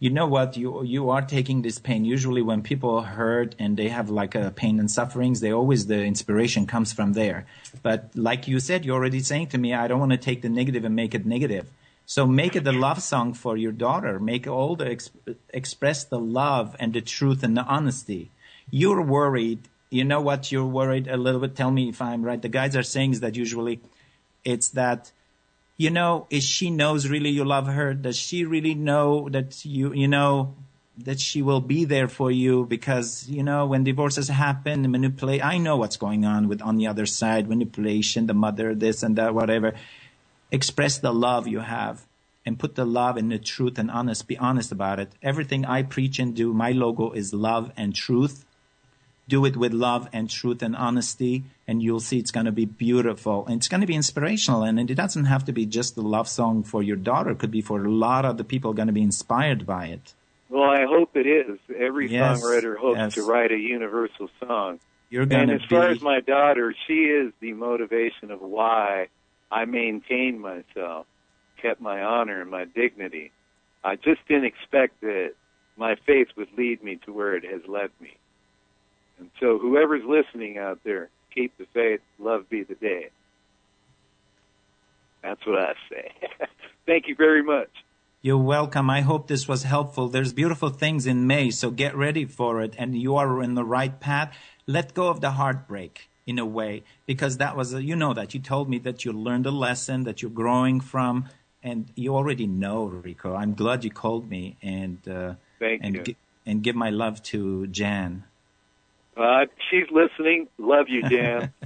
You 0.00 0.10
know 0.10 0.26
what? 0.26 0.56
You 0.56 0.84
you 0.84 1.10
are 1.10 1.22
taking 1.22 1.62
this 1.62 1.78
pain. 1.78 2.04
Usually, 2.04 2.40
when 2.40 2.62
people 2.62 3.02
hurt 3.02 3.56
and 3.58 3.76
they 3.76 3.88
have 3.88 4.08
like 4.08 4.34
a 4.34 4.52
pain 4.52 4.78
and 4.78 4.90
sufferings, 4.90 5.40
they 5.40 5.52
always 5.52 5.86
the 5.86 6.04
inspiration 6.04 6.66
comes 6.66 6.92
from 6.92 7.14
there. 7.14 7.46
But 7.82 8.10
like 8.14 8.46
you 8.46 8.60
said, 8.60 8.84
you're 8.84 8.94
already 8.94 9.20
saying 9.20 9.48
to 9.48 9.58
me, 9.58 9.74
I 9.74 9.88
don't 9.88 9.98
want 9.98 10.12
to 10.12 10.18
take 10.18 10.42
the 10.42 10.48
negative 10.48 10.84
and 10.84 10.94
make 10.94 11.14
it 11.14 11.26
negative. 11.26 11.70
So 12.08 12.26
make 12.26 12.56
it 12.56 12.66
a 12.66 12.72
love 12.72 13.02
song 13.02 13.34
for 13.34 13.58
your 13.58 13.70
daughter. 13.70 14.18
Make 14.18 14.46
all 14.46 14.76
the 14.76 14.86
exp- 14.86 15.36
express 15.50 16.04
the 16.04 16.18
love 16.18 16.74
and 16.80 16.94
the 16.94 17.02
truth 17.02 17.42
and 17.42 17.54
the 17.54 17.62
honesty. 17.64 18.30
You're 18.70 19.02
worried. 19.02 19.68
You 19.90 20.04
know 20.04 20.22
what? 20.22 20.50
You're 20.50 20.64
worried 20.64 21.06
a 21.06 21.18
little 21.18 21.38
bit. 21.38 21.54
Tell 21.54 21.70
me 21.70 21.90
if 21.90 22.00
I'm 22.00 22.22
right. 22.22 22.40
The 22.40 22.48
guys 22.48 22.74
are 22.74 22.82
saying 22.82 23.12
is 23.12 23.20
that 23.20 23.36
usually 23.36 23.80
it's 24.42 24.68
that, 24.68 25.12
you 25.76 25.90
know, 25.90 26.26
is 26.30 26.44
she 26.44 26.70
knows 26.70 27.10
really 27.10 27.28
you 27.28 27.44
love 27.44 27.66
her? 27.66 27.92
Does 27.92 28.16
she 28.16 28.46
really 28.46 28.74
know 28.74 29.28
that 29.28 29.62
you, 29.66 29.92
you 29.92 30.08
know, 30.08 30.54
that 30.96 31.20
she 31.20 31.42
will 31.42 31.60
be 31.60 31.84
there 31.84 32.08
for 32.08 32.30
you 32.30 32.64
because 32.64 33.28
you 33.28 33.40
know 33.42 33.66
when 33.66 33.84
divorces 33.84 34.26
happen 34.26 34.90
manipulate 34.90 35.44
i 35.44 35.56
know 35.56 35.76
what's 35.76 35.96
going 35.96 36.24
on 36.24 36.48
with 36.48 36.60
on 36.60 36.76
the 36.76 36.88
other 36.88 37.06
side 37.06 37.48
manipulation 37.48 38.26
the 38.26 38.34
mother 38.34 38.74
this 38.74 39.04
and 39.04 39.14
that 39.14 39.32
whatever 39.32 39.74
express 40.50 40.98
the 40.98 41.12
love 41.12 41.46
you 41.46 41.60
have 41.60 42.06
and 42.48 42.58
put 42.58 42.74
the 42.74 42.86
love 42.86 43.16
and 43.16 43.30
the 43.30 43.38
truth 43.38 43.78
and 43.78 43.90
honest 43.90 44.26
be 44.26 44.38
honest 44.38 44.72
about 44.72 44.98
it. 44.98 45.12
Everything 45.22 45.64
i 45.64 45.82
preach 45.82 46.18
and 46.18 46.34
do 46.34 46.52
my 46.54 46.72
logo 46.72 47.12
is 47.12 47.34
love 47.34 47.70
and 47.76 47.94
truth. 47.94 48.44
Do 49.28 49.44
it 49.44 49.58
with 49.58 49.74
love 49.74 50.08
and 50.12 50.30
truth 50.30 50.62
and 50.62 50.74
honesty 50.74 51.44
and 51.66 51.82
you'll 51.82 52.00
see 52.00 52.18
it's 52.18 52.30
going 52.30 52.46
to 52.46 52.52
be 52.52 52.64
beautiful. 52.64 53.44
And 53.46 53.56
it's 53.56 53.68
going 53.68 53.82
to 53.82 53.86
be 53.86 53.94
inspirational 53.94 54.62
and 54.62 54.78
it 54.90 54.94
doesn't 54.94 55.26
have 55.26 55.44
to 55.44 55.52
be 55.52 55.66
just 55.66 55.98
a 55.98 56.00
love 56.00 56.28
song 56.28 56.62
for 56.62 56.82
your 56.82 56.96
daughter. 56.96 57.30
It 57.32 57.38
could 57.38 57.50
be 57.50 57.60
for 57.60 57.84
a 57.84 57.90
lot 57.90 58.24
of 58.24 58.38
the 58.38 58.44
people 58.44 58.72
going 58.72 58.86
to 58.86 58.94
be 58.94 59.02
inspired 59.02 59.66
by 59.66 59.86
it. 59.88 60.14
Well 60.48 60.70
i 60.70 60.86
hope 60.86 61.14
it 61.14 61.26
is. 61.26 61.58
Every 61.76 62.10
yes, 62.10 62.40
songwriter 62.40 62.78
hopes 62.78 62.98
yes. 62.98 63.14
to 63.14 63.24
write 63.24 63.52
a 63.52 63.58
universal 63.58 64.30
song. 64.40 64.80
You're 65.10 65.26
going 65.26 65.50
and 65.50 65.60
to 65.60 65.64
as 65.64 65.68
far 65.68 65.88
as 65.88 66.00
my 66.00 66.20
daughter 66.20 66.74
she 66.86 67.04
is 67.04 67.34
the 67.40 67.52
motivation 67.52 68.30
of 68.30 68.40
why 68.40 69.08
I 69.50 69.64
maintained 69.64 70.40
myself, 70.40 71.06
kept 71.60 71.80
my 71.80 72.02
honor 72.02 72.40
and 72.40 72.50
my 72.50 72.64
dignity. 72.64 73.32
I 73.82 73.96
just 73.96 74.26
didn't 74.28 74.44
expect 74.44 75.00
that 75.00 75.32
my 75.76 75.96
faith 76.06 76.28
would 76.36 76.48
lead 76.56 76.82
me 76.82 76.98
to 77.06 77.12
where 77.12 77.34
it 77.36 77.44
has 77.44 77.62
led 77.68 77.90
me. 78.00 78.16
And 79.18 79.30
so, 79.40 79.58
whoever's 79.58 80.04
listening 80.06 80.58
out 80.58 80.80
there, 80.84 81.08
keep 81.34 81.56
the 81.58 81.66
faith, 81.72 82.00
love 82.18 82.48
be 82.48 82.62
the 82.62 82.74
day. 82.74 83.10
That's 85.22 85.44
what 85.46 85.58
I 85.58 85.74
say. 85.90 86.12
Thank 86.86 87.08
you 87.08 87.14
very 87.16 87.42
much. 87.42 87.70
You're 88.20 88.38
welcome. 88.38 88.90
I 88.90 89.02
hope 89.02 89.28
this 89.28 89.46
was 89.46 89.62
helpful. 89.62 90.08
There's 90.08 90.32
beautiful 90.32 90.70
things 90.70 91.06
in 91.06 91.26
May, 91.26 91.50
so 91.50 91.70
get 91.70 91.96
ready 91.96 92.24
for 92.24 92.60
it. 92.60 92.74
And 92.76 93.00
you 93.00 93.16
are 93.16 93.42
in 93.42 93.54
the 93.54 93.64
right 93.64 93.98
path. 93.98 94.36
Let 94.66 94.94
go 94.94 95.08
of 95.08 95.20
the 95.20 95.32
heartbreak 95.32 96.08
in 96.28 96.38
a 96.38 96.44
way 96.44 96.82
because 97.06 97.38
that 97.38 97.56
was 97.56 97.72
a, 97.72 97.82
you 97.82 97.96
know 97.96 98.12
that. 98.12 98.34
You 98.34 98.40
told 98.40 98.68
me 98.68 98.78
that 98.80 99.04
you 99.04 99.12
learned 99.12 99.46
a 99.46 99.50
lesson 99.50 100.04
that 100.04 100.20
you're 100.20 100.30
growing 100.30 100.78
from 100.78 101.24
and 101.62 101.90
you 101.94 102.14
already 102.14 102.46
know 102.46 102.84
rico. 102.84 103.34
I'm 103.34 103.54
glad 103.54 103.82
you 103.82 103.90
called 103.90 104.28
me 104.28 104.56
and 104.62 104.98
uh, 105.08 105.34
Thank 105.58 105.82
and 105.84 105.94
you. 105.96 106.02
Gi- 106.04 106.16
and 106.46 106.62
give 106.62 106.76
my 106.76 106.90
love 106.90 107.22
to 107.32 107.66
jan. 107.68 108.24
Uh, 109.16 109.46
she's 109.70 109.88
listening. 109.90 110.48
Love 110.58 110.86
you 110.88 111.02
jan. 111.08 111.48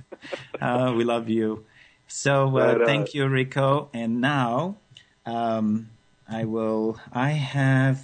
Uh, 0.60 0.92
we 0.96 1.02
love 1.02 1.28
you. 1.28 1.66
So 2.06 2.56
uh, 2.56 2.74
But, 2.74 2.82
uh, 2.82 2.86
thank 2.86 3.14
you 3.14 3.26
rico. 3.26 3.90
And 3.92 4.20
now 4.20 4.76
um, 5.26 5.90
i 6.28 6.44
will 6.44 7.00
i 7.12 7.30
have 7.30 7.98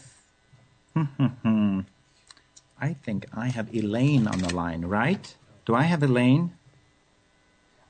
i 0.96 2.92
think 3.04 3.26
i 3.32 3.46
have 3.48 3.72
elaine 3.74 4.26
on 4.26 4.38
the 4.40 4.52
line 4.54 4.84
right 4.84 5.36
do 5.68 5.74
I 5.74 5.82
have 5.82 6.02
Elaine? 6.02 6.54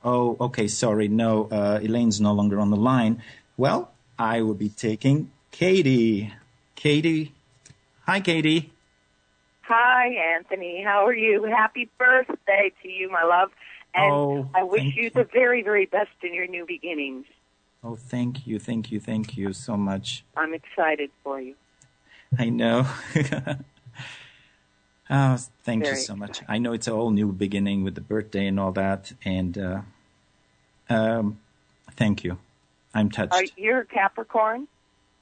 Oh, 0.03 0.35
okay. 0.41 0.67
Sorry. 0.67 1.07
No, 1.07 1.47
uh, 1.49 1.79
Elaine's 1.81 2.19
no 2.19 2.33
longer 2.33 2.59
on 2.59 2.71
the 2.71 2.75
line. 2.91 3.23
Well, 3.55 3.91
I 4.19 4.41
will 4.41 4.53
be 4.53 4.67
taking 4.67 5.31
Katie. 5.51 6.33
Katie. 6.75 7.31
Hi, 8.05 8.19
Katie. 8.19 8.73
Hi, 9.61 10.07
Anthony. 10.35 10.83
How 10.83 11.05
are 11.07 11.15
you? 11.15 11.43
Happy 11.45 11.89
birthday 11.97 12.73
to 12.83 12.89
you, 12.89 13.09
my 13.09 13.23
love. 13.23 13.49
And 13.95 14.11
Oh, 14.11 14.49
I 14.53 14.63
wish 14.63 14.83
you 14.97 15.03
you. 15.03 15.09
the 15.11 15.23
very, 15.23 15.63
very 15.63 15.85
best 15.85 16.11
in 16.21 16.33
your 16.33 16.47
new 16.47 16.65
beginnings. 16.65 17.27
Oh, 17.81 17.95
thank 17.95 18.45
you. 18.45 18.59
Thank 18.59 18.91
you. 18.91 18.99
Thank 18.99 19.37
you 19.37 19.53
so 19.53 19.77
much. 19.77 20.25
I'm 20.35 20.53
excited 20.53 21.11
for 21.23 21.39
you. 21.39 21.55
I 22.37 22.49
know. 22.49 22.85
oh, 25.09 25.37
thank 25.63 25.85
you 25.85 25.95
so 25.95 26.15
much. 26.15 26.41
I 26.47 26.57
know 26.57 26.73
it's 26.73 26.87
a 26.87 26.91
whole 26.91 27.11
new 27.11 27.31
beginning 27.31 27.83
with 27.83 27.95
the 27.95 28.01
birthday 28.01 28.47
and 28.47 28.59
all 28.59 28.71
that. 28.73 29.11
And, 29.23 29.57
uh, 29.57 29.81
um, 30.89 31.39
thank 31.95 32.23
you. 32.23 32.37
I'm 32.93 33.09
touched. 33.09 33.33
Are 33.33 33.43
you're 33.55 33.81
a 33.81 33.85
Capricorn? 33.85 34.67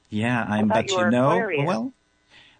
Yeah, 0.10 0.45
I'm. 0.47 0.69
But 0.69 0.89
you 0.89 1.00
you 1.00 1.12
know, 1.12 1.32
Aquarius. 1.32 1.67
well, 1.67 1.93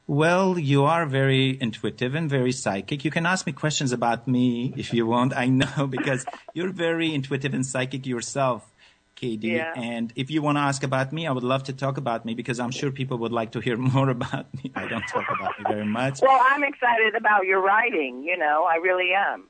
well, 0.06 0.60
you 0.60 0.84
are 0.86 1.06
very 1.06 1.58
intuitive 1.60 2.16
and 2.16 2.30
very 2.30 2.52
psychic. 2.52 3.06
You 3.06 3.12
can 3.12 3.26
ask 3.26 3.46
me 3.46 3.54
questions 3.54 3.92
about 3.92 4.28
me 4.28 4.74
if 4.78 4.94
you 4.94 5.06
want. 5.06 5.36
I 5.36 5.48
know 5.48 5.88
because 5.90 6.26
you're 6.54 6.72
very 6.72 7.14
intuitive 7.14 7.54
and 7.54 7.66
psychic 7.66 8.06
yourself, 8.06 8.70
Katie. 9.18 9.50
Yeah. 9.60 9.74
And 9.76 10.14
if 10.16 10.28
you 10.32 10.40
want 10.42 10.56
to 10.60 10.62
ask 10.62 10.82
about 10.84 11.12
me, 11.12 11.22
I 11.28 11.32
would 11.38 11.44
love 11.54 11.64
to 11.70 11.74
talk 11.74 11.98
about 11.98 12.24
me 12.28 12.34
because 12.42 12.58
I'm 12.64 12.72
sure 12.72 12.90
people 12.92 13.18
would 13.24 13.34
like 13.34 13.52
to 13.56 13.60
hear 13.60 13.76
more 13.96 14.10
about 14.10 14.46
me. 14.58 14.72
I 14.76 14.88
don't 14.88 15.08
talk 15.16 15.26
about 15.38 15.54
me 15.60 15.66
very 15.68 15.86
much. 16.00 16.22
Well, 16.22 16.40
I'm 16.52 16.64
excited 16.64 17.14
about 17.16 17.46
your 17.46 17.60
writing. 17.70 18.24
You 18.24 18.38
know, 18.38 18.58
I 18.64 18.76
really 18.88 19.12
am. 19.14 19.50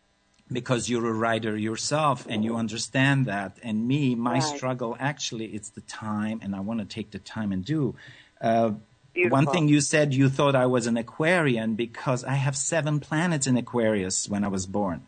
because 0.59 0.89
you're 0.89 1.05
a 1.05 1.17
writer 1.23 1.53
yourself 1.57 2.25
and 2.31 2.37
you 2.45 2.55
understand 2.55 3.25
that. 3.25 3.51
And 3.67 3.85
me, 3.85 4.15
my 4.15 4.35
Right. 4.35 4.43
struggle 4.55 4.95
actually, 5.11 5.47
it's 5.57 5.69
the 5.77 5.81
time, 6.05 6.39
and 6.43 6.55
I 6.55 6.61
want 6.61 6.79
to 6.79 6.85
take 6.85 7.11
the 7.11 7.19
time 7.19 7.51
and 7.51 7.61
do. 7.65 7.95
Uh, 8.39 8.71
Beautiful. 9.13 9.35
one 9.39 9.47
thing 9.53 9.67
you 9.67 9.81
said, 9.81 10.13
you 10.13 10.29
thought 10.29 10.55
I 10.55 10.67
was 10.67 10.87
an 10.87 10.95
Aquarian 10.95 11.75
because 11.75 12.23
I 12.23 12.35
have 12.45 12.55
seven 12.55 13.01
planets 13.01 13.45
in 13.45 13.57
Aquarius 13.57 14.29
when 14.29 14.45
I 14.45 14.47
was 14.47 14.65
born. 14.79 14.99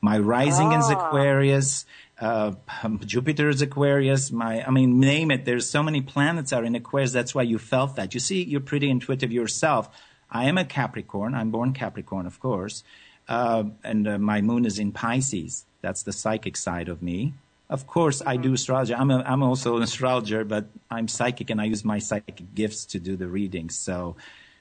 My 0.00 0.18
rising 0.18 0.72
is 0.72 0.86
Ah. 0.90 0.94
Aquarius. 0.96 1.84
Uh, 2.20 2.52
Jupiter 3.04 3.48
is 3.48 3.62
Aquarius. 3.62 4.30
My, 4.32 4.64
I 4.64 4.70
mean, 4.70 5.00
name 5.00 5.30
it. 5.30 5.44
There's 5.44 5.68
so 5.68 5.82
many 5.82 6.00
planets 6.00 6.52
are 6.52 6.64
in 6.64 6.74
Aquarius. 6.74 7.12
That's 7.12 7.34
why 7.34 7.42
you 7.42 7.58
felt 7.58 7.96
that. 7.96 8.14
You 8.14 8.20
see, 8.20 8.42
you're 8.42 8.60
pretty 8.60 8.90
intuitive 8.90 9.32
yourself. 9.32 9.88
I 10.30 10.44
am 10.44 10.58
a 10.58 10.64
Capricorn. 10.64 11.34
I'm 11.34 11.50
born 11.50 11.72
Capricorn, 11.72 12.26
of 12.26 12.40
course. 12.40 12.84
Uh, 13.28 13.64
and 13.84 14.08
uh, 14.08 14.18
my 14.18 14.40
moon 14.40 14.64
is 14.64 14.78
in 14.78 14.92
Pisces. 14.92 15.64
That's 15.80 16.02
the 16.02 16.12
psychic 16.12 16.56
side 16.56 16.88
of 16.88 17.02
me. 17.02 17.34
Of 17.70 17.86
course, 17.86 18.22
I 18.24 18.36
do 18.36 18.54
astrology. 18.54 18.94
I'm, 18.94 19.10
a, 19.10 19.18
I'm 19.18 19.42
also 19.42 19.76
an 19.76 19.82
astrologer, 19.82 20.42
but 20.42 20.66
I'm 20.90 21.06
psychic 21.06 21.50
and 21.50 21.60
I 21.60 21.64
use 21.64 21.84
my 21.84 21.98
psychic 21.98 22.54
gifts 22.54 22.86
to 22.86 22.98
do 22.98 23.16
the 23.16 23.28
readings. 23.28 23.76
So, 23.76 24.16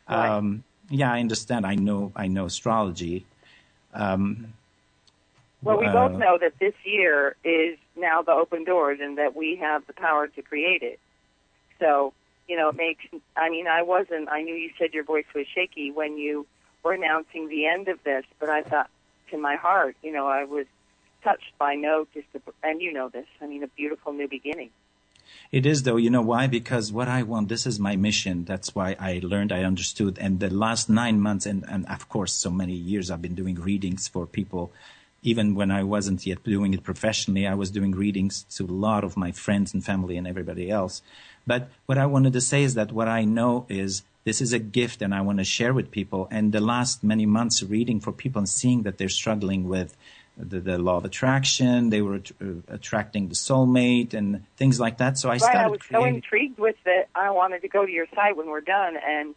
um, 0.07 0.63
yeah, 0.89 1.11
I 1.11 1.21
understand. 1.21 1.65
I 1.65 1.75
know, 1.75 2.11
I 2.15 2.27
know 2.27 2.45
astrology. 2.45 3.25
Um, 3.93 4.53
Well, 5.63 5.79
we 5.79 5.87
both 5.87 6.13
know 6.13 6.37
that 6.39 6.53
this 6.59 6.73
year 6.83 7.35
is 7.43 7.77
now 7.95 8.21
the 8.21 8.31
open 8.31 8.63
doors 8.63 8.99
and 9.01 9.17
that 9.17 9.35
we 9.35 9.57
have 9.57 9.85
the 9.87 9.93
power 9.93 10.27
to 10.27 10.41
create 10.41 10.83
it. 10.83 10.99
So, 11.79 12.13
you 12.47 12.55
know, 12.55 12.69
it 12.69 12.75
makes, 12.75 13.03
I 13.35 13.49
mean, 13.49 13.67
I 13.67 13.81
wasn't, 13.81 14.29
I 14.29 14.43
knew 14.43 14.53
you 14.53 14.69
said 14.77 14.93
your 14.93 15.03
voice 15.03 15.25
was 15.35 15.45
shaky 15.53 15.91
when 15.91 16.17
you 16.17 16.45
were 16.83 16.93
announcing 16.93 17.49
the 17.49 17.65
end 17.65 17.87
of 17.87 18.03
this, 18.03 18.23
but 18.39 18.49
I 18.49 18.61
thought 18.61 18.89
to 19.31 19.37
my 19.37 19.55
heart, 19.55 19.95
you 20.01 20.11
know, 20.11 20.27
I 20.27 20.45
was 20.45 20.67
touched 21.23 21.57
by 21.57 21.75
no, 21.75 22.07
just 22.13 22.27
a, 22.35 22.39
and 22.63 22.81
you 22.81 22.93
know 22.93 23.09
this, 23.09 23.25
I 23.41 23.47
mean, 23.47 23.63
a 23.63 23.67
beautiful 23.67 24.13
new 24.13 24.27
beginning. 24.27 24.69
It 25.51 25.65
is 25.65 25.83
though, 25.83 25.97
you 25.97 26.09
know 26.09 26.21
why? 26.21 26.47
Because 26.47 26.91
what 26.91 27.07
I 27.07 27.23
want, 27.23 27.49
this 27.49 27.65
is 27.65 27.79
my 27.79 27.95
mission. 27.97 28.45
That's 28.45 28.73
why 28.73 28.95
I 28.99 29.19
learned, 29.23 29.51
I 29.51 29.63
understood. 29.63 30.17
And 30.19 30.39
the 30.39 30.49
last 30.49 30.89
nine 30.89 31.19
months, 31.19 31.45
and, 31.45 31.65
and 31.67 31.85
of 31.87 32.07
course, 32.07 32.31
so 32.31 32.49
many 32.49 32.73
years 32.73 33.11
I've 33.11 33.21
been 33.21 33.35
doing 33.35 33.55
readings 33.55 34.07
for 34.07 34.25
people. 34.25 34.71
Even 35.31 35.55
when 35.59 35.71
I 35.71 35.83
wasn't 35.83 36.25
yet 36.25 36.41
doing 36.43 36.71
it 36.73 36.83
professionally, 36.83 37.45
I 37.45 37.55
was 37.61 37.69
doing 37.77 37.91
readings 38.05 38.33
to 38.55 38.63
a 38.63 38.77
lot 38.87 39.03
of 39.03 39.17
my 39.25 39.31
friends 39.45 39.73
and 39.73 39.83
family 39.91 40.15
and 40.17 40.25
everybody 40.33 40.65
else. 40.79 41.01
But 41.45 41.61
what 41.85 41.97
I 41.97 42.05
wanted 42.05 42.33
to 42.33 42.41
say 42.51 42.63
is 42.63 42.73
that 42.75 42.91
what 42.91 43.09
I 43.19 43.21
know 43.37 43.65
is 43.81 44.03
this 44.23 44.39
is 44.41 44.53
a 44.53 44.59
gift 44.59 45.01
and 45.01 45.11
I 45.13 45.21
want 45.27 45.39
to 45.39 45.43
share 45.57 45.73
with 45.73 45.91
people. 45.91 46.21
And 46.31 46.51
the 46.51 46.65
last 46.73 47.03
many 47.03 47.25
months 47.25 47.57
reading 47.75 47.99
for 47.99 48.11
people 48.23 48.39
and 48.39 48.49
seeing 48.61 48.83
that 48.83 48.97
they're 48.97 49.17
struggling 49.23 49.67
with 49.67 49.89
the, 50.37 50.59
the 50.59 50.77
law 50.77 50.97
of 50.97 51.05
attraction, 51.05 51.89
they 51.89 52.01
were 52.01 52.21
uh, 52.41 52.45
attracting 52.67 53.27
the 53.27 53.35
soulmate 53.35 54.13
and 54.13 54.45
things 54.55 54.79
like 54.79 54.97
that. 54.99 55.17
So 55.17 55.29
I 55.29 55.33
Right, 55.33 55.39
started 55.39 55.63
I 55.63 55.67
was 55.67 55.79
so 55.91 56.05
intrigued 56.05 56.59
with 56.59 56.75
it. 56.85 57.09
I 57.15 57.31
wanted 57.31 57.61
to 57.63 57.67
go 57.67 57.85
to 57.85 57.91
your 57.91 58.07
site 58.15 58.35
when 58.37 58.47
we're 58.47 58.61
done 58.79 58.95
and 58.95 59.35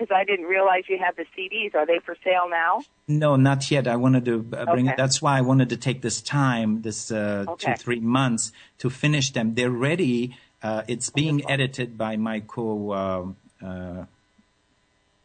because 0.00 0.14
I 0.14 0.24
didn't 0.24 0.46
realize 0.46 0.84
you 0.88 0.98
had 0.98 1.14
the 1.16 1.26
CDs. 1.36 1.74
Are 1.74 1.84
they 1.84 1.98
for 2.04 2.16
sale 2.24 2.48
now? 2.48 2.82
No, 3.06 3.36
not 3.36 3.70
yet. 3.70 3.86
I 3.86 3.96
wanted 3.96 4.24
to 4.24 4.34
uh, 4.56 4.64
bring 4.64 4.86
Okay. 4.86 4.94
it. 4.94 4.96
That's 4.96 5.20
why 5.20 5.36
I 5.36 5.42
wanted 5.42 5.68
to 5.70 5.76
take 5.76 6.00
this 6.00 6.22
time, 6.22 6.80
this 6.80 7.12
uh, 7.12 7.44
Okay. 7.48 7.74
two, 7.74 7.82
three 7.82 8.00
months 8.00 8.52
to 8.78 8.88
finish 8.88 9.30
them. 9.32 9.54
They're 9.54 9.70
ready. 9.70 10.36
Uh, 10.62 10.82
it's 10.88 11.10
being 11.10 11.48
edited 11.50 11.98
by 11.98 12.16
my 12.16 12.40
co, 12.40 12.90
uh, 12.90 13.66
uh, 13.66 14.04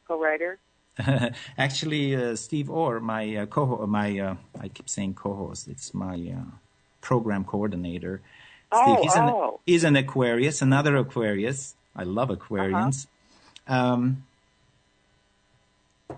Co-writer? 0.07 0.59
actually, 1.57 2.15
uh, 2.15 2.35
Steve 2.35 2.69
Orr, 2.69 2.99
my 2.99 3.35
uh, 3.37 3.45
co, 3.45 3.85
my, 3.87 4.19
uh, 4.19 4.35
I 4.59 4.67
keep 4.67 4.89
saying 4.89 5.13
co-host. 5.15 5.67
It's 5.67 5.93
my 5.93 6.15
uh, 6.15 6.51
program 7.01 7.43
coordinator. 7.45 8.21
Oh, 8.71 8.81
Steve, 8.83 8.99
he's, 9.03 9.15
oh. 9.15 9.51
An, 9.53 9.59
he's 9.65 9.83
an 9.85 9.95
Aquarius, 9.95 10.61
another 10.61 10.95
Aquarius. 10.97 11.75
I 11.95 12.03
love 12.03 12.29
Aquarians. 12.29 13.07
Uh-huh. 13.67 13.93
Um, 13.93 14.23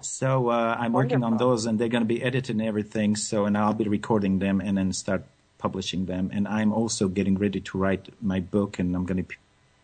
so 0.01 0.49
uh, 0.49 0.75
I'm 0.79 0.93
working 0.93 1.23
on 1.23 1.38
those, 1.38 1.65
and 1.65 1.79
they're 1.79 1.88
going 1.89 2.01
to 2.03 2.07
be 2.07 2.21
edited 2.23 2.55
and 2.55 2.65
everything. 2.65 3.15
So, 3.15 3.45
and 3.45 3.57
I'll 3.57 3.73
be 3.73 3.88
recording 3.88 4.39
them 4.39 4.62
and 4.62 4.77
then 4.77 4.93
start 4.93 5.23
publishing 5.57 6.05
them. 6.05 6.29
And 6.33 6.47
I'm 6.47 6.71
also 6.71 7.07
getting 7.07 7.38
ready 7.38 7.60
to 7.60 7.77
write 7.77 8.10
my 8.21 8.39
book, 8.39 8.79
and 8.79 8.95
I'm 8.95 9.05
going 9.05 9.17
to 9.17 9.23
be 9.23 9.36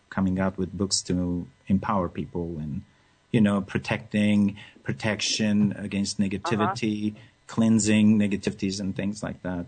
coming 0.10 0.40
out 0.40 0.58
with 0.58 0.72
books 0.72 1.02
to 1.02 1.48
empower 1.68 2.08
people 2.08 2.58
and 2.60 2.84
you 3.32 3.42
know 3.42 3.62
protecting 3.62 4.58
protection 4.84 5.74
against 5.78 6.20
negativity, 6.20 7.16
cleansing 7.48 8.20
negativities, 8.20 8.80
and 8.80 8.96
things 8.96 9.24
like 9.24 9.42
that. 9.42 9.66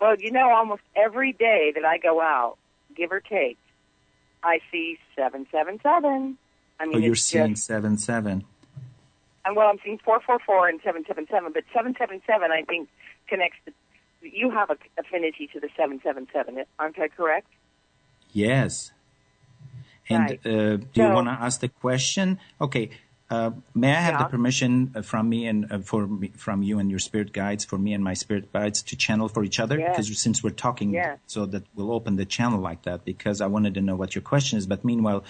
Well, 0.00 0.16
you 0.18 0.30
know, 0.30 0.50
almost 0.50 0.82
every 0.94 1.32
day 1.32 1.72
that 1.74 1.84
I 1.84 1.98
go 1.98 2.20
out, 2.20 2.56
give 2.94 3.12
or 3.12 3.20
take, 3.20 3.58
I 4.42 4.60
see 4.70 4.98
777. 5.16 6.38
I 6.80 6.86
mean, 6.86 6.96
oh, 6.96 6.98
you're 6.98 7.14
seeing 7.14 7.54
just, 7.54 7.66
seven 7.66 7.96
seven. 7.98 8.44
and 9.44 9.56
well, 9.56 9.68
I'm 9.68 9.78
seeing 9.84 9.98
444 9.98 10.68
and 10.68 10.80
777, 10.82 11.52
but 11.52 11.64
777, 11.72 12.50
I 12.50 12.62
think, 12.62 12.88
connects 13.28 13.58
the, 13.64 13.72
you 14.22 14.50
have 14.50 14.70
an 14.70 14.78
affinity 14.98 15.48
to 15.52 15.60
the 15.60 15.68
777, 15.76 16.64
aren't 16.78 16.98
I 16.98 17.08
correct? 17.08 17.48
Yes. 18.32 18.92
And 20.08 20.30
Right. 20.30 20.46
uh, 20.46 20.76
do 20.76 21.02
you 21.02 21.08
want 21.10 21.26
to 21.28 21.32
ask 21.32 21.60
the 21.60 21.68
question? 21.68 22.38
Okay. 22.60 22.90
Uh, 23.28 23.50
may 23.74 23.90
I 23.90 24.00
have 24.00 24.14
Yeah. 24.14 24.18
the 24.24 24.28
permission 24.28 24.92
uh, 24.94 25.02
from 25.02 25.28
me 25.28 25.46
and 25.48 25.66
uh, 25.72 25.78
for 25.80 26.06
me, 26.06 26.28
from 26.36 26.62
you 26.62 26.78
and 26.78 26.88
your 26.90 27.00
spirit 27.00 27.32
guides, 27.32 27.64
for 27.64 27.76
me 27.76 27.92
and 27.92 28.04
my 28.04 28.14
spirit 28.14 28.52
guides 28.52 28.82
to 28.82 28.94
channel 28.94 29.28
for 29.28 29.42
each 29.42 29.58
other? 29.58 29.76
Yes. 29.78 29.96
Because 29.96 30.20
since 30.20 30.44
we're 30.44 30.50
talking, 30.50 30.90
Yes. 30.92 31.18
so 31.26 31.44
that 31.46 31.64
we'll 31.74 31.90
open 31.90 32.14
the 32.16 32.24
channel 32.24 32.60
like 32.60 32.82
that. 32.82 33.04
Because 33.04 33.40
I 33.40 33.46
wanted 33.48 33.74
to 33.74 33.80
know 33.80 33.96
what 33.96 34.14
your 34.14 34.22
question 34.22 34.58
is. 34.58 34.66
But 34.68 34.84
meanwhile, 34.84 35.24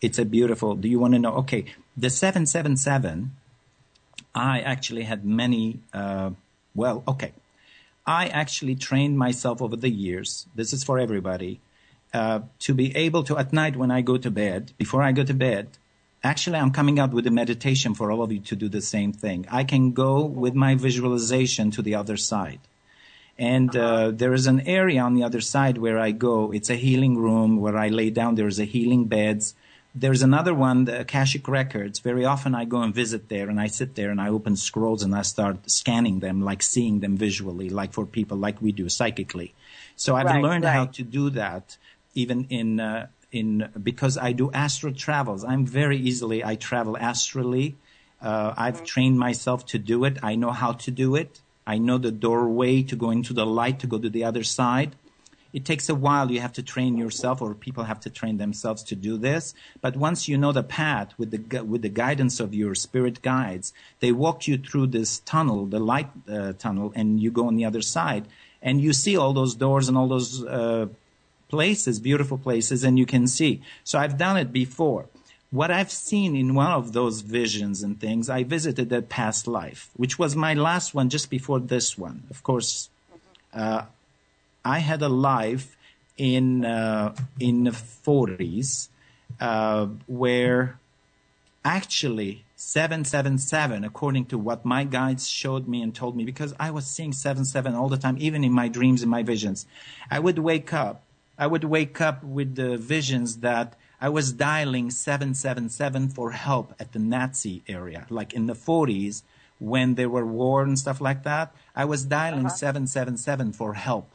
it's 0.00 0.18
a 0.18 0.24
beautiful. 0.24 0.74
Do 0.74 0.88
you 0.88 0.98
want 0.98 1.14
to 1.14 1.18
know? 1.18 1.34
Okay, 1.36 1.64
the 1.96 2.10
seven 2.10 2.46
seven 2.46 2.76
seven. 2.76 3.32
I 4.34 4.60
actually 4.60 5.04
had 5.04 5.24
many. 5.24 5.80
Uh, 5.92 6.30
well, 6.74 7.02
okay. 7.08 7.32
I 8.06 8.28
actually 8.28 8.74
trained 8.74 9.18
myself 9.18 9.60
over 9.60 9.76
the 9.76 9.90
years. 9.90 10.46
This 10.54 10.72
is 10.72 10.82
for 10.82 10.98
everybody. 10.98 11.60
Uh, 12.14 12.40
to 12.60 12.72
be 12.72 12.96
able 12.96 13.22
to 13.24 13.36
at 13.36 13.52
night 13.52 13.76
when 13.76 13.90
I 13.90 14.00
go 14.00 14.16
to 14.16 14.30
bed, 14.30 14.72
before 14.78 15.02
I 15.02 15.12
go 15.12 15.24
to 15.24 15.34
bed, 15.34 15.68
actually 16.24 16.56
I'm 16.56 16.70
coming 16.70 16.98
out 16.98 17.10
with 17.10 17.26
a 17.26 17.30
meditation 17.30 17.94
for 17.94 18.10
all 18.10 18.22
of 18.22 18.32
you 18.32 18.40
to 18.40 18.56
do 18.56 18.68
the 18.68 18.80
same 18.80 19.12
thing. 19.12 19.46
I 19.50 19.64
can 19.64 19.92
go 19.92 20.24
with 20.24 20.54
my 20.54 20.74
visualization 20.74 21.70
to 21.72 21.82
the 21.82 21.96
other 21.96 22.16
side. 22.16 22.60
And 23.38 23.76
uh, 23.76 24.10
there 24.10 24.32
is 24.32 24.46
an 24.46 24.62
area 24.62 25.00
on 25.00 25.14
the 25.14 25.22
other 25.22 25.42
side 25.42 25.78
where 25.78 25.98
I 25.98 26.10
go. 26.10 26.50
It's 26.50 26.70
a 26.70 26.74
healing 26.74 27.18
room 27.18 27.60
where 27.60 27.76
I 27.76 27.88
lay 27.88 28.10
down. 28.10 28.34
There's 28.34 28.58
a 28.58 28.64
healing 28.64 29.04
beds. 29.04 29.54
There's 30.00 30.22
another 30.22 30.54
one, 30.54 30.84
the 30.84 31.00
Akashic 31.00 31.48
Records. 31.48 31.98
Very 31.98 32.24
often 32.24 32.54
I 32.54 32.64
go 32.64 32.82
and 32.82 32.94
visit 32.94 33.28
there 33.28 33.48
and 33.48 33.58
I 33.60 33.66
sit 33.66 33.96
there 33.96 34.10
and 34.10 34.20
I 34.20 34.28
open 34.28 34.54
scrolls 34.56 35.02
and 35.02 35.12
I 35.14 35.22
start 35.22 35.68
scanning 35.68 36.20
them, 36.20 36.40
like 36.40 36.62
seeing 36.62 37.00
them 37.00 37.16
visually, 37.16 37.68
like 37.68 37.92
for 37.92 38.06
people, 38.06 38.36
like 38.36 38.62
we 38.62 38.70
do 38.70 38.88
psychically. 38.88 39.54
So 39.96 40.14
I've 40.14 40.26
Right, 40.26 40.42
learned 40.42 40.64
how 40.66 40.86
to 40.86 41.02
do 41.02 41.30
that 41.30 41.78
even 42.14 42.44
in, 42.44 42.78
uh, 42.78 43.08
in, 43.32 43.70
because 43.82 44.16
I 44.16 44.32
do 44.32 44.52
astral 44.52 44.94
travels. 44.94 45.42
I'm 45.44 45.66
very 45.66 45.98
easily, 45.98 46.44
I 46.44 46.54
travel 46.54 46.96
astrally. 46.96 47.76
Uh, 48.22 48.54
I've 48.56 48.76
Mm-hmm. 48.76 48.84
trained 48.84 49.18
myself 49.18 49.66
to 49.66 49.78
do 49.78 50.04
it. 50.04 50.18
I 50.22 50.36
know 50.36 50.52
how 50.52 50.72
to 50.72 50.90
do 50.92 51.16
it. 51.16 51.40
I 51.66 51.78
know 51.78 51.98
the 51.98 52.12
doorway 52.12 52.82
to 52.84 52.94
go 52.96 53.10
into 53.10 53.32
the 53.32 53.46
light 53.46 53.80
to 53.80 53.86
go 53.88 53.98
to 53.98 54.08
the 54.08 54.24
other 54.24 54.44
side. 54.44 54.94
It 55.58 55.64
takes 55.64 55.88
a 55.88 55.94
while. 56.06 56.30
You 56.30 56.40
have 56.40 56.52
to 56.52 56.62
train 56.62 56.96
yourself, 56.96 57.42
or 57.42 57.52
people 57.52 57.82
have 57.82 57.98
to 58.06 58.10
train 58.10 58.36
themselves 58.36 58.80
to 58.84 58.94
do 58.94 59.18
this. 59.18 59.54
But 59.80 59.96
once 59.96 60.28
you 60.28 60.38
know 60.38 60.52
the 60.52 60.62
path 60.62 61.08
with 61.18 61.30
the 61.32 61.64
with 61.72 61.82
the 61.82 61.88
guidance 62.04 62.38
of 62.38 62.54
your 62.54 62.76
spirit 62.76 63.22
guides, 63.22 63.66
they 63.98 64.12
walk 64.12 64.46
you 64.46 64.56
through 64.56 64.86
this 64.98 65.18
tunnel, 65.34 65.66
the 65.66 65.80
light 65.80 66.10
uh, 66.30 66.52
tunnel, 66.52 66.92
and 66.94 67.18
you 67.18 67.32
go 67.32 67.48
on 67.48 67.56
the 67.56 67.64
other 67.64 67.82
side, 67.82 68.24
and 68.62 68.80
you 68.80 68.92
see 68.92 69.16
all 69.16 69.32
those 69.32 69.56
doors 69.56 69.88
and 69.88 69.98
all 69.98 70.06
those 70.06 70.44
uh, 70.44 70.86
places, 71.48 71.98
beautiful 71.98 72.38
places, 72.38 72.84
and 72.84 72.96
you 72.96 73.06
can 73.14 73.26
see. 73.26 73.60
So 73.82 73.98
I've 73.98 74.16
done 74.16 74.36
it 74.36 74.52
before. 74.52 75.06
What 75.50 75.72
I've 75.72 75.90
seen 75.90 76.36
in 76.36 76.54
one 76.54 76.70
of 76.70 76.92
those 76.92 77.22
visions 77.38 77.82
and 77.82 77.98
things, 77.98 78.30
I 78.30 78.44
visited 78.44 78.92
a 78.92 79.02
past 79.02 79.48
life, 79.48 79.90
which 79.96 80.20
was 80.22 80.36
my 80.36 80.54
last 80.54 80.94
one 80.94 81.08
just 81.08 81.30
before 81.30 81.58
this 81.58 81.98
one. 81.98 82.22
Of 82.30 82.44
course, 82.44 82.90
uh, 83.52 83.82
I 84.64 84.78
had 84.80 85.02
a 85.02 85.08
life 85.08 85.76
in 86.16 86.64
uh, 86.64 87.14
in 87.38 87.64
the 87.64 87.72
forties 87.72 88.90
uh, 89.40 89.86
where 90.06 90.78
actually 91.64 92.44
777 92.56 93.84
according 93.84 94.24
to 94.26 94.38
what 94.38 94.64
my 94.64 94.84
guides 94.84 95.28
showed 95.28 95.68
me 95.68 95.82
and 95.82 95.94
told 95.94 96.16
me 96.16 96.24
because 96.24 96.54
i 96.58 96.70
was 96.70 96.86
seeing 96.86 97.12
77 97.12 97.74
all 97.74 97.88
the 97.88 97.96
time 97.96 98.16
even 98.18 98.42
in 98.44 98.52
my 98.52 98.68
dreams 98.68 99.02
and 99.02 99.10
my 99.10 99.22
visions. 99.22 99.66
I 100.10 100.18
would 100.18 100.38
wake 100.38 100.72
up 100.72 101.02
i 101.36 101.46
would 101.46 101.64
wake 101.64 102.00
up 102.00 102.24
with 102.24 102.54
the 102.56 102.76
visions 102.76 103.38
that 103.38 103.76
i 104.00 104.08
was 104.08 104.32
dialing 104.32 104.90
777 104.90 106.08
for 106.08 106.32
help 106.32 106.74
at 106.80 106.92
the 106.92 106.98
nazi 106.98 107.62
area. 107.68 108.06
Like 108.10 108.32
in 108.32 108.46
the 108.46 108.54
40s 108.54 109.22
when 109.60 109.96
there 109.96 110.08
were 110.08 110.24
war 110.24 110.62
and 110.62 110.78
stuff 110.78 111.00
like 111.00 111.24
that, 111.24 111.52
I 111.74 111.84
was 111.84 112.04
dialing 112.04 112.46
Uh-huh. 112.46 112.56
777 112.56 113.52
for 113.52 113.74
help, 113.74 114.06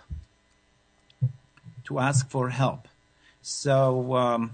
to 1.85 1.99
ask 1.99 2.29
for 2.29 2.49
help. 2.49 2.87
So, 3.41 4.15
um, 4.15 4.51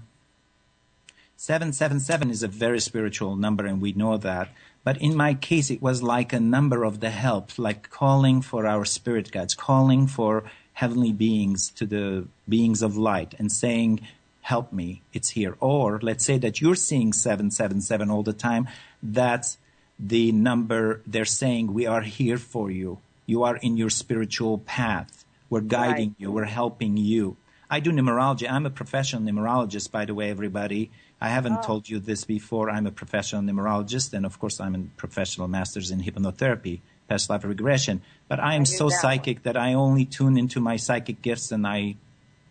777 1.36 2.30
is 2.30 2.42
a 2.42 2.48
very 2.48 2.80
spiritual 2.80 3.36
number, 3.36 3.64
and 3.64 3.80
we 3.80 3.92
know 3.92 4.16
that. 4.18 4.48
But 4.82 5.00
in 5.00 5.16
my 5.16 5.34
case, 5.34 5.70
it 5.70 5.80
was 5.80 6.02
like 6.02 6.32
a 6.32 6.40
number 6.40 6.84
of 6.84 7.00
the 7.00 7.10
help, 7.10 7.58
like 7.58 7.90
calling 7.90 8.42
for 8.42 8.66
our 8.66 8.84
spirit 8.84 9.30
guides, 9.30 9.54
calling 9.54 10.06
for 10.06 10.44
heavenly 10.74 11.12
beings 11.12 11.70
to 11.76 11.86
the 11.86 12.26
beings 12.48 12.82
of 12.82 12.96
light 12.96 13.34
and 13.38 13.52
saying, 13.52 14.00
help 14.42 14.72
me, 14.72 15.02
it's 15.12 15.30
here. 15.30 15.56
Or 15.60 16.00
let's 16.00 16.24
say 16.24 16.38
that 16.38 16.60
you're 16.60 16.74
seeing 16.74 17.12
777 17.12 18.10
all 18.10 18.22
the 18.22 18.32
time. 18.32 18.68
That's 19.02 19.58
the 19.98 20.32
number 20.32 21.02
they're 21.06 21.24
saying, 21.26 21.74
we 21.74 21.86
are 21.86 22.00
here 22.00 22.38
for 22.38 22.70
you. 22.70 22.98
You 23.26 23.42
are 23.44 23.56
in 23.56 23.76
your 23.76 23.90
spiritual 23.90 24.58
path. 24.58 25.19
We're 25.50 25.60
guiding 25.60 26.10
Right. 26.10 26.14
you. 26.18 26.32
We're 26.32 26.44
helping 26.44 26.96
you. 26.96 27.36
I 27.68 27.78
do 27.80 27.92
numerology. 27.92 28.50
I'm 28.50 28.66
a 28.66 28.70
professional 28.70 29.22
numerologist, 29.22 29.90
by 29.92 30.04
the 30.04 30.14
way, 30.14 30.30
everybody. 30.30 30.90
I 31.20 31.28
haven't 31.28 31.58
oh. 31.58 31.62
told 31.62 31.88
you 31.88 32.00
this 32.00 32.24
before. 32.24 32.70
I'm 32.70 32.86
a 32.86 32.90
professional 32.90 33.42
numerologist, 33.42 34.12
and 34.12 34.24
of 34.24 34.38
course, 34.38 34.60
I'm 34.60 34.74
a 34.74 34.82
professional 34.96 35.46
master's 35.46 35.90
in 35.90 36.00
hypnotherapy, 36.02 36.80
past 37.08 37.30
life 37.30 37.44
regression. 37.44 38.00
But 38.28 38.40
I 38.40 38.54
am 38.54 38.62
knew 38.62 38.66
so 38.66 38.88
that 38.88 39.00
psychic 39.00 39.42
that 39.42 39.56
I 39.56 39.74
only 39.74 40.04
tune 40.04 40.36
into 40.38 40.60
my 40.60 40.76
psychic 40.76 41.22
gifts 41.22 41.52
and 41.52 41.66
I 41.66 41.96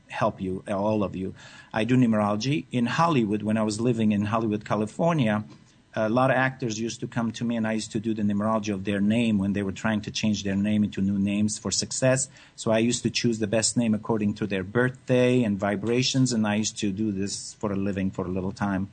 help 0.08 0.42
you, 0.42 0.64
all 0.68 1.04
of 1.04 1.16
you. 1.16 1.36
I 1.74 1.84
do 1.84 1.96
numerology 1.98 2.66
in 2.72 2.86
Hollywood. 2.86 3.44
When 3.44 3.58
I 3.58 3.64
was 3.64 3.80
living 3.82 4.12
in 4.12 4.26
Hollywood, 4.26 4.66
California, 4.66 5.44
a 5.95 6.08
lot 6.08 6.30
of 6.30 6.38
actors 6.38 6.80
used 6.80 6.99
to 6.99 7.08
come 7.08 7.32
to 7.32 7.43
me 7.43 7.56
and 7.56 7.65
I 7.67 7.73
used 7.73 7.91
to 7.93 7.99
do 7.99 8.13
the 8.13 8.21
numerology 8.21 8.71
of 8.73 8.84
their 8.86 9.02
name 9.02 9.38
when 9.39 9.54
they 9.54 9.63
were 9.63 9.71
trying 9.71 10.02
to 10.02 10.12
change 10.12 10.43
their 10.43 10.56
name 10.56 10.84
into 10.84 11.02
new 11.02 11.17
names 11.17 11.58
for 11.58 11.71
success. 11.71 12.30
So 12.56 12.69
I 12.71 12.78
used 12.78 13.02
to 13.04 13.10
choose 13.10 13.39
the 13.39 13.47
best 13.47 13.75
name 13.75 13.93
according 13.95 14.36
to 14.36 14.47
their 14.47 14.63
birthday 14.63 15.43
and 15.43 15.58
vibrations. 15.60 16.32
And 16.32 16.45
I 16.45 16.56
used 16.56 16.78
to 16.80 16.91
do 16.91 17.12
this 17.12 17.56
for 17.56 17.71
a 17.71 17.75
living 17.75 18.12
for 18.12 18.25
a 18.25 18.30
little 18.30 18.52
time. 18.52 18.89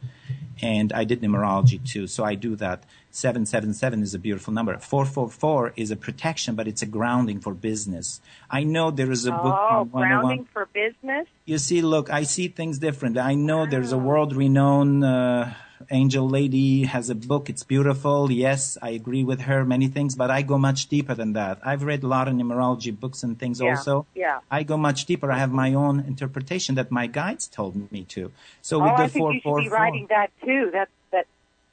And 0.63 0.91
I 0.93 1.05
did 1.05 1.21
numerology 1.21 1.79
too. 1.87 2.07
So 2.07 2.25
I 2.25 2.35
do 2.35 2.57
that. 2.57 2.85
777 3.11 4.03
is 4.03 4.15
a 4.15 4.19
beautiful 4.19 4.53
number. 4.55 4.77
444 4.79 5.75
is 5.77 5.91
a 5.91 5.97
protection, 5.97 6.55
but 6.55 6.67
it's 6.67 6.83
a 6.83 6.87
grounding 6.87 7.41
for 7.41 7.53
business. 7.55 8.21
I 8.51 8.65
know 8.65 8.91
there 8.91 9.11
is 9.11 9.27
a 9.27 9.33
book 9.33 9.57
Oh, 9.59 9.81
on 9.81 9.91
101. 9.91 10.09
grounding 10.09 10.49
for 10.53 10.67
business. 10.73 11.27
You 11.45 11.59
see, 11.59 11.81
look, 11.83 12.11
I 12.11 12.23
see 12.25 12.49
things 12.49 12.79
different. 12.79 13.17
I 13.19 13.35
know 13.35 13.65
there's 13.67 13.93
a 13.93 13.99
world-renowned 13.99 15.05
uh, 15.05 15.51
angel 15.91 16.29
lady 16.29 16.85
has 16.85 17.11
a 17.11 17.15
book. 17.15 17.49
It's 17.49 17.63
beautiful. 17.63 18.31
Yes, 18.31 18.77
I 18.83 18.91
agree 18.91 19.25
with 19.25 19.41
her 19.43 19.65
many 19.65 19.89
things, 19.89 20.15
but 20.15 20.31
I 20.31 20.43
go 20.43 20.59
much 20.59 20.89
deeper 20.89 21.15
than 21.15 21.33
that. 21.35 21.59
I've 21.65 21.83
read 21.83 22.03
a 22.03 22.07
lot 22.09 22.29
of 22.29 22.35
numerology 22.35 22.99
books 22.99 23.23
and 23.23 23.39
things 23.39 23.61
Yeah, 23.61 23.71
also. 23.71 24.07
yeah. 24.15 24.41
I 24.51 24.63
go 24.63 24.77
much 24.77 25.07
deeper. 25.07 25.31
I 25.33 25.39
have 25.39 25.53
my 25.53 25.75
own 25.75 26.01
interpretation 26.01 26.75
that 26.77 26.91
my 26.91 27.07
guides 27.07 27.49
told 27.49 27.91
me 27.93 28.05
to. 28.05 28.33
So 28.63 28.81
Oh, 28.81 28.85
with 28.85 28.97
the 28.97 29.03
I 29.05 29.09
think 29.09 29.25
you 29.27 29.33
should 29.35 29.63
be 29.65 29.69
444, 29.69 29.79
writing 29.79 30.07
that 30.11 30.31
too. 30.45 30.71
That's 30.73 30.91
that. 31.13 31.27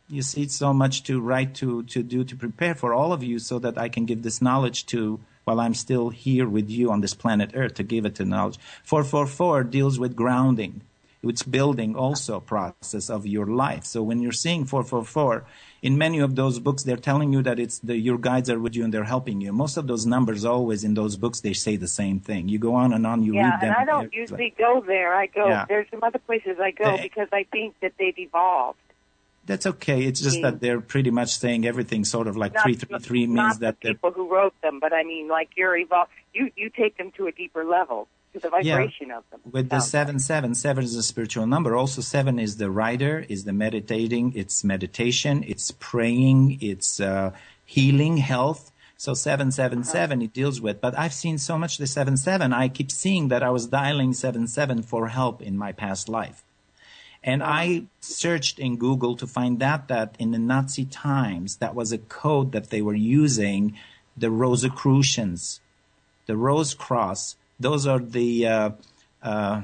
you 0.10 0.22
see, 0.22 0.44
it's 0.44 0.56
so 0.56 0.74
much 0.74 1.04
to 1.04 1.20
write 1.20 1.56
to, 1.56 1.84
to 1.84 2.04
do, 2.04 2.24
to 2.24 2.36
prepare 2.36 2.76
for 2.76 2.94
all 2.94 3.14
of 3.14 3.24
you 3.24 3.40
so 3.40 3.60
that 3.60 3.78
I 3.78 3.90
can 3.90 4.06
give 4.06 4.22
this 4.24 4.42
knowledge 4.42 4.86
to, 4.88 5.20
while 5.46 5.60
I'm 5.60 5.74
still 5.74 6.10
here 6.10 6.48
with 6.48 6.70
you 6.70 6.92
on 6.92 7.02
this 7.02 7.14
planet 7.14 7.52
Earth, 7.54 7.74
to 7.76 7.84
give 7.84 8.06
it 8.06 8.16
to 8.16 8.26
knowledge. 8.26 8.58
444 8.84 9.64
deals 9.66 10.00
with 10.00 10.16
grounding. 10.16 10.82
It's 11.24 11.44
building 11.44 11.96
also 11.96 12.40
process 12.42 13.10
of 13.10 13.26
your 13.26 13.46
life. 13.48 13.86
So 13.86 14.04
when 14.04 14.20
you're 14.22 14.34
seeing 14.34 14.66
444, 14.66 15.46
in 15.82 15.98
many 15.98 16.20
of 16.20 16.36
those 16.36 16.60
books, 16.60 16.84
they're 16.84 16.98
telling 16.98 17.32
you 17.32 17.42
that 17.44 17.60
it's 17.60 17.80
the, 17.80 17.96
your 17.98 18.18
guides 18.18 18.50
are 18.50 18.60
with 18.60 18.76
you 18.76 18.84
and 18.84 18.94
they're 18.94 19.06
helping 19.06 19.40
you. 19.42 19.54
Most 19.54 19.78
of 19.78 19.88
those 19.88 20.06
numbers 20.06 20.44
always 20.44 20.84
in 20.84 20.94
those 20.96 21.16
books, 21.16 21.40
they 21.40 21.54
say 21.54 21.78
the 21.78 21.88
same 21.88 22.20
thing. 22.20 22.50
You 22.50 22.60
go 22.60 22.76
on 22.76 22.92
and 22.94 23.08
on, 23.08 23.24
you 23.24 23.36
Yeah, 23.36 23.52
read 23.52 23.62
them. 23.62 23.70
Yeah, 23.70 23.82
and 23.82 23.90
I 23.90 23.92
don't 23.92 24.04
like- 24.04 24.16
usually 24.16 24.54
go 24.58 24.84
there. 24.86 25.14
I 25.16 25.28
go. 25.28 25.48
Yeah. 25.48 25.66
There's 25.68 25.88
some 25.92 26.04
other 26.04 26.20
places 26.20 26.58
I 26.60 26.72
go 26.72 26.96
Eh. 26.96 27.02
because 27.04 27.30
I 27.32 27.44
think 27.52 27.76
that 27.82 27.94
they've 27.98 28.18
evolved. 28.20 28.80
That's 29.46 29.66
okay. 29.66 30.04
It's 30.04 30.22
just 30.22 30.42
that 30.42 30.62
they're 30.62 30.80
pretty 30.80 31.12
much 31.12 31.30
saying 31.38 31.66
everything 31.66 32.06
sort 32.06 32.28
of 32.28 32.38
like 32.38 32.54
Not- 32.54 32.64
333 32.64 33.28
means 33.28 33.36
not 33.36 33.60
that 33.60 33.82
the 33.82 33.90
people 33.90 34.12
who 34.12 34.30
wrote 34.34 34.54
them, 34.62 34.80
but 34.80 34.94
I 34.94 35.04
mean, 35.04 35.28
like 35.28 35.50
you're 35.58 35.76
evolved. 35.76 36.12
You 36.34 36.50
you 36.56 36.70
take 36.70 36.98
them 36.98 37.12
to 37.18 37.28
a 37.28 37.32
deeper 37.34 37.66
level 37.66 38.08
the 38.42 38.50
vibration 38.50 39.12
of 39.12 39.24
them. 39.30 39.40
with 39.52 39.70
the 39.70 39.80
sounds 39.80 39.92
seven 39.92 40.20
seven 40.20 40.56
seven 40.56 40.84
is 40.84 40.96
a 40.96 41.04
spiritual 41.04 41.46
number. 41.46 41.76
Also 41.76 42.02
seven 42.02 42.40
is 42.40 42.58
the 42.58 42.72
writer 42.72 43.26
is 43.30 43.44
the 43.44 43.54
meditating 43.54 44.34
it's 44.36 44.64
meditation 44.64 45.44
it's 45.48 45.72
praying 45.80 46.58
it's 46.62 47.00
uh, 47.00 47.32
healing 47.66 48.18
health. 48.18 48.72
So 48.98 49.14
seven 49.14 49.52
seven 49.52 49.80
uh-huh. 49.80 49.92
seven 49.92 50.22
it 50.22 50.34
deals 50.34 50.60
with. 50.62 50.82
But 50.82 50.98
i've 50.98 51.14
seen 51.14 51.38
so 51.38 51.58
much 51.58 51.78
the 51.78 51.88
seven 51.88 52.18
seven 52.18 52.54
i 52.54 52.68
keep 52.68 52.92
seeing 52.92 53.28
that 53.28 53.44
i 53.44 53.50
was 53.50 53.68
dialing 53.68 54.14
seven 54.14 54.48
seven 54.48 54.82
for 54.82 55.10
help 55.10 55.42
in 55.42 55.58
my 55.58 55.72
past 55.72 56.10
life. 56.10 56.44
And 57.24 57.42
uh-huh. 57.42 57.52
I 57.52 57.84
searched 58.02 58.60
in 58.60 58.78
Google 58.78 59.16
to 59.18 59.28
find 59.28 59.62
out 59.64 59.88
that 59.88 60.16
in 60.20 60.32
the 60.32 60.40
Nazi 60.40 60.86
times, 60.86 61.58
that 61.58 61.76
was 61.76 61.92
a 61.92 61.98
code 61.98 62.52
that 62.52 62.70
they 62.70 62.82
were 62.82 62.96
using, 62.96 63.78
the 64.18 64.30
Rosicrucians, 64.30 65.62
the 66.26 66.36
Rose 66.36 66.74
Cross. 66.74 67.38
Those 67.64 67.88
are 67.88 68.00
the 68.18 68.30
uh, 68.48 68.70
uh, 69.22 69.62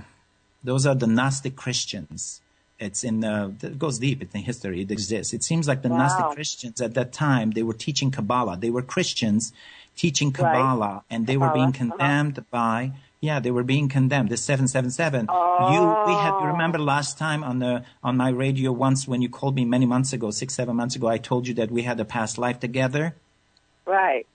those 0.64 0.86
are 0.90 0.96
the 0.96 1.08
Gnostic 1.08 1.56
Christians. 1.56 2.42
It's 2.80 3.04
in 3.04 3.20
the, 3.20 3.54
it 3.62 3.78
goes 3.78 4.00
deep. 4.00 4.22
It's 4.22 4.34
in 4.34 4.42
history. 4.42 4.82
It 4.82 4.92
exists. 4.92 5.34
It 5.34 5.44
seems 5.44 5.68
like 5.68 5.82
the 5.82 5.90
Wow. 5.90 5.98
Gnostic 5.98 6.28
Christians 6.38 6.80
at 6.82 6.94
that 6.94 7.12
time 7.12 7.52
they 7.52 7.64
were 7.64 7.74
teaching 7.74 8.10
Kabbalah. 8.10 8.56
They 8.58 8.70
were 8.70 8.82
Christians 8.82 9.52
teaching 9.98 10.32
Kabbalah, 10.32 11.04
and 11.10 11.28
they 11.28 11.36
were 11.36 11.52
being 11.60 11.74
Kabbalah, 11.74 11.96
uh-huh. 11.96 12.08
condemned 12.08 12.46
by 12.50 12.94
yeah 13.20 13.38
they 13.42 13.52
were 13.52 13.68
being 13.74 13.90
condemned. 13.90 14.30
The 14.30 14.38
seven 14.38 14.68
seven 14.76 14.92
seven. 14.92 15.28
You 15.30 15.82
we 16.08 16.14
had 16.24 16.34
you 16.42 16.48
remember 16.56 16.80
last 16.80 17.18
time 17.18 17.44
on 17.44 17.60
the 17.60 17.84
on 18.02 18.16
my 18.16 18.30
radio 18.30 18.72
once 18.72 19.08
when 19.12 19.22
you 19.22 19.30
called 19.38 19.56
me 19.60 19.66
many 19.66 19.86
months 19.86 20.14
ago, 20.14 20.32
six 20.32 20.50
seven 20.56 20.76
months 20.78 20.96
ago. 20.96 21.08
I 21.08 21.18
told 21.18 21.48
you 21.50 21.54
that 21.56 21.70
we 21.70 21.82
had 21.90 22.00
a 22.00 22.06
past 22.06 22.38
life 22.38 22.60
together. 22.62 23.06
Right. 23.86 24.26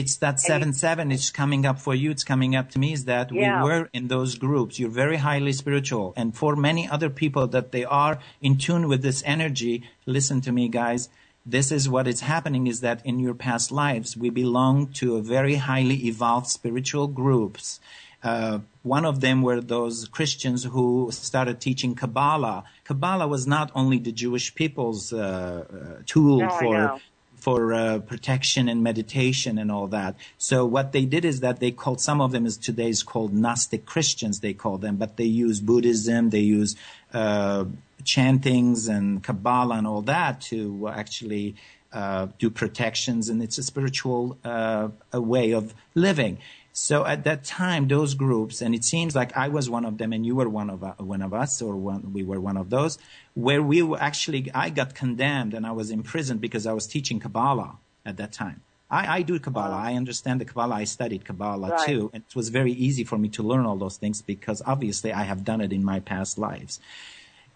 It's 0.00 0.16
that 0.24 0.40
seven 0.40 0.72
seven 0.72 1.12
it's 1.12 1.30
coming 1.30 1.66
up 1.70 1.78
for 1.78 1.94
you. 1.94 2.10
It's 2.10 2.24
coming 2.24 2.56
up 2.56 2.70
to 2.72 2.78
me. 2.78 2.88
Is 2.98 3.04
that 3.04 3.26
Yeah. 3.30 3.62
we 3.62 3.68
were 3.70 3.84
in 3.92 4.08
those 4.08 4.32
groups. 4.46 4.78
You're 4.78 4.98
very 5.04 5.18
highly 5.28 5.52
spiritual, 5.52 6.06
and 6.16 6.28
for 6.40 6.56
many 6.56 6.88
other 6.88 7.10
people 7.22 7.46
that 7.54 7.72
they 7.74 7.84
are 7.84 8.14
in 8.40 8.56
tune 8.56 8.88
with 8.88 9.02
this 9.02 9.22
energy. 9.26 9.74
Listen 10.06 10.40
to 10.46 10.50
me, 10.58 10.64
guys. 10.68 11.02
This 11.44 11.70
is 11.78 11.88
what 11.94 12.06
is 12.06 12.20
happening. 12.34 12.64
Is 12.72 12.80
that 12.80 13.04
in 13.04 13.16
your 13.18 13.34
past 13.34 13.68
lives 13.70 14.16
we 14.16 14.30
belong 14.30 14.76
to 15.00 15.16
a 15.16 15.22
very 15.36 15.56
highly 15.70 15.98
evolved 16.12 16.46
spiritual 16.58 17.06
groups. 17.22 17.78
Uh, 18.24 18.60
one 18.82 19.04
of 19.04 19.20
them 19.20 19.42
were 19.42 19.60
those 19.60 19.96
Christians 20.16 20.60
who 20.64 21.10
started 21.10 21.60
teaching 21.60 21.92
Kabbalah. 22.02 22.62
Kabbalah 22.84 23.26
was 23.26 23.46
not 23.56 23.68
only 23.74 23.98
the 23.98 24.12
Jewish 24.12 24.54
people's 24.54 25.12
uh, 25.12 25.18
uh, 25.18 26.02
tool 26.06 26.38
No, 26.38 26.48
for. 26.60 27.00
For 27.42 27.74
uh, 27.74 27.98
protection 27.98 28.68
and 28.68 28.82
meditation 28.82 29.58
and 29.58 29.70
all 29.70 29.88
that. 29.88 30.14
So 30.38 30.64
what 30.64 30.92
they 30.92 31.04
did 31.04 31.24
is 31.24 31.40
that 31.40 31.58
they 31.58 31.72
called 31.72 32.00
some 32.00 32.20
of 32.20 32.30
them 32.30 32.46
is 32.46 32.56
today's 32.56 33.02
called 33.02 33.32
Gnostic 33.34 33.84
Christians. 33.84 34.40
They 34.40 34.54
call 34.54 34.78
them, 34.78 34.94
but 34.96 35.16
they 35.16 35.24
use 35.24 35.60
Buddhism, 35.60 36.30
they 36.30 36.46
use 36.58 36.76
uh, 37.12 37.64
chantings 38.04 38.88
and 38.88 39.24
Kabbalah 39.24 39.76
and 39.76 39.86
all 39.86 40.02
that 40.02 40.40
to 40.42 40.88
actually 40.88 41.56
uh, 41.92 42.28
do 42.38 42.48
protections, 42.48 43.28
and 43.28 43.42
it's 43.42 43.58
a 43.58 43.62
spiritual 43.62 44.38
uh, 44.44 44.88
way 45.12 45.50
of 45.50 45.74
living. 45.94 46.38
So 46.72 47.04
at 47.04 47.24
that 47.24 47.44
time, 47.44 47.88
those 47.88 48.14
groups, 48.14 48.62
and 48.62 48.74
it 48.74 48.82
seems 48.82 49.14
like 49.14 49.36
I 49.36 49.48
was 49.48 49.68
one 49.68 49.84
of 49.84 49.98
them, 49.98 50.12
and 50.12 50.24
you 50.24 50.34
were 50.34 50.48
one 50.48 50.70
of 50.70 50.82
uh, 50.82 50.94
one 50.98 51.20
of 51.20 51.34
us, 51.34 51.60
or 51.60 51.76
one, 51.76 52.12
we 52.14 52.22
were 52.24 52.40
one 52.40 52.56
of 52.56 52.70
those, 52.70 52.98
where 53.34 53.62
we 53.62 53.82
were 53.82 54.00
actually, 54.00 54.50
I 54.54 54.70
got 54.70 54.94
condemned 54.94 55.52
and 55.52 55.66
I 55.66 55.72
was 55.72 55.90
imprisoned 55.90 56.40
because 56.40 56.66
I 56.66 56.72
was 56.72 56.86
teaching 56.86 57.20
Kabbalah 57.20 57.76
at 58.06 58.16
that 58.16 58.32
time. 58.32 58.62
I, 58.90 59.18
I 59.18 59.22
do 59.22 59.38
Kabbalah. 59.38 59.76
I 59.76 59.94
understand 59.94 60.40
the 60.40 60.44
Kabbalah. 60.44 60.76
I 60.76 60.84
studied 60.84 61.24
Kabbalah 61.24 61.70
Right. 61.70 61.86
too. 61.86 62.10
And 62.12 62.24
it 62.28 62.36
was 62.36 62.50
very 62.50 62.72
easy 62.72 63.04
for 63.04 63.16
me 63.16 63.28
to 63.30 63.42
learn 63.42 63.64
all 63.64 63.76
those 63.76 63.96
things 63.96 64.20
because 64.20 64.60
obviously 64.66 65.12
I 65.12 65.22
have 65.22 65.44
done 65.44 65.62
it 65.62 65.72
in 65.72 65.82
my 65.82 66.00
past 66.00 66.38
lives. 66.38 66.78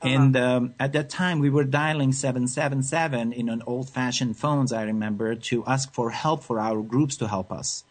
And 0.03 0.37
um, 0.37 0.75
at 0.79 0.93
that 0.93 1.09
time, 1.09 1.39
we 1.39 1.51
were 1.51 1.65
dialing 1.65 2.13
777 2.13 3.33
in 3.33 3.49
an 3.49 3.63
old 3.67 3.89
fashioned 3.91 4.37
phones, 4.37 4.73
I 4.73 4.83
remember, 4.85 5.35
to 5.35 5.65
ask 5.67 5.93
for 5.93 6.11
help 6.11 6.45
for 6.45 6.61
our 6.61 6.83
groups 6.83 7.17
to 7.17 7.29
help 7.29 7.51
us. 7.51 7.83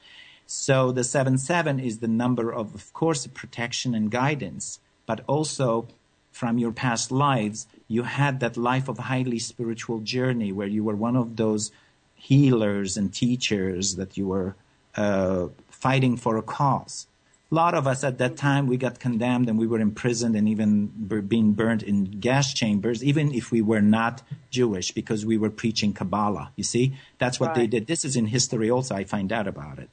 So 0.45 0.91
the 0.91 1.03
77 1.03 1.79
is 1.79 1.99
the 1.99 2.07
number 2.07 2.51
of, 2.51 2.75
of 2.75 2.93
course, 2.93 3.25
protection 3.27 3.95
and 3.95 4.11
guidance, 4.11 4.79
but 5.05 5.21
also 5.27 5.87
from 6.31 6.57
your 6.57 6.71
past 6.71 7.11
lives, 7.11 7.67
you 7.87 8.03
had 8.03 8.39
that 8.41 8.57
life 8.57 8.87
of 8.87 8.97
highly 8.97 9.39
spiritual 9.39 9.99
journey 9.99 10.51
where 10.51 10.67
you 10.67 10.83
were 10.83 10.95
one 10.95 11.15
of 11.15 11.37
those 11.37 11.71
healers 12.13 12.97
and 12.97 13.13
teachers 13.13 13.95
that 13.95 14.17
you 14.17 14.27
were 14.27 14.55
uh, 14.95 15.47
fighting 15.69 16.17
for 16.17 16.37
a 16.37 16.41
cause. 16.41 17.07
A 17.51 17.55
lot 17.55 17.73
of 17.73 17.87
us 17.87 18.03
at 18.03 18.17
that 18.17 18.35
time, 18.35 18.67
we 18.67 18.75
got 18.75 18.99
condemned 18.99 19.47
and 19.47 19.57
we 19.57 19.67
were 19.67 19.79
imprisoned 19.79 20.35
and 20.35 20.49
even 20.49 20.87
b- 20.87 21.21
being 21.21 21.53
burned 21.53 21.83
in 21.83 22.05
gas 22.19 22.53
chambers, 22.53 23.03
even 23.03 23.33
if 23.33 23.51
we 23.51 23.61
were 23.61 23.81
not 23.81 24.23
Jewish, 24.49 24.91
because 24.91 25.25
we 25.25 25.37
were 25.37 25.51
preaching 25.51 25.93
Kabbalah. 25.93 26.51
You 26.55 26.63
see, 26.63 26.97
that's 27.19 27.39
what 27.39 27.53
they 27.53 27.67
did. 27.67 27.87
This 27.87 28.03
is 28.03 28.15
in 28.15 28.25
history 28.25 28.69
also. 28.69 28.95
I 28.95 29.03
find 29.03 29.31
out 29.31 29.47
about 29.47 29.79
it. 29.79 29.89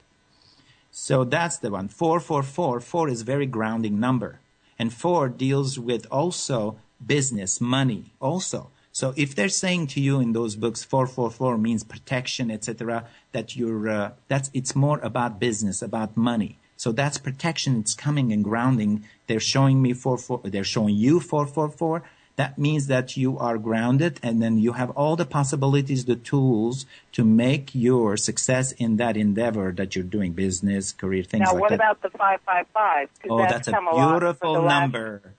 So 0.92 1.24
that's 1.24 1.58
the 1.58 1.70
one. 1.70 1.88
444. 1.88 2.80
4 2.80 3.08
is 3.08 3.22
very 3.22 3.46
grounding 3.46 3.98
number. 3.98 4.40
And 4.78 4.92
4 4.92 5.30
deals 5.30 5.78
with 5.78 6.06
also 6.10 6.78
business, 7.04 7.60
money 7.60 8.12
also. 8.20 8.70
So 8.92 9.14
if 9.16 9.34
they're 9.34 9.48
saying 9.48 9.86
to 9.88 10.00
you 10.00 10.20
in 10.20 10.34
those 10.34 10.54
books 10.54 10.84
444 10.84 11.56
means 11.56 11.82
protection, 11.82 12.50
etc., 12.50 13.06
that 13.32 13.56
you're, 13.56 13.88
uh, 13.88 14.10
that's, 14.28 14.50
it's 14.52 14.76
more 14.76 15.00
about 15.02 15.40
business, 15.40 15.80
about 15.80 16.14
money. 16.14 16.58
So 16.76 16.92
that's 16.92 17.16
protection. 17.16 17.78
It's 17.78 17.94
coming 17.94 18.32
and 18.32 18.44
grounding. 18.44 19.04
They're 19.28 19.40
showing 19.40 19.80
me 19.80 19.94
44, 19.94 20.42
they're 20.44 20.62
showing 20.62 20.94
you 20.94 21.20
444. 21.20 22.02
That 22.36 22.56
means 22.58 22.86
that 22.86 23.16
you 23.16 23.38
are 23.38 23.58
grounded 23.58 24.18
and 24.22 24.42
then 24.42 24.56
you 24.58 24.72
have 24.72 24.90
all 24.90 25.16
the 25.16 25.26
possibilities, 25.26 26.06
the 26.06 26.16
tools 26.16 26.86
to 27.12 27.24
make 27.24 27.74
your 27.74 28.16
success 28.16 28.72
in 28.72 28.96
that 28.96 29.16
endeavor 29.16 29.70
that 29.72 29.94
you're 29.94 30.04
doing, 30.04 30.32
business, 30.32 30.92
career, 30.92 31.24
things 31.24 31.44
now, 31.44 31.52
like 31.52 31.60
what 31.60 31.72
about 31.72 32.00
the 32.02 32.08
555? 32.10 33.08
oh, 33.30 33.38
that's 33.38 33.52
that's 33.52 33.68
a 33.68 33.72
come 33.72 33.86
a 33.86 33.90
lot 33.90 33.98
for 33.98 34.20
beautiful 34.20 34.54
the 34.54 34.60
last- 34.60 34.80
number. 34.80 35.34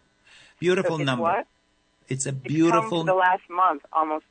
Beautiful 0.59 0.97
it's 0.97 1.05
number. 1.05 1.23
What? 1.23 1.47
It's 2.09 2.25
a 2.25 2.31
beautiful 2.31 2.99
for 3.01 3.05
the 3.05 3.15
last 3.15 3.49
month 3.49 3.83
almost 3.91 4.25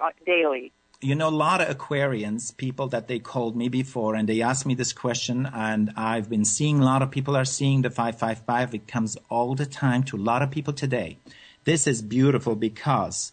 uh, 0.00 0.10
daily. 0.24 0.72
you 1.00 1.14
know, 1.14 1.28
a 1.28 1.30
lot 1.30 1.60
of 1.60 1.76
Aquarians, 1.76 2.56
people 2.56 2.86
that 2.88 3.08
they 3.08 3.18
called 3.18 3.56
me 3.56 3.68
before, 3.68 4.14
and 4.14 4.28
they 4.28 4.40
asked 4.40 4.66
me 4.66 4.74
this 4.74 4.92
question, 4.92 5.46
and 5.52 5.92
I've 5.96 6.30
been 6.30 6.44
seeing 6.44 6.80
a 6.80 6.84
lot 6.84 7.02
of 7.02 7.10
people 7.10 7.36
are 7.36 7.44
seeing 7.44 7.82
the 7.82 7.90
555. 7.90 8.74
It 8.74 8.86
comes 8.86 9.16
all 9.28 9.54
the 9.54 9.66
time 9.66 10.04
to 10.04 10.16
a 10.16 10.22
lot 10.30 10.42
of 10.42 10.50
people 10.50 10.72
today. 10.72 11.18
This 11.64 11.86
is 11.86 12.02
beautiful 12.02 12.54
because 12.54 13.32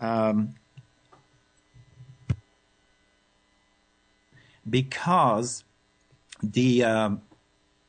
um, 0.00 0.54
because 4.68 5.64
the 6.42 6.84
um, 6.84 7.22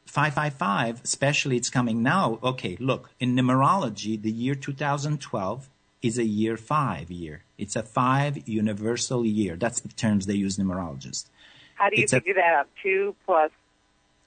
555, 0.05 1.01
especially 1.03 1.57
it's 1.57 1.69
coming 1.69 2.01
now. 2.03 2.39
Okay, 2.43 2.77
look, 2.79 3.11
in 3.19 3.35
numerology, 3.35 4.21
the 4.21 4.31
year 4.31 4.55
2012 4.55 5.69
is 6.01 6.17
a 6.17 6.23
year 6.23 6.57
five 6.57 7.09
year. 7.09 7.43
It's 7.57 7.75
a 7.75 7.83
five 7.83 8.47
universal 8.47 9.25
year. 9.25 9.55
That's 9.55 9.79
the 9.79 9.89
terms 9.89 10.25
they 10.25 10.33
use 10.35 10.57
numerologists. 10.57 11.25
How 11.75 11.89
do 11.89 11.97
you 11.97 12.03
It's 12.03 12.13
a- 12.13 12.17
figure 12.21 12.35
that 12.35 12.53
out? 12.53 12.67
Two 12.81 13.15
plus 13.25 13.51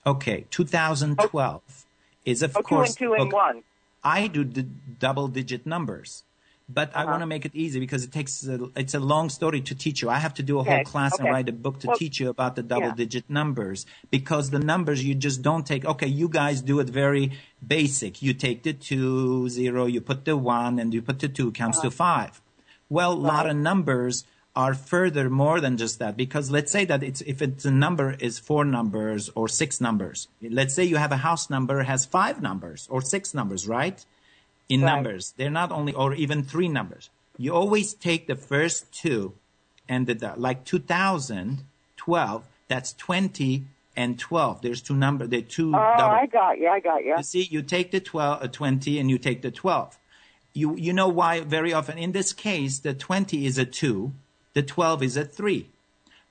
Okay, 0.07 0.47
2012 0.51 1.63
is 2.25 2.43
of 2.43 2.57
oh, 2.57 2.61
two 2.61 2.65
course. 2.65 2.89
and 2.91 2.99
two 2.99 3.13
and 3.15 3.23
okay, 3.25 3.33
one. 3.33 3.63
I 4.03 4.27
do 4.29 4.45
the 4.45 4.63
double 4.63 5.29
digit 5.29 5.67
numbers, 5.67 6.25
but 6.69 6.91
I 6.95 7.03
Uh-huh. 7.03 7.11
want 7.13 7.23
to 7.23 7.27
make 7.27 7.45
it 7.45 7.55
easy 7.55 7.81
because 7.81 8.05
it 8.05 8.13
takes 8.13 8.47
a, 8.47 8.69
it's 8.77 8.95
a 8.95 9.01
long 9.01 9.29
story 9.31 9.61
to 9.63 9.75
teach 9.75 10.03
you. 10.03 10.09
I 10.11 10.19
have 10.19 10.35
to 10.35 10.43
do 10.43 10.59
a 10.59 10.63
whole 10.65 10.81
Okay, 10.81 10.85
class 10.85 11.19
and 11.19 11.29
write 11.31 11.49
a 11.49 11.53
book 11.53 11.81
to 11.81 11.89
Well, 11.89 11.97
teach 11.97 12.21
you 12.21 12.29
about 12.29 12.57
the 12.57 12.63
double 12.63 12.89
yeah. 12.89 12.95
digit 12.95 13.29
numbers 13.29 13.87
because 14.11 14.51
the 14.51 14.59
numbers 14.59 15.05
you 15.05 15.15
just 15.15 15.43
don't 15.43 15.67
take. 15.67 15.85
Okay, 15.85 16.07
you 16.07 16.29
guys 16.29 16.61
do 16.63 16.79
it 16.81 16.89
very 16.89 17.33
basic. 17.67 18.23
You 18.23 18.35
take 18.35 18.63
the 18.63 18.73
two, 18.73 19.49
zero, 19.49 19.87
you 19.87 20.01
put 20.01 20.25
the 20.25 20.37
one, 20.37 20.79
and 20.79 20.93
you 20.95 21.03
put 21.03 21.19
the 21.21 21.29
two 21.29 21.51
counts 21.53 21.81
to 21.81 21.91
five. 21.91 22.41
Well, 22.89 23.13
a 23.13 23.15
lot 23.15 23.47
Uh-huh. 23.47 23.51
Of 23.51 23.57
numbers 23.57 24.25
are 24.59 24.75
further 24.75 25.31
more 25.31 25.61
than 25.61 25.77
just 25.77 26.01
that 26.01 26.17
because 26.17 26.51
let's 26.51 26.73
say 26.73 26.85
that 26.85 27.01
it's 27.05 27.21
if 27.21 27.41
it's 27.41 27.65
a 27.65 27.71
number 27.71 28.17
is 28.19 28.41
four 28.41 28.65
numbers 28.65 29.31
or 29.37 29.47
six 29.47 29.81
numbers. 29.81 30.27
Let's 30.43 30.75
say 30.75 30.83
you 30.83 30.97
have 30.97 31.13
a 31.13 31.23
house 31.29 31.49
number 31.49 31.85
has 31.85 32.05
five 32.05 32.43
numbers 32.43 32.89
or 32.91 33.01
six 33.01 33.33
numbers, 33.33 33.69
right? 33.69 34.05
In 34.69 34.81
Right. 34.83 34.93
numbers, 34.93 35.33
they're 35.37 35.59
not 35.63 35.71
only 35.71 35.95
or 35.95 36.13
even 36.25 36.43
three 36.43 36.69
numbers. 36.69 37.09
You 37.39 37.55
always 37.55 37.95
take 37.95 38.27
the 38.27 38.35
first 38.35 38.91
two 38.91 39.35
and 39.89 40.09
the 40.09 40.17
like 40.37 40.65
2012 40.65 42.45
that's 42.67 42.93
20 42.95 43.65
and 43.97 44.19
12 44.19 44.61
there's 44.63 44.83
two 44.83 44.95
number 44.95 45.27
they're 45.29 45.41
two 45.41 45.71
Oh, 45.75 45.95
double 45.99 46.17
I 46.17 46.27
got 46.27 46.59
you. 46.59 46.69
I 46.69 46.81
got 46.81 47.05
you. 47.05 47.15
you 47.17 47.23
see, 47.23 47.45
you 47.45 47.63
take 47.63 47.93
the 47.93 48.01
12, 48.01 48.43
uh, 48.43 48.49
20 48.49 48.99
and 48.99 49.09
you 49.09 49.19
take 49.19 49.41
the 49.43 49.53
12. 49.53 49.97
You, 50.53 50.77
you 50.77 50.93
know 50.93 51.09
why 51.09 51.41
very 51.43 51.73
often 51.73 51.97
in 51.97 52.11
this 52.11 52.33
case, 52.33 52.81
the 52.81 52.93
20 52.93 53.47
is 53.47 53.57
a 53.59 53.65
2, 53.65 54.13
the 54.59 54.63
12 54.65 55.05
is 55.05 55.17
a 55.17 55.25
3. 55.25 55.69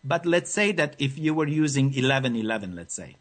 But 0.03 0.25
let's 0.25 0.51
say 0.51 0.73
that 0.73 0.95
if 0.99 1.17
you 1.17 1.33
were 1.33 1.47
using 1.47 1.93
11, 1.93 2.35
11, 2.35 2.75
let's 2.75 2.93
say. 2.93 3.15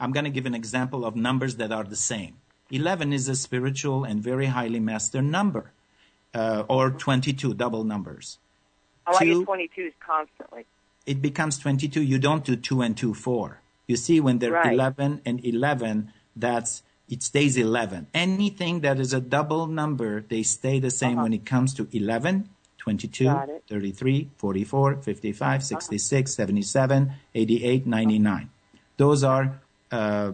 I'm 0.00 0.12
going 0.12 0.24
to 0.24 0.30
give 0.30 0.46
an 0.46 0.54
example 0.54 1.04
of 1.04 1.14
numbers 1.14 1.56
that 1.56 1.72
are 1.72 1.84
the 1.84 2.00
same. 2.12 2.34
11 2.70 3.12
is 3.12 3.28
a 3.28 3.36
spiritual 3.36 4.04
and 4.04 4.22
very 4.22 4.46
highly 4.46 4.80
mastered 4.80 5.24
number, 5.24 5.72
uh, 6.34 6.64
or 6.68 6.90
22, 6.90 7.52
double 7.52 7.84
numbers. 7.84 8.38
Oh, 9.06 9.16
I 9.20 9.24
two- 9.24 9.40
get 9.40 9.48
22s 9.48 9.92
constantly. 10.00 10.64
It 11.04 11.20
becomes 11.20 11.58
22. 11.58 12.02
You 12.02 12.18
don't 12.18 12.44
do 12.44 12.56
2 12.56 12.80
and 12.80 12.96
2, 12.96 13.12
4. 13.12 13.60
You 13.86 13.96
see, 13.96 14.20
when 14.20 14.38
they're 14.38 14.52
Right. 14.52 14.72
11 14.72 15.20
and 15.26 15.44
11, 15.44 16.12
that's, 16.34 16.82
it 17.10 17.22
stays 17.22 17.58
11. 17.58 18.06
Anything 18.14 18.80
that 18.80 18.98
is 18.98 19.12
a 19.12 19.20
double 19.20 19.66
number, 19.66 20.22
they 20.32 20.42
stay 20.42 20.78
the 20.80 20.90
same 20.90 21.16
when 21.24 21.34
it 21.34 21.44
comes 21.44 21.74
to 21.74 21.88
11, 21.92 22.48
22, 22.88 23.28
Uh-huh. 23.28 23.34
Got 23.34 23.48
it. 23.50 23.62
Uh-huh. 23.70 23.80
33, 23.80 24.30
44, 24.38 25.02
55, 25.02 25.64
66, 25.64 26.34
77, 26.34 27.12
88, 27.34 27.86
99. 27.86 28.50
Those 28.96 29.22
are 29.24 29.60
uh, 29.92 30.32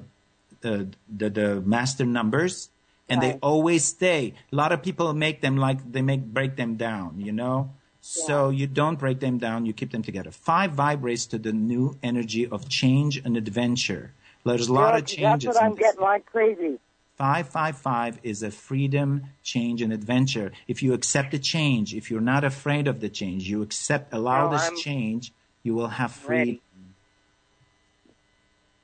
the, 0.61 0.89
the, 1.11 1.31
the 1.31 1.61
master 1.61 2.07
numbers, 2.07 2.71
and 3.09 3.21
they 3.21 3.39
always 3.43 3.85
stay. 3.85 4.35
A 4.53 4.57
lot 4.57 4.71
of 4.73 4.83
people 4.83 5.13
make 5.13 5.41
them 5.43 5.57
like 5.57 5.79
they 5.93 6.01
make 6.01 6.23
break 6.25 6.57
them 6.57 6.77
down, 6.77 7.21
you 7.21 7.33
know. 7.33 7.75
So 8.01 8.51
you 8.51 8.67
don't 8.67 8.99
break 8.99 9.21
them 9.21 9.37
down; 9.39 9.67
you 9.67 9.73
keep 9.75 9.91
them 9.93 10.03
together. 10.03 10.31
Five 10.31 10.73
vibrates 10.73 11.27
to 11.27 11.39
the 11.39 11.53
new 11.53 11.99
energy 12.03 12.47
of 12.47 12.69
change 12.69 13.21
and 13.25 13.37
adventure. 13.37 14.13
There's 14.47 14.69
a 14.69 14.73
lot 14.73 14.97
of 14.97 15.05
changes. 15.05 15.45
That's 15.45 15.57
what 15.57 15.65
I'm 15.65 15.75
this. 15.75 15.81
getting 15.81 16.01
like 16.01 16.25
crazy. 16.27 16.79
555 17.17 18.21
is 18.25 18.43
a 18.43 18.51
freedom, 18.51 19.23
change, 19.43 19.81
and 19.83 19.93
adventure. 19.93 20.51
If 20.67 20.83
you 20.83 20.95
accept 20.95 21.31
the 21.31 21.39
change, 21.39 21.95
if 21.95 22.11
you're 22.11 22.21
not 22.21 22.43
afraid 22.43 22.89
of 22.89 23.01
the 23.01 23.09
change, 23.09 23.49
you 23.49 23.63
accept, 23.63 24.13
allow 24.13 24.47
No, 24.47 24.51
this 24.57 24.69
I'm 24.69 24.77
change, 24.77 25.33
you 25.63 25.75
will 25.75 25.89
have 25.89 26.29
ready. 26.29 26.61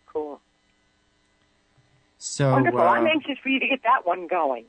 Cool. 0.07 0.41
So, 2.19 2.53
Wonderful. 2.53 2.81
uh, 2.81 2.85
I'm 2.85 3.07
anxious 3.07 3.39
for 3.43 3.49
you 3.49 3.59
to 3.59 3.67
get 3.67 3.83
that 3.83 4.07
one 4.07 4.29
going. 4.29 4.67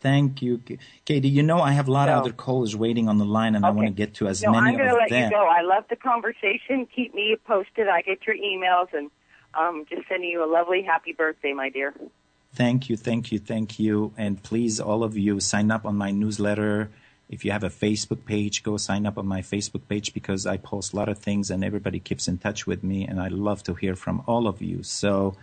thank 0.00 0.40
you, 0.40 0.62
Katie. 1.04 1.28
You 1.28 1.42
know, 1.42 1.60
I 1.60 1.72
have 1.72 1.88
a 1.88 1.92
lot 1.92 2.08
of 2.08 2.18
other 2.22 2.32
callers 2.32 2.74
waiting 2.74 3.08
on 3.08 3.18
the 3.18 3.24
line, 3.26 3.54
and 3.54 3.66
I 3.66 3.70
want 3.70 3.88
to 3.88 3.92
get 3.92 4.14
to 4.14 4.26
as 4.28 4.42
many 4.42 4.56
of 4.56 4.62
them. 4.64 4.64
No, 4.64 4.70
many 4.72 4.72
I'm 4.72 4.78
going 4.78 4.88
to 4.88 4.94
of 4.94 5.00
let 5.02 5.10
them. 5.10 5.30
you 5.30 5.36
go. 5.36 5.44
I 5.46 5.60
love 5.62 5.84
the 5.90 5.96
conversation. 5.96 6.86
Keep 6.96 7.14
me 7.14 7.36
posted. 7.46 7.88
I 7.88 8.00
get 8.02 8.26
your 8.26 8.36
emails 8.36 8.88
and 8.94 9.10
um, 9.54 9.84
just 9.88 10.08
sending 10.08 10.30
you 10.30 10.42
a 10.44 10.50
lovely 10.50 10.82
happy 10.82 11.12
birthday, 11.12 11.52
my 11.52 11.68
dear. 11.68 11.92
Thank 12.54 12.90
you, 12.90 12.96
thank 12.96 13.32
you, 13.32 13.38
thank 13.38 13.78
you. 13.78 14.12
And 14.16 14.42
please, 14.42 14.78
all 14.78 15.04
of 15.04 15.16
you, 15.16 15.40
sign 15.40 15.70
up 15.70 15.86
on 15.86 15.96
my 15.96 16.10
newsletter. 16.10 16.90
If 17.30 17.46
you 17.46 17.52
have 17.52 17.64
a 17.64 17.70
Facebook 17.70 18.26
page, 18.26 18.62
go 18.62 18.76
sign 18.76 19.06
up 19.06 19.16
on 19.16 19.26
my 19.26 19.40
Facebook 19.40 19.88
page 19.88 20.12
because 20.12 20.46
I 20.46 20.58
post 20.58 20.92
a 20.92 20.96
lot 20.96 21.08
of 21.08 21.16
things 21.16 21.50
and 21.50 21.64
everybody 21.64 21.98
keeps 21.98 22.28
in 22.28 22.36
touch 22.36 22.66
with 22.66 22.84
me. 22.84 23.06
And 23.06 23.18
I 23.18 23.28
love 23.28 23.62
to 23.64 23.72
hear 23.74 23.96
from 23.96 24.22
all 24.26 24.46
of 24.46 24.60
you. 24.60 24.82
So 24.82 25.34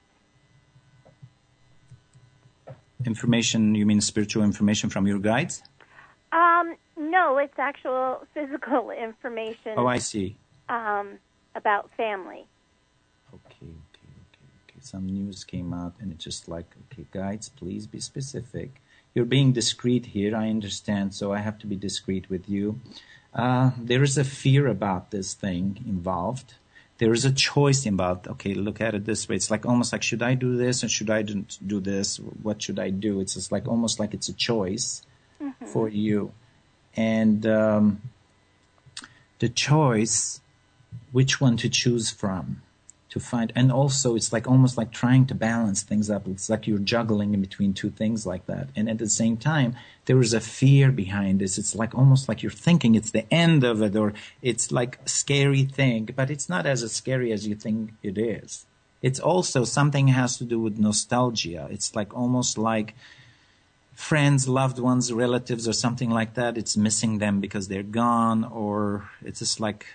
Information, 3.05 3.75
you 3.75 3.85
mean 3.85 4.01
spiritual 4.01 4.43
information 4.43 4.89
from 4.89 5.05
your 5.05 5.19
guides? 5.19 5.61
Um, 6.31 6.75
no, 6.97 7.37
it's 7.37 7.57
actual 7.57 8.25
physical 8.33 8.91
information. 8.91 9.73
Oh, 9.77 9.87
I 9.87 9.99
see. 9.99 10.35
Um, 10.67 11.19
about 11.55 11.89
family. 11.95 12.45
Some 14.89 15.05
news 15.05 15.43
came 15.43 15.71
out 15.71 15.93
and 15.99 16.11
it's 16.11 16.23
just 16.23 16.49
like, 16.49 16.65
okay, 16.85 17.05
guides, 17.11 17.49
please 17.49 17.85
be 17.85 17.99
specific. 17.99 18.81
You're 19.13 19.23
being 19.23 19.51
discreet 19.51 20.07
here, 20.07 20.35
I 20.35 20.49
understand, 20.49 21.13
so 21.13 21.31
I 21.31 21.41
have 21.41 21.59
to 21.59 21.67
be 21.67 21.75
discreet 21.75 22.27
with 22.27 22.49
you. 22.49 22.79
Uh, 23.31 23.69
there 23.77 24.01
is 24.01 24.17
a 24.17 24.23
fear 24.23 24.65
about 24.65 25.11
this 25.11 25.35
thing 25.35 25.83
involved. 25.85 26.55
There 26.97 27.13
is 27.13 27.23
a 27.23 27.31
choice 27.31 27.85
involved. 27.85 28.27
Okay, 28.29 28.55
look 28.55 28.81
at 28.81 28.95
it 28.95 29.05
this 29.05 29.29
way. 29.29 29.35
It's 29.35 29.51
like 29.51 29.63
almost 29.63 29.93
like, 29.93 30.01
should 30.01 30.23
I 30.23 30.33
do 30.33 30.57
this 30.57 30.81
and 30.81 30.89
should 30.89 31.11
I 31.11 31.21
do 31.21 31.79
this? 31.79 32.17
What 32.17 32.59
should 32.59 32.79
I 32.79 32.89
do? 32.89 33.21
It's 33.21 33.35
just 33.35 33.51
like 33.51 33.67
almost 33.67 33.99
like 33.99 34.15
it's 34.15 34.27
a 34.27 34.33
choice 34.33 35.03
mm-hmm. 35.39 35.65
for 35.67 35.87
you. 35.87 36.31
And 36.95 37.45
um, 37.45 38.01
the 39.37 39.49
choice, 39.49 40.41
which 41.11 41.39
one 41.39 41.57
to 41.57 41.69
choose 41.69 42.09
from 42.09 42.63
to 43.09 43.19
find 43.19 43.51
and 43.55 43.71
also 43.71 44.15
it's 44.15 44.31
like 44.31 44.47
almost 44.47 44.77
like 44.77 44.91
trying 44.91 45.25
to 45.25 45.35
balance 45.35 45.81
things 45.81 46.09
up. 46.09 46.27
It's 46.27 46.49
like 46.49 46.67
you're 46.67 46.77
juggling 46.77 47.33
in 47.33 47.41
between 47.41 47.73
two 47.73 47.89
things 47.89 48.25
like 48.25 48.45
that. 48.45 48.69
And 48.75 48.87
at 48.89 48.99
the 48.99 49.09
same 49.09 49.35
time 49.37 49.75
there 50.05 50.19
is 50.19 50.33
a 50.33 50.39
fear 50.39 50.91
behind 50.91 51.39
this. 51.39 51.57
It's 51.57 51.75
like 51.75 51.95
almost 51.95 52.29
like 52.29 52.43
you're 52.43 52.51
thinking 52.51 52.95
it's 52.95 53.11
the 53.11 53.31
end 53.33 53.63
of 53.63 53.81
it 53.81 53.95
or 53.95 54.13
it's 54.41 54.71
like 54.71 54.99
a 55.05 55.09
scary 55.09 55.63
thing 55.63 56.09
but 56.15 56.29
it's 56.29 56.49
not 56.49 56.65
as 56.65 56.89
scary 56.91 57.31
as 57.31 57.47
you 57.47 57.55
think 57.55 57.93
it 58.03 58.17
is. 58.17 58.65
It's 59.01 59.19
also 59.19 59.63
something 59.63 60.09
has 60.09 60.37
to 60.37 60.43
do 60.43 60.59
with 60.59 60.77
nostalgia. 60.77 61.67
It's 61.71 61.95
like 61.95 62.13
almost 62.15 62.57
like 62.57 62.93
friends 63.95 64.47
loved 64.47 64.77
ones 64.77 65.11
relatives 65.11 65.67
or 65.67 65.73
something 65.73 66.11
like 66.11 66.35
that. 66.35 66.57
It's 66.57 66.77
missing 66.77 67.17
them 67.17 67.39
because 67.39 67.69
they're 67.69 67.81
gone 67.81 68.43
or 68.43 69.09
it's 69.23 69.39
just 69.39 69.59
like 69.59 69.87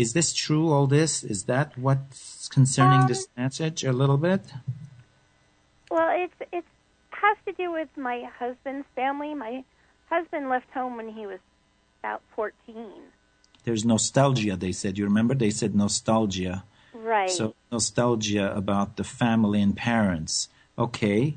is 0.00 0.14
this 0.14 0.32
true, 0.32 0.72
all 0.72 0.86
this? 0.86 1.22
Is 1.22 1.44
that 1.44 1.76
what's 1.76 2.39
concerning 2.50 3.00
um, 3.00 3.08
this 3.08 3.28
message 3.36 3.84
a 3.84 3.92
little 3.92 4.18
bit? 4.18 4.42
Well, 5.90 6.10
it's 6.12 6.52
it 6.52 6.64
has 7.10 7.36
to 7.46 7.52
do 7.52 7.72
with 7.72 7.88
my 7.96 8.28
husband's 8.38 8.86
family. 8.94 9.34
My 9.34 9.64
husband 10.08 10.48
left 10.48 10.70
home 10.72 10.96
when 10.96 11.08
he 11.08 11.26
was 11.26 11.38
about 12.02 12.22
14. 12.36 12.52
There's 13.64 13.84
nostalgia, 13.84 14.56
they 14.56 14.72
said. 14.72 14.98
You 14.98 15.04
remember? 15.04 15.34
They 15.34 15.50
said 15.50 15.74
nostalgia. 15.74 16.64
Right. 16.92 17.30
So, 17.30 17.54
nostalgia 17.70 18.54
about 18.54 18.96
the 18.96 19.04
family 19.04 19.62
and 19.62 19.76
parents. 19.76 20.48
Okay. 20.78 21.36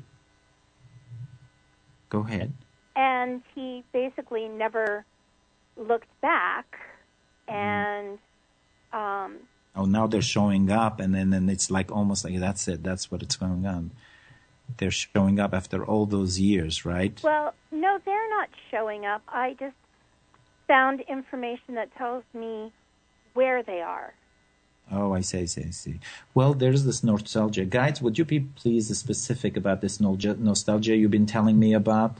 Go 2.08 2.20
ahead. 2.20 2.52
And 2.96 3.42
he 3.54 3.84
basically 3.92 4.48
never 4.48 5.04
looked 5.76 6.08
back 6.20 6.78
mm-hmm. 7.48 7.54
and 7.54 8.18
um, 8.92 9.40
oh, 9.76 9.84
now 9.84 10.06
they're 10.06 10.22
showing 10.22 10.70
up, 10.70 11.00
and 11.00 11.14
then 11.14 11.32
and 11.32 11.50
it's 11.50 11.70
like 11.70 11.90
almost 11.90 12.24
like 12.24 12.38
that's 12.38 12.68
it. 12.68 12.82
That's 12.82 13.10
what 13.10 13.22
it's 13.22 13.36
going 13.36 13.66
on. 13.66 13.90
They're 14.78 14.90
showing 14.90 15.38
up 15.38 15.52
after 15.52 15.84
all 15.84 16.06
those 16.06 16.40
years, 16.40 16.84
right? 16.84 17.18
Well, 17.22 17.54
no, 17.70 17.98
they're 18.04 18.30
not 18.30 18.48
showing 18.70 19.04
up. 19.04 19.22
I 19.28 19.56
just 19.60 19.76
found 20.66 21.00
information 21.02 21.74
that 21.74 21.94
tells 21.96 22.24
me 22.32 22.72
where 23.34 23.62
they 23.62 23.82
are. 23.82 24.14
Oh, 24.90 25.12
I 25.12 25.20
see, 25.20 25.40
I 25.40 25.44
see, 25.46 25.64
I 25.64 25.70
see. 25.70 26.00
Well, 26.34 26.54
there's 26.54 26.84
this 26.84 27.02
nostalgia. 27.02 27.64
Guides, 27.64 28.02
would 28.02 28.18
you 28.18 28.24
be 28.24 28.40
please 28.40 28.96
specific 28.96 29.56
about 29.56 29.80
this 29.80 30.00
nostalgia 30.00 30.96
you've 30.96 31.10
been 31.10 31.26
telling 31.26 31.58
me 31.58 31.72
about? 31.72 32.18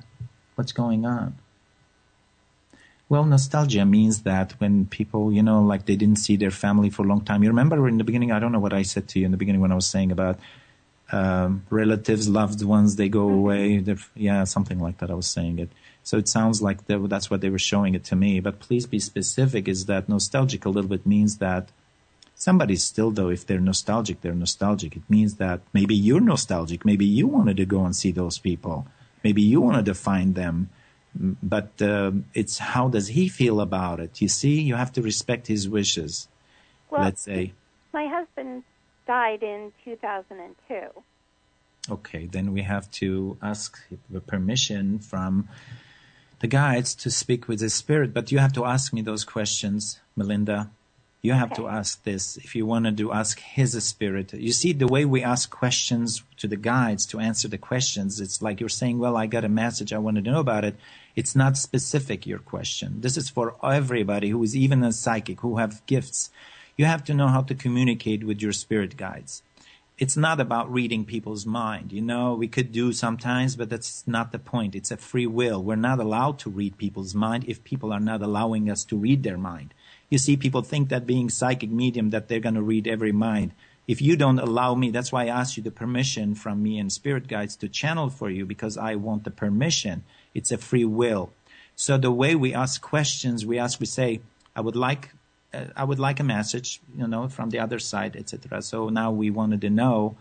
What's 0.54 0.72
going 0.72 1.04
on? 1.04 1.36
Well, 3.08 3.24
nostalgia 3.24 3.84
means 3.84 4.22
that 4.22 4.52
when 4.58 4.86
people, 4.86 5.32
you 5.32 5.42
know, 5.42 5.62
like 5.62 5.84
they 5.84 5.96
didn't 5.96 6.18
see 6.18 6.36
their 6.36 6.50
family 6.50 6.90
for 6.90 7.02
a 7.02 7.06
long 7.06 7.22
time. 7.22 7.42
You 7.42 7.50
remember 7.50 7.86
in 7.86 7.98
the 7.98 8.04
beginning, 8.04 8.32
I 8.32 8.38
don't 8.38 8.52
know 8.52 8.58
what 8.58 8.72
I 8.72 8.82
said 8.82 9.08
to 9.08 9.18
you 9.18 9.26
in 9.26 9.30
the 9.30 9.36
beginning 9.36 9.60
when 9.60 9.72
I 9.72 9.74
was 9.74 9.86
saying 9.86 10.10
about 10.10 10.38
um, 11.12 11.64
relatives, 11.70 12.28
loved 12.28 12.62
ones, 12.62 12.96
they 12.96 13.08
go 13.08 13.26
mm-hmm. 13.26 13.38
away. 13.38 13.78
They're, 13.78 13.98
yeah, 14.14 14.44
something 14.44 14.80
like 14.80 14.98
that. 14.98 15.10
I 15.10 15.14
was 15.14 15.26
saying 15.26 15.58
it. 15.58 15.70
So 16.02 16.16
it 16.18 16.28
sounds 16.28 16.60
like 16.60 16.86
that's 16.86 17.30
what 17.30 17.40
they 17.40 17.50
were 17.50 17.58
showing 17.58 17.94
it 17.94 18.04
to 18.04 18.16
me. 18.16 18.40
But 18.40 18.58
please 18.58 18.86
be 18.86 18.98
specific. 18.98 19.68
Is 19.68 19.86
that 19.86 20.08
nostalgic 20.08 20.64
a 20.64 20.70
little 20.70 20.90
bit 20.90 21.06
means 21.06 21.38
that 21.38 21.68
somebody 22.34 22.76
still, 22.76 23.10
though, 23.10 23.30
if 23.30 23.46
they're 23.46 23.60
nostalgic, 23.60 24.20
they're 24.20 24.34
nostalgic. 24.34 24.96
It 24.96 25.08
means 25.08 25.36
that 25.36 25.60
maybe 25.72 25.94
you're 25.94 26.20
nostalgic. 26.20 26.84
Maybe 26.84 27.06
you 27.06 27.26
wanted 27.26 27.56
to 27.58 27.66
go 27.66 27.84
and 27.84 27.94
see 27.94 28.12
those 28.12 28.38
people. 28.38 28.86
Maybe 29.22 29.40
you 29.40 29.60
wanted 29.60 29.86
to 29.86 29.94
find 29.94 30.34
them 30.34 30.68
but 31.14 31.80
uh, 31.80 32.12
it's 32.34 32.58
how 32.58 32.88
does 32.88 33.08
he 33.08 33.28
feel 33.28 33.60
about 33.60 34.00
it? 34.00 34.20
You 34.20 34.28
see, 34.28 34.60
you 34.60 34.74
have 34.74 34.92
to 34.92 35.02
respect 35.02 35.46
his 35.46 35.68
wishes. 35.68 36.28
Well, 36.90 37.02
let's 37.02 37.22
say. 37.22 37.52
My 37.92 38.06
husband 38.06 38.64
died 39.06 39.42
in 39.42 39.72
2002. 39.84 41.02
Okay, 41.90 42.26
then 42.26 42.52
we 42.52 42.62
have 42.62 42.90
to 42.92 43.36
ask 43.42 43.78
the 44.10 44.20
permission 44.20 44.98
from 44.98 45.48
the 46.40 46.46
guides 46.46 46.94
to 46.94 47.10
speak 47.10 47.46
with 47.46 47.60
his 47.60 47.74
spirit. 47.74 48.14
But 48.14 48.32
you 48.32 48.38
have 48.38 48.52
to 48.54 48.64
ask 48.64 48.92
me 48.92 49.02
those 49.02 49.24
questions, 49.24 50.00
Melinda. 50.16 50.70
You 51.20 51.32
have 51.32 51.52
okay. 51.52 51.62
to 51.62 51.68
ask 51.68 52.02
this 52.04 52.36
if 52.38 52.54
you 52.54 52.66
wanted 52.66 52.98
to 52.98 53.12
ask 53.12 53.38
his 53.40 53.82
spirit. 53.82 54.34
You 54.34 54.52
see, 54.52 54.72
the 54.72 54.86
way 54.86 55.04
we 55.04 55.22
ask 55.22 55.50
questions 55.50 56.22
to 56.38 56.46
the 56.46 56.56
guides 56.56 57.06
to 57.06 57.18
answer 57.18 57.48
the 57.48 57.56
questions, 57.56 58.20
it's 58.20 58.42
like 58.42 58.60
you're 58.60 58.68
saying, 58.68 58.98
well, 58.98 59.16
I 59.16 59.26
got 59.26 59.44
a 59.44 59.48
message. 59.48 59.92
I 59.92 59.98
wanted 59.98 60.24
to 60.24 60.30
know 60.30 60.40
about 60.40 60.64
it. 60.64 60.76
It's 61.16 61.36
not 61.36 61.56
specific, 61.56 62.26
your 62.26 62.40
question. 62.40 63.00
This 63.00 63.16
is 63.16 63.28
for 63.28 63.54
everybody 63.64 64.30
who 64.30 64.42
is 64.42 64.56
even 64.56 64.82
a 64.82 64.92
psychic, 64.92 65.40
who 65.40 65.58
have 65.58 65.86
gifts. 65.86 66.30
You 66.76 66.86
have 66.86 67.04
to 67.04 67.14
know 67.14 67.28
how 67.28 67.42
to 67.42 67.54
communicate 67.54 68.24
with 68.24 68.42
your 68.42 68.52
spirit 68.52 68.96
guides. 68.96 69.42
It's 69.96 70.16
not 70.16 70.40
about 70.40 70.72
reading 70.72 71.04
people's 71.04 71.46
mind. 71.46 71.92
You 71.92 72.02
know, 72.02 72.34
we 72.34 72.48
could 72.48 72.72
do 72.72 72.92
sometimes, 72.92 73.54
but 73.54 73.70
that's 73.70 74.02
not 74.08 74.32
the 74.32 74.40
point. 74.40 74.74
It's 74.74 74.90
a 74.90 74.96
free 74.96 75.28
will. 75.28 75.62
We're 75.62 75.76
not 75.76 76.00
allowed 76.00 76.40
to 76.40 76.50
read 76.50 76.78
people's 76.78 77.14
mind 77.14 77.44
if 77.46 77.62
people 77.62 77.92
are 77.92 78.00
not 78.00 78.20
allowing 78.20 78.68
us 78.68 78.82
to 78.86 78.96
read 78.96 79.22
their 79.22 79.38
mind. 79.38 79.72
You 80.10 80.18
see, 80.18 80.36
people 80.36 80.62
think 80.62 80.88
that 80.88 81.06
being 81.06 81.30
psychic 81.30 81.70
medium, 81.70 82.10
that 82.10 82.26
they're 82.26 82.40
going 82.40 82.56
to 82.56 82.62
read 82.62 82.88
every 82.88 83.12
mind. 83.12 83.52
If 83.86 84.02
you 84.02 84.16
don't 84.16 84.40
allow 84.40 84.74
me, 84.74 84.90
that's 84.90 85.12
why 85.12 85.24
I 85.24 85.28
asked 85.28 85.56
you 85.56 85.62
the 85.62 85.70
permission 85.70 86.34
from 86.34 86.60
me 86.60 86.78
and 86.78 86.90
spirit 86.90 87.28
guides 87.28 87.54
to 87.56 87.68
channel 87.68 88.08
for 88.10 88.30
you 88.30 88.46
because 88.46 88.76
I 88.76 88.96
want 88.96 89.22
the 89.22 89.30
permission. 89.30 90.02
It's 90.34 90.52
a 90.52 90.58
free 90.58 90.84
will. 90.84 91.32
So 91.76 91.98
the 91.98 92.10
way 92.10 92.34
we 92.34 92.54
ask 92.54 92.80
questions, 92.80 93.44
we 93.44 93.58
ask, 93.58 93.80
we 93.80 93.86
say, 93.86 94.20
I 94.54 94.60
would 94.60 94.76
like, 94.76 95.10
uh, 95.52 95.66
I 95.76 95.84
would 95.84 95.98
like 95.98 96.20
a 96.20 96.24
message, 96.24 96.80
you 96.96 97.06
know, 97.06 97.28
from 97.28 97.50
the 97.50 97.58
other 97.58 97.78
side, 97.78 98.16
etc. 98.16 98.62
So 98.62 98.88
now 98.88 99.10
we 99.10 99.30
wanted 99.30 99.60
to 99.62 99.70
know 99.70 100.16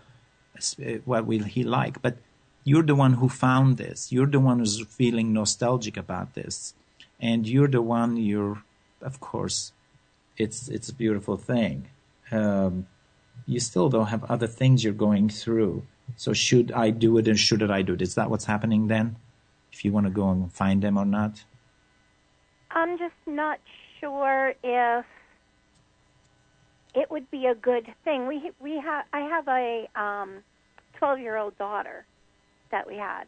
uh, 0.57 0.83
what 1.05 1.25
will 1.25 1.43
he 1.43 1.63
like, 1.63 2.01
but 2.01 2.17
you're 2.63 2.83
the 2.83 2.95
one 2.95 3.13
who 3.13 3.29
found 3.29 3.77
this. 3.77 4.11
You're 4.11 4.27
the 4.27 4.39
one 4.39 4.59
who's 4.59 4.85
feeling 4.85 5.33
nostalgic 5.33 5.97
about 5.97 6.33
this, 6.33 6.73
and 7.19 7.47
you're 7.47 7.67
the 7.67 7.81
one. 7.81 8.17
You're, 8.17 8.63
of 9.01 9.19
course, 9.19 9.73
it's 10.37 10.69
it's 10.69 10.89
a 10.89 10.93
beautiful 10.93 11.37
thing. 11.37 11.89
Um, 12.31 12.87
you 13.45 13.59
still 13.59 13.89
don't 13.89 14.07
have 14.07 14.23
other 14.25 14.47
things 14.47 14.83
you're 14.83 14.93
going 14.93 15.29
through. 15.29 15.85
So 16.15 16.33
should 16.33 16.71
I 16.71 16.89
do 16.91 17.17
it 17.17 17.27
and 17.27 17.37
should 17.37 17.69
I 17.69 17.81
do 17.81 17.93
it? 17.93 18.01
Is 18.01 18.15
that 18.15 18.29
what's 18.29 18.45
happening 18.45 18.87
then? 18.87 19.17
If 19.73 19.83
you 19.83 19.91
want 19.91 20.05
to 20.05 20.11
go 20.11 20.29
and 20.29 20.53
find 20.53 20.81
them 20.81 20.97
or 20.97 21.05
not? 21.05 21.43
I'm 22.71 22.97
just 22.97 23.15
not 23.25 23.59
sure 23.99 24.53
if 24.63 25.05
it 26.95 27.09
would 27.09 27.29
be 27.31 27.47
a 27.47 27.55
good 27.55 27.87
thing. 28.03 28.27
We 28.27 28.51
we 28.61 28.79
have 28.79 29.05
I 29.11 29.21
have 29.21 29.47
a 29.47 29.89
um, 29.99 30.43
12 30.99 31.19
year 31.19 31.37
old 31.37 31.57
daughter 31.57 32.05
that 32.71 32.87
we 32.87 32.95
had 32.95 33.25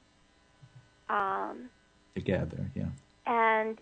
um, 1.10 1.70
together, 2.14 2.70
yeah. 2.76 2.90
And 3.26 3.78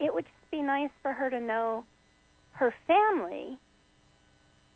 it 0.00 0.12
would 0.12 0.24
just 0.24 0.50
be 0.50 0.62
nice 0.62 0.90
for 1.02 1.12
her 1.12 1.30
to 1.30 1.40
know 1.40 1.84
her 2.52 2.74
family 2.86 3.58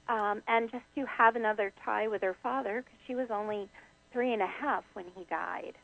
um, 0.09 0.43
and 0.47 0.71
just 0.71 0.85
to 0.95 1.07
have 1.07 1.37
another 1.37 1.73
tie 1.85 2.09
with 2.09 2.23
her 2.23 2.37
father 2.43 2.83
because 2.85 2.99
she 3.07 3.15
was 3.15 3.29
only 3.31 3.69
three 4.13 4.33
and 4.33 4.43
a 4.43 4.47
half 4.47 4.85
when 4.95 5.07
he 5.17 5.25
died. 5.25 5.75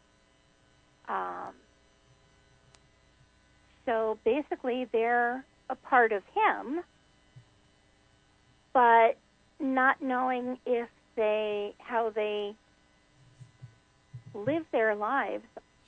Um, 1.09 1.55
so 3.85 4.19
basically, 4.25 4.87
they're 4.93 5.45
a 5.71 5.75
part 5.77 6.13
of 6.13 6.23
him, 6.35 6.83
but 8.73 9.17
not 9.61 10.03
knowing 10.03 10.59
if 10.67 10.89
they 11.15 11.75
how 11.79 12.11
they 12.11 12.55
live 14.35 14.65
their 14.71 14.95
lives 14.95 15.45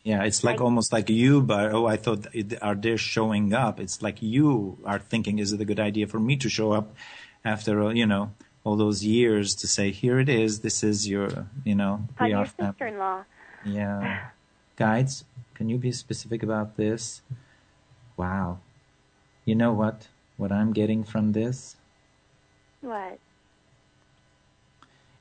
yeah, 0.08 0.22
it's 0.24 0.42
like, 0.42 0.54
like, 0.54 0.60
almost 0.62 0.90
like 0.90 1.10
you, 1.10 1.42
but 1.42 1.72
oh, 1.74 1.86
I 1.86 1.96
thought, 1.96 2.26
are 2.62 2.74
they 2.74 2.96
showing 2.96 3.52
up? 3.52 3.78
It's 3.78 4.00
like 4.00 4.22
you 4.22 4.78
are 4.84 4.98
thinking, 4.98 5.38
is 5.38 5.52
it 5.52 5.60
a 5.60 5.66
good 5.66 5.78
idea 5.78 6.06
for 6.06 6.18
me 6.18 6.36
to 6.36 6.48
show 6.48 6.72
up 6.72 6.94
after, 7.44 7.92
you 7.92 8.06
know, 8.06 8.32
all 8.64 8.76
those 8.76 9.04
years 9.04 9.54
to 9.56 9.66
say, 9.66 9.90
here 9.90 10.18
it 10.18 10.30
is, 10.30 10.60
this 10.60 10.82
is 10.82 11.06
your, 11.06 11.48
you 11.62 11.74
know, 11.74 12.08
we 12.18 12.32
are 12.32 12.46
your 12.46 12.46
sister-in-law. 12.46 13.24
Yeah. 13.66 14.28
Guides, 14.78 15.24
can 15.54 15.68
you 15.68 15.76
be 15.76 15.90
specific 15.90 16.40
about 16.44 16.76
this? 16.76 17.20
Wow. 18.16 18.60
You 19.44 19.56
know 19.56 19.72
what? 19.72 20.06
What 20.36 20.52
I'm 20.52 20.72
getting 20.72 21.02
from 21.02 21.32
this? 21.32 21.74
What? 22.80 23.18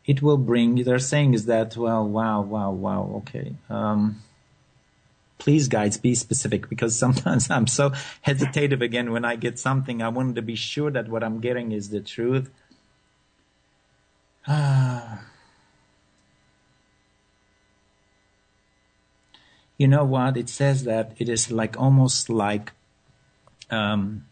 It 0.05 0.21
will 0.21 0.37
bring, 0.37 0.83
they're 0.83 0.99
saying 0.99 1.33
is 1.33 1.47
that, 1.47 1.75
well, 1.75 2.07
wow, 2.07 2.41
wow, 2.41 2.69
wow, 2.69 3.11
okay. 3.17 3.55
Um, 3.67 4.21
please 5.39 5.67
guides 5.67 5.97
be 5.97 6.13
specific 6.13 6.69
because 6.69 6.95
sometimes 7.05 7.49
I'm 7.49 7.65
so 7.65 7.93
hesitative 8.21 8.83
again 8.83 9.11
when 9.11 9.25
I 9.25 9.37
get 9.37 9.57
something. 9.57 10.03
I 10.03 10.09
wanted 10.09 10.35
to 10.35 10.43
be 10.43 10.55
sure 10.55 10.91
that 10.91 11.09
what 11.09 11.23
I'm 11.23 11.39
getting 11.39 11.71
is 11.71 11.89
the 11.89 11.99
truth. 11.99 12.51
You 19.77 19.87
know 19.87 20.03
what? 20.03 20.37
It 20.37 20.49
says 20.49 20.83
that 20.85 21.13
it 21.17 21.29
is 21.29 21.51
like 21.51 21.79
almost 21.79 22.29
like 22.29 22.71
um, 23.69 24.25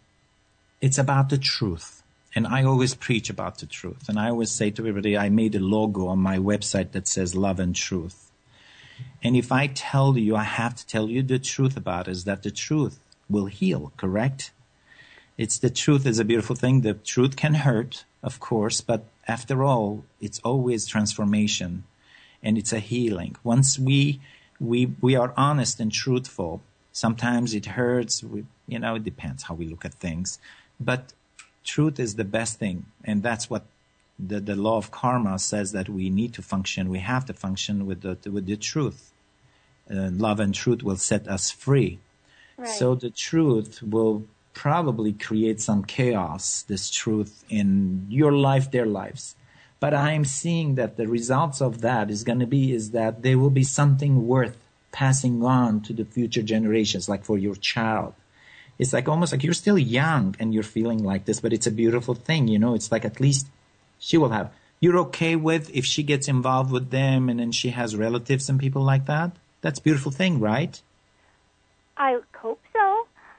it's 0.82 0.98
about 0.98 1.30
the 1.30 1.38
truth. 1.38 2.02
And 2.36 2.46
I 2.46 2.64
always 2.64 2.96
preach 2.96 3.30
about 3.30 3.60
the 3.60 3.66
truth. 3.66 4.10
And 4.10 4.20
I 4.20 4.30
always 4.30 4.52
say 4.52 4.70
to 4.72 4.82
everybody, 4.82 5.18
I 5.18 5.30
made 5.30 5.56
a 5.56 5.60
logo 5.60 6.08
on 6.08 6.20
my 6.20 6.38
website 6.38 6.92
that 6.92 7.08
says 7.08 7.34
love 7.34 7.60
and 7.60 7.76
truth. 7.76 8.32
And 9.24 9.36
if 9.36 9.52
I 9.52 9.68
tell 9.68 10.18
you, 10.18 10.36
I 10.36 10.44
have 10.44 10.76
to 10.76 10.86
tell 10.86 11.10
you 11.10 11.24
the 11.24 11.40
truth 11.40 11.78
about 11.78 12.08
it, 12.08 12.12
is 12.12 12.24
that 12.26 12.44
the 12.44 12.52
truth 12.52 13.00
will 13.30 13.46
heal, 13.46 13.94
correct? 13.98 14.52
It's 15.38 15.58
the 15.58 15.70
truth 15.70 16.06
is 16.06 16.20
a 16.20 16.26
beautiful 16.26 16.56
thing. 16.56 16.82
The 16.82 16.94
truth 16.94 17.36
can 17.36 17.56
hurt, 17.56 18.06
of 18.22 18.40
course, 18.40 18.82
but 18.82 19.06
after 19.28 19.64
all, 19.64 20.06
it's 20.22 20.40
always 20.40 20.86
transformation 20.86 21.84
and 22.44 22.58
it's 22.58 22.72
a 22.72 22.80
healing. 22.80 23.36
Once 23.44 23.80
we, 23.80 24.20
we, 24.60 24.94
we 25.02 25.16
are 25.16 25.34
honest 25.36 25.80
and 25.80 25.92
truthful, 25.92 26.62
sometimes 26.92 27.54
it 27.54 27.66
hurts. 27.66 28.24
We, 28.24 28.46
you 28.68 28.80
know, 28.80 28.96
it 28.96 29.04
depends 29.04 29.44
how 29.44 29.56
we 29.56 29.68
look 29.68 29.86
at 29.86 29.94
things, 29.96 30.40
but 30.80 31.14
truth 31.64 32.00
is 32.00 32.16
the 32.16 32.24
best 32.24 32.60
thing. 32.60 32.86
And 33.04 33.22
that's 33.22 33.50
what 33.50 33.66
the, 34.18 34.40
the 34.40 34.56
law 34.56 34.78
of 34.78 34.92
karma 34.92 35.40
says 35.40 35.72
that 35.74 35.90
we 35.90 36.10
need 36.10 36.34
to 36.36 36.42
function, 36.42 36.90
we 36.90 37.00
have 37.00 37.26
to 37.26 37.34
function 37.34 37.86
with 37.86 38.02
the, 38.02 38.32
with 38.32 38.46
the 38.46 38.56
truth. 38.56 39.12
Uh, 39.90 40.10
love 40.12 40.40
and 40.40 40.56
truth 40.56 40.82
will 40.82 40.98
set 40.98 41.28
us 41.28 41.52
free. 41.52 42.00
Right. 42.58 42.68
So 42.68 42.96
the 42.96 43.10
truth 43.10 43.84
will 43.84 44.26
probably 44.54 45.14
create 45.14 45.62
some 45.62 45.84
chaos, 45.84 46.64
this 46.64 46.90
truth 46.90 47.44
in 47.50 48.08
your 48.10 48.32
life, 48.32 48.72
their 48.72 48.86
lives. 48.86 49.36
But 49.80 49.94
I'm 49.94 50.26
seeing 50.26 50.76
that 50.76 50.98
the 50.98 51.08
results 51.08 51.62
of 51.62 51.82
that 51.82 52.10
is 52.10 52.24
going 52.24 52.40
to 52.40 52.48
be 52.48 52.74
is 52.74 52.92
that 52.92 53.22
there 53.22 53.38
will 53.38 53.50
be 53.50 53.64
something 53.64 54.28
worth 54.28 54.58
passing 54.92 55.44
on 55.44 55.82
to 55.82 55.94
the 55.94 56.06
future 56.06 56.42
generations, 56.42 57.10
like 57.10 57.26
for 57.26 57.38
your 57.38 57.56
child. 57.56 58.14
It's 58.80 58.94
like 58.94 59.08
almost 59.08 59.32
like 59.32 59.44
you're 59.44 59.54
still 59.54 59.78
young 59.78 60.36
and 60.40 60.54
you're 60.54 60.64
feeling 60.64 61.04
like 61.04 61.26
this, 61.26 61.40
but 61.40 61.54
it's 61.54 61.68
a 61.68 61.72
beautiful 61.72 62.16
thing, 62.16 62.48
you 62.48 62.60
know, 62.60 62.76
it's 62.76 62.92
like 62.92 63.06
at 63.06 63.20
least 63.20 63.48
she 64.00 64.18
will 64.18 64.30
have. 64.30 64.52
You're 64.80 64.98
okay 65.00 65.36
with 65.36 65.70
if 65.74 65.86
she 65.86 66.04
gets 66.04 66.28
involved 66.28 66.72
with 66.72 66.92
them 66.92 67.30
and 67.30 67.40
then 67.40 67.52
she 67.52 67.70
has 67.70 67.96
relatives 67.96 68.50
and 68.50 68.60
people 68.60 68.84
like 68.84 69.06
that? 69.06 69.32
That's 69.62 69.80
beautiful 69.80 70.12
thing, 70.12 70.40
right? 70.40 70.82
I 71.98 72.20
hope. 72.34 72.62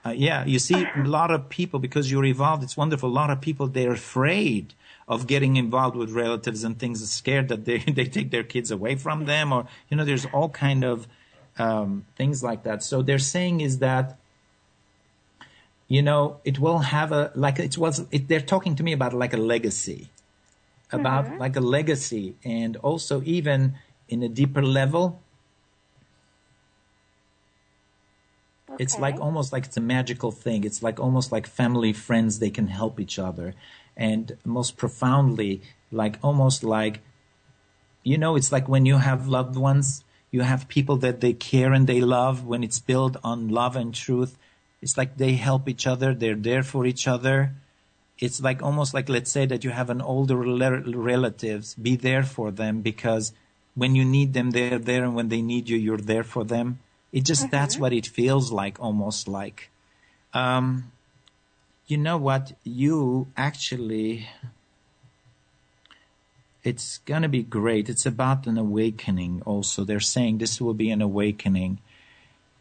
Uh, 0.07 0.13
yeah, 0.13 0.45
you 0.45 0.61
see, 0.61 0.87
a 0.95 1.03
lot 1.03 1.33
of 1.33 1.49
people, 1.49 1.81
because 1.81 2.13
you're 2.13 2.25
involved, 2.25 2.63
it's 2.63 2.77
wonderful. 2.77 3.09
A 3.09 3.19
lot 3.23 3.29
of 3.29 3.41
people, 3.41 3.67
they're 3.67 3.93
afraid 3.93 4.73
of 5.09 5.27
getting 5.27 5.57
involved 5.57 5.97
with 5.97 6.11
relatives 6.13 6.63
and 6.63 6.79
things, 6.79 7.03
are 7.03 7.07
scared 7.07 7.49
that 7.49 7.65
they, 7.65 7.79
they 7.99 8.05
take 8.05 8.31
their 8.31 8.45
kids 8.45 8.71
away 8.71 8.95
from 8.95 9.25
them 9.25 9.53
or, 9.53 9.67
you 9.89 9.97
know, 9.97 10.05
there's 10.05 10.27
all 10.27 10.49
kind 10.49 10.85
of 10.85 11.09
um, 11.59 12.05
things 12.15 12.45
like 12.45 12.63
that. 12.63 12.85
So 12.85 13.03
they're 13.03 13.19
saying 13.19 13.63
is 13.63 13.79
that, 13.79 14.17
you 15.89 16.03
know, 16.03 16.41
it 16.45 16.61
will 16.61 16.79
have 16.79 17.11
a, 17.11 17.33
like 17.35 17.59
it 17.59 17.77
was, 17.77 18.05
it, 18.13 18.29
they're 18.29 18.41
talking 18.41 18.77
to 18.77 18.85
me 18.85 18.93
about 18.93 19.13
like 19.13 19.33
a 19.33 19.39
legacy 19.39 20.11
about 20.93 21.25
Mm-hmm. 21.27 21.39
like 21.39 21.57
a 21.57 21.61
legacy 21.61 22.37
and 22.45 22.77
also 22.77 23.23
even 23.25 23.75
in 24.09 24.23
a 24.23 24.29
deeper 24.29 24.63
level 24.63 25.21
it's 28.79 28.99
like 28.99 29.21
almost 29.21 29.53
like 29.53 29.67
it's 29.67 29.77
a 29.77 29.81
magical 29.81 30.31
thing. 30.31 30.65
It's 30.65 30.83
like 30.83 30.99
almost 31.01 31.33
like 31.33 31.47
family 31.47 31.93
friends 31.93 32.39
they 32.39 32.51
can 32.51 32.69
help 32.69 33.01
each 33.01 33.19
other. 33.19 33.55
And 33.97 34.37
most 34.45 34.77
profoundly 34.77 35.63
like 35.93 36.19
almost 36.23 36.65
like 36.65 37.01
you 38.03 38.19
know 38.19 38.37
it's 38.37 38.53
like 38.53 38.69
when 38.69 38.87
you 38.87 38.99
have 38.99 39.29
loved 39.29 39.57
ones 39.57 40.05
you 40.31 40.41
have 40.43 40.69
people 40.69 40.97
that 40.97 41.21
they 41.21 41.33
care 41.33 41.73
and 41.73 41.87
they 41.87 42.01
love 42.01 42.45
when 42.45 42.63
it's 42.65 42.81
built 42.81 43.17
on 43.23 43.49
love 43.49 43.77
and 43.77 43.95
truth 43.95 44.37
it's 44.83 44.99
like 44.99 45.17
they 45.17 45.35
help 45.35 45.69
each 45.69 45.87
other 45.87 46.13
they're 46.15 46.35
there 46.35 46.63
for 46.63 46.87
each 46.87 47.09
other. 47.09 47.53
It's 48.19 48.41
like 48.41 48.63
almost 48.63 48.95
like 48.95 49.09
let's 49.09 49.31
say 49.31 49.45
that 49.47 49.63
you 49.63 49.71
have 49.71 49.91
an 49.91 50.01
older 50.01 50.37
rel- 50.37 50.83
relatives 50.83 51.75
be 51.75 51.97
there 51.97 52.23
for 52.23 52.51
them 52.51 52.81
because 52.81 53.33
when 53.75 53.95
you 53.95 54.05
need 54.05 54.33
them 54.33 54.51
they're 54.53 54.79
there 54.79 55.05
and 55.05 55.15
when 55.15 55.29
they 55.29 55.43
need 55.43 55.69
you 55.69 55.77
you're 55.77 55.99
there 56.13 56.25
for 56.25 56.45
them 56.45 56.79
it 57.17 57.25
just 57.25 57.51
that's 57.51 57.77
what 57.79 57.93
it 57.93 58.07
feels 58.07 58.47
like 58.61 58.77
almost 58.87 59.23
like 59.27 59.59
um 60.35 60.93
you 61.89 61.97
know 61.97 62.17
what? 62.17 62.53
You 62.65 63.29
actually 63.37 64.29
it's 66.65 66.99
going 67.11 67.23
to 67.23 67.29
be 67.29 67.45
great. 67.45 67.89
It's 67.89 68.07
about 68.07 68.49
an 68.49 68.59
awakening 68.59 69.41
also. 69.47 69.85
They're 69.85 70.01
saying 70.01 70.39
this 70.39 70.61
will 70.61 70.75
be 70.75 70.91
an 70.91 71.01
awakening. 71.01 71.79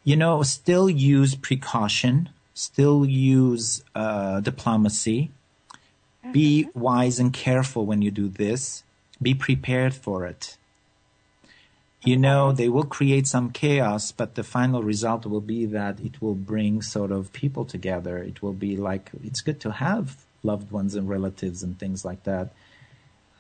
You 0.04 0.16
know 0.16 0.44
still 0.44 0.88
use 0.90 1.34
precaution 1.34 2.30
still 2.56 3.06
use 3.06 3.84
uh, 3.94 4.40
diplomacy. 4.40 5.30
Be 6.32 6.70
wise 6.74 7.20
and 7.20 7.32
careful 7.32 7.86
when 7.86 8.02
you 8.02 8.10
do 8.10 8.28
this. 8.28 8.84
Be 9.22 9.36
prepared 9.36 9.94
for 9.94 10.26
it. 10.26 10.58
You 12.06 12.18
know, 12.18 12.52
they 12.52 12.70
will 12.70 12.84
create 12.84 13.26
some 13.26 13.50
chaos, 13.50 14.12
but 14.12 14.36
the 14.36 14.44
final 14.44 14.84
result 14.84 15.26
will 15.26 15.42
be 15.42 15.66
that 15.66 16.00
it 16.00 16.22
will 16.22 16.36
bring 16.36 16.84
sort 16.84 17.12
of 17.12 17.34
people 17.34 17.66
together. 17.66 18.20
It 18.20 18.44
will 18.44 18.54
be 18.54 18.78
like, 18.78 19.10
it's 19.24 19.42
good 19.42 19.60
to 19.62 19.72
have 19.72 20.24
loved 20.44 20.72
ones 20.72 20.94
and 20.94 21.10
relatives 21.10 21.64
and 21.64 21.80
things 21.80 22.06
like 22.06 22.24
that. 22.24 22.54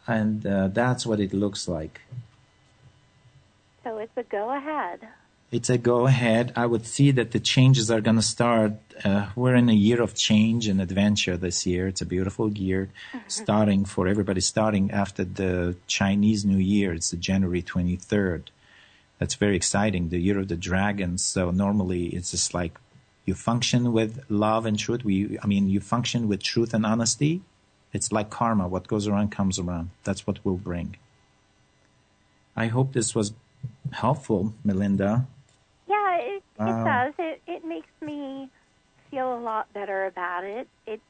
And 0.07 0.45
uh, 0.47 0.70
that's 0.70 1.05
what 1.05 1.20
it 1.20 1.32
looks 1.32 1.68
like. 1.68 2.01
So 3.84 3.99
it's 3.99 4.18
a 4.18 4.24
go 4.24 4.49
ahead. 4.49 5.07
It's 5.52 5.70
a 5.70 5.78
go 5.78 6.08
ahead. 6.08 6.52
I 6.56 6.66
would 6.66 6.86
see 6.86 7.12
that 7.12 7.32
the 7.32 7.39
changes 7.39 7.91
are 7.91 8.02
going 8.02 8.16
to 8.16 8.22
start. 8.22 8.74
Uh, 9.04 9.30
we're 9.36 9.56
in 9.56 9.70
a 9.70 9.74
year 9.74 10.02
of 10.02 10.16
change 10.16 10.68
and 10.68 10.82
adventure 10.82 11.38
this 11.38 11.66
year. 11.66 11.88
It's 11.88 12.02
a 12.02 12.06
beautiful 12.06 12.52
year, 12.52 12.89
starting 13.28 13.86
for 13.86 14.08
everybody, 14.08 14.41
starting 14.41 14.91
after 14.91 15.24
the 15.24 15.76
Chinese 15.88 16.46
New 16.46 16.58
Year. 16.58 16.93
It's 16.93 17.12
January 17.12 17.62
23rd. 17.62 18.48
That's 19.20 19.36
very 19.36 19.56
exciting, 19.56 20.10
the 20.10 20.20
year 20.20 20.39
of 20.39 20.48
the 20.48 20.58
dragon. 20.58 21.18
So 21.18 21.52
normally 21.52 22.08
it's 22.08 22.32
just 22.32 22.54
like 22.54 22.80
you 23.24 23.34
function 23.34 23.93
with 23.93 24.26
love 24.30 24.66
and 24.66 24.78
truth. 24.78 25.06
We, 25.06 25.38
I 25.41 25.48
mean, 25.48 25.70
you 25.70 25.80
function 25.80 26.28
with 26.28 26.43
truth 26.43 26.74
and 26.74 26.86
honesty. 26.86 27.41
It's 27.93 28.12
like 28.12 28.30
karma. 28.30 28.68
What 28.68 28.88
goes 28.88 29.08
around 29.08 29.32
comes 29.32 29.58
around. 29.58 29.91
That's 30.04 30.28
what 30.28 30.39
we'll 30.43 30.58
bring. 30.58 30.98
I 32.56 32.68
hope 32.68 32.93
this 32.93 33.16
was 33.16 33.34
helpful, 33.91 34.54
Melinda. 34.64 35.28
Wow. 36.58 36.68
it 36.68 36.84
does. 36.84 37.14
It 37.20 37.41
it 37.47 37.66
makes 37.66 37.88
me 38.01 38.49
feel 39.12 39.38
a 39.38 39.39
lot 39.39 39.72
better 39.74 40.06
about 40.06 40.43
it. 40.43 40.68
It 40.88 41.01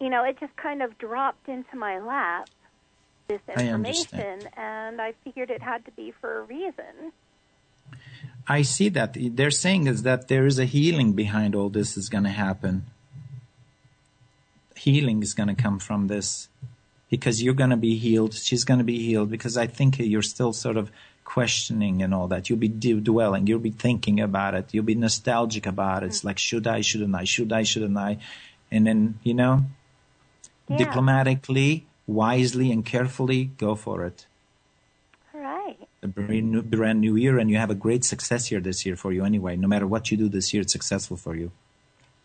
you 0.00 0.08
know, 0.08 0.24
it 0.24 0.38
just 0.40 0.56
kind 0.56 0.82
of 0.82 0.96
dropped 0.98 1.48
into 1.48 1.76
my 1.76 1.98
lap 1.98 2.48
this 3.28 3.40
information 3.48 4.18
understand. 4.18 4.48
and 4.56 5.00
I 5.00 5.14
figured 5.24 5.50
it 5.50 5.62
had 5.62 5.84
to 5.84 5.92
be 5.92 6.12
for 6.20 6.38
a 6.38 6.42
reason. 6.42 7.12
I 8.48 8.62
see 8.62 8.88
that 8.88 9.16
they're 9.16 9.52
saying 9.52 9.86
is 9.86 10.02
that 10.02 10.28
there 10.28 10.46
is 10.46 10.58
a 10.58 10.64
healing 10.64 11.12
behind 11.12 11.54
all 11.54 11.68
this 11.68 11.96
is 11.96 12.08
going 12.08 12.24
to 12.24 12.30
happen. 12.30 12.86
Healing 14.74 15.22
is 15.22 15.34
going 15.34 15.48
to 15.48 15.54
come 15.54 15.78
from 15.78 16.08
this 16.08 16.48
because 17.08 17.42
you're 17.42 17.54
going 17.54 17.70
to 17.70 17.76
be 17.76 17.96
healed. 17.96 18.34
She's 18.34 18.64
going 18.64 18.78
to 18.78 18.84
be 18.84 18.98
healed 18.98 19.30
because 19.30 19.56
I 19.56 19.66
think 19.66 19.98
you're 19.98 20.22
still 20.22 20.52
sort 20.52 20.76
of 20.76 20.90
questioning 21.30 22.02
and 22.02 22.12
all 22.12 22.26
that. 22.26 22.50
You'll 22.50 22.58
be 22.58 22.68
dwelling. 22.68 23.46
You'll 23.46 23.60
be 23.60 23.70
thinking 23.70 24.18
about 24.18 24.54
it. 24.54 24.66
You'll 24.72 24.90
be 24.94 24.96
nostalgic 24.96 25.64
about 25.64 26.02
it. 26.02 26.06
It's 26.06 26.22
mm. 26.22 26.24
like, 26.24 26.38
should 26.38 26.66
I, 26.66 26.80
shouldn't 26.80 27.14
I, 27.14 27.22
should 27.22 27.52
I, 27.52 27.62
shouldn't 27.62 27.96
I? 27.96 28.18
And 28.72 28.84
then, 28.86 29.18
you 29.22 29.34
know, 29.34 29.64
Yeah. 30.68 30.78
diplomatically, 30.78 31.86
wisely 32.06 32.72
and 32.72 32.84
carefully 32.84 33.50
go 33.58 33.76
for 33.76 34.04
it. 34.04 34.26
All 35.32 35.40
right. 35.40 35.78
a 36.02 36.08
brand 36.08 36.50
new, 36.50 36.62
brand 36.62 37.00
new 37.00 37.14
year, 37.14 37.38
and 37.38 37.48
you 37.48 37.58
have 37.58 37.70
a 37.70 37.80
great 37.86 38.04
success 38.04 38.50
year 38.50 38.60
this 38.60 38.84
year 38.84 38.96
for 38.96 39.12
you 39.12 39.24
anyway. 39.24 39.54
No 39.56 39.68
matter 39.68 39.86
what 39.86 40.10
you 40.10 40.16
do 40.16 40.28
this 40.28 40.52
year, 40.52 40.62
it's 40.62 40.72
successful 40.72 41.16
for 41.16 41.36
you. 41.36 41.52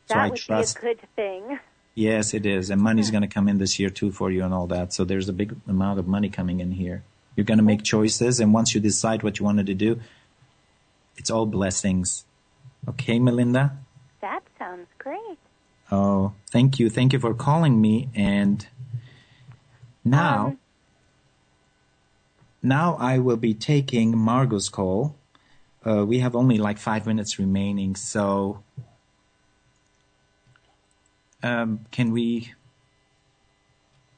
So 0.07 0.15
That 0.15 0.17
I 0.17 0.29
would 0.29 0.39
trust. 0.39 0.81
be 0.81 0.87
a 0.87 0.95
good 0.95 1.01
thing. 1.15 1.59
Yes, 1.93 2.33
it 2.33 2.45
is, 2.45 2.71
and 2.71 2.81
money's 2.81 3.11
going 3.15 3.27
to 3.27 3.33
come 3.37 3.47
in 3.51 3.57
this 3.59 3.77
year 3.79 3.91
too 3.91 4.11
for 4.11 4.31
you 4.31 4.43
and 4.43 4.53
all 4.53 4.67
that. 4.67 4.93
So 4.93 5.05
there's 5.05 5.29
a 5.29 5.33
big 5.41 5.55
amount 5.67 5.99
of 5.99 6.07
money 6.07 6.29
coming 6.29 6.59
in 6.59 6.71
here. 6.71 7.03
You're 7.35 7.45
going 7.45 7.57
to 7.57 7.63
make 7.63 7.83
choices, 7.83 8.39
and 8.39 8.53
once 8.53 8.73
you 8.73 8.79
decide 8.81 9.23
what 9.23 9.39
you 9.39 9.45
wanted 9.45 9.65
to 9.67 9.73
do, 9.73 9.99
It's 11.17 11.31
all 11.31 11.45
blessings. 11.45 12.25
Okay, 12.89 13.19
Melinda? 13.19 13.77
That 14.19 14.43
sounds 14.59 14.87
great. 14.97 15.37
Oh, 15.89 16.33
thank 16.51 16.77
you. 16.77 16.89
Thank 16.89 17.13
you 17.13 17.19
for 17.19 17.33
calling 17.33 17.79
me. 17.79 18.09
And 18.13 18.67
now, 20.03 20.47
Um, 20.47 20.57
now 22.61 22.97
I 22.99 23.17
will 23.19 23.37
be 23.37 23.53
taking 23.53 24.17
Margot's 24.17 24.67
call. 24.67 25.15
Uh, 25.85 26.03
we 26.05 26.19
have 26.19 26.35
only 26.35 26.57
like 26.57 26.77
five 26.79 27.05
minutes 27.07 27.39
remaining, 27.39 27.95
so 27.95 28.61
um, 31.43 31.85
can 31.91 32.11
we? 32.11 32.53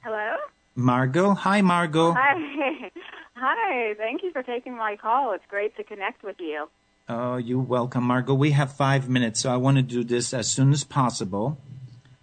Hello? 0.04 0.38
Margot, 0.76 1.34
hi, 1.36 1.62
Margot. 1.62 2.14
Hi. 2.14 2.47
Hi. 3.36 3.94
Thank 3.96 4.24
you 4.24 4.32
for 4.32 4.44
taking 4.44 4.76
my 4.76 4.96
call. 4.96 5.34
It's 5.34 5.46
great 5.50 5.76
to 5.78 5.84
connect 5.84 6.24
with 6.24 6.38
you. 6.40 6.70
Oh, 7.10 7.38
you're 7.38 7.60
welcome, 7.60 8.04
Margot. 8.04 8.34
We 8.34 8.52
have 8.52 8.74
five 8.74 9.08
minutes, 9.08 9.40
so 9.40 9.52
I 9.52 9.58
want 9.58 9.78
to 9.78 9.84
do 9.84 10.04
this 10.04 10.34
as 10.34 10.50
soon 10.50 10.74
as 10.74 10.84
possible. 10.84 11.58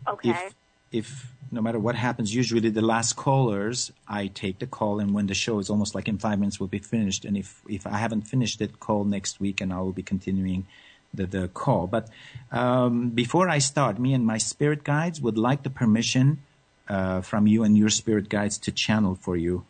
Okay. 0.07 0.31
If, 0.31 0.55
if 0.93 1.33
no 1.51 1.63
matter 1.63 1.79
what 1.79 1.95
happens, 1.95 2.35
usually 2.35 2.69
the 2.69 2.83
last 2.83 3.15
callers, 3.17 3.93
I 4.07 4.27
take 4.27 4.59
the 4.59 4.67
call, 4.67 5.01
and 5.01 5.15
when 5.15 5.27
the 5.27 5.35
show 5.35 5.59
is 5.59 5.71
almost 5.71 5.95
like 5.95 6.09
in 6.09 6.19
five 6.19 6.39
minutes, 6.39 6.61
will 6.61 6.67
be 6.67 6.81
finished. 6.81 7.25
And 7.25 7.37
if 7.37 7.63
if 7.69 7.87
I 7.87 7.97
haven't 7.97 8.23
finished 8.23 8.61
it, 8.61 8.79
call 8.81 9.05
next 9.05 9.41
week, 9.41 9.61
and 9.63 9.73
I 9.73 9.81
will 9.81 9.93
be 9.93 10.03
continuing 10.03 10.67
the 11.15 11.27
the 11.27 11.49
call. 11.49 11.87
But 11.87 12.11
um, 12.53 13.11
before 13.11 13.49
I 13.49 13.59
start, 13.59 13.99
me 13.99 14.13
and 14.13 14.27
my 14.27 14.39
spirit 14.39 14.85
guides 14.85 15.21
would 15.21 15.39
like 15.39 15.63
the 15.63 15.71
permission 15.71 16.43
uh, 16.89 17.23
from 17.23 17.47
you 17.47 17.63
and 17.63 17.79
your 17.79 17.89
spirit 17.89 18.29
guides 18.29 18.59
to 18.59 18.73
channel 18.73 19.15
for 19.15 19.37
you. 19.37 19.65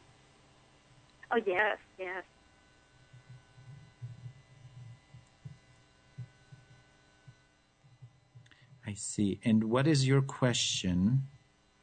Oh, 1.34 1.40
yes, 1.46 1.78
yes. 1.98 2.22
I 8.86 8.94
see. 8.94 9.40
And 9.44 9.64
what 9.64 9.86
is 9.86 10.06
your 10.06 10.22
question, 10.22 11.22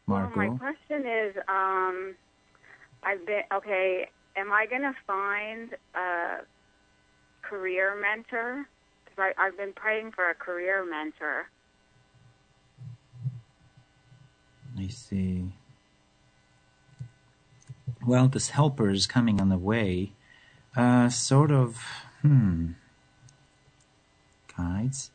Margot? 0.05 0.37
Well, 0.37 0.49
my 0.51 0.57
question 0.57 1.05
is, 1.07 1.35
um, 1.47 2.15
I've 3.03 3.25
been, 3.25 3.41
okay, 3.53 4.07
am 4.35 4.51
I 4.51 4.65
going 4.67 4.83
to 4.83 4.93
find 5.07 5.71
a 5.95 6.45
career 7.41 7.99
mentor? 7.99 8.65
Because 9.03 9.33
I've 9.37 9.57
been 9.57 9.73
praying 9.73 10.11
for 10.11 10.29
a 10.29 10.35
career 10.35 10.85
mentor. 10.85 11.49
I 14.77 14.87
see. 14.87 15.51
Well, 18.05 18.27
this 18.27 18.49
helper 18.49 18.89
is 18.89 19.05
coming 19.07 19.39
on 19.39 19.49
the 19.49 19.57
way. 19.57 20.11
Uh, 20.75 21.09
sort 21.09 21.51
of, 21.51 21.83
hmm. 22.21 22.71
Guides. 24.57 25.11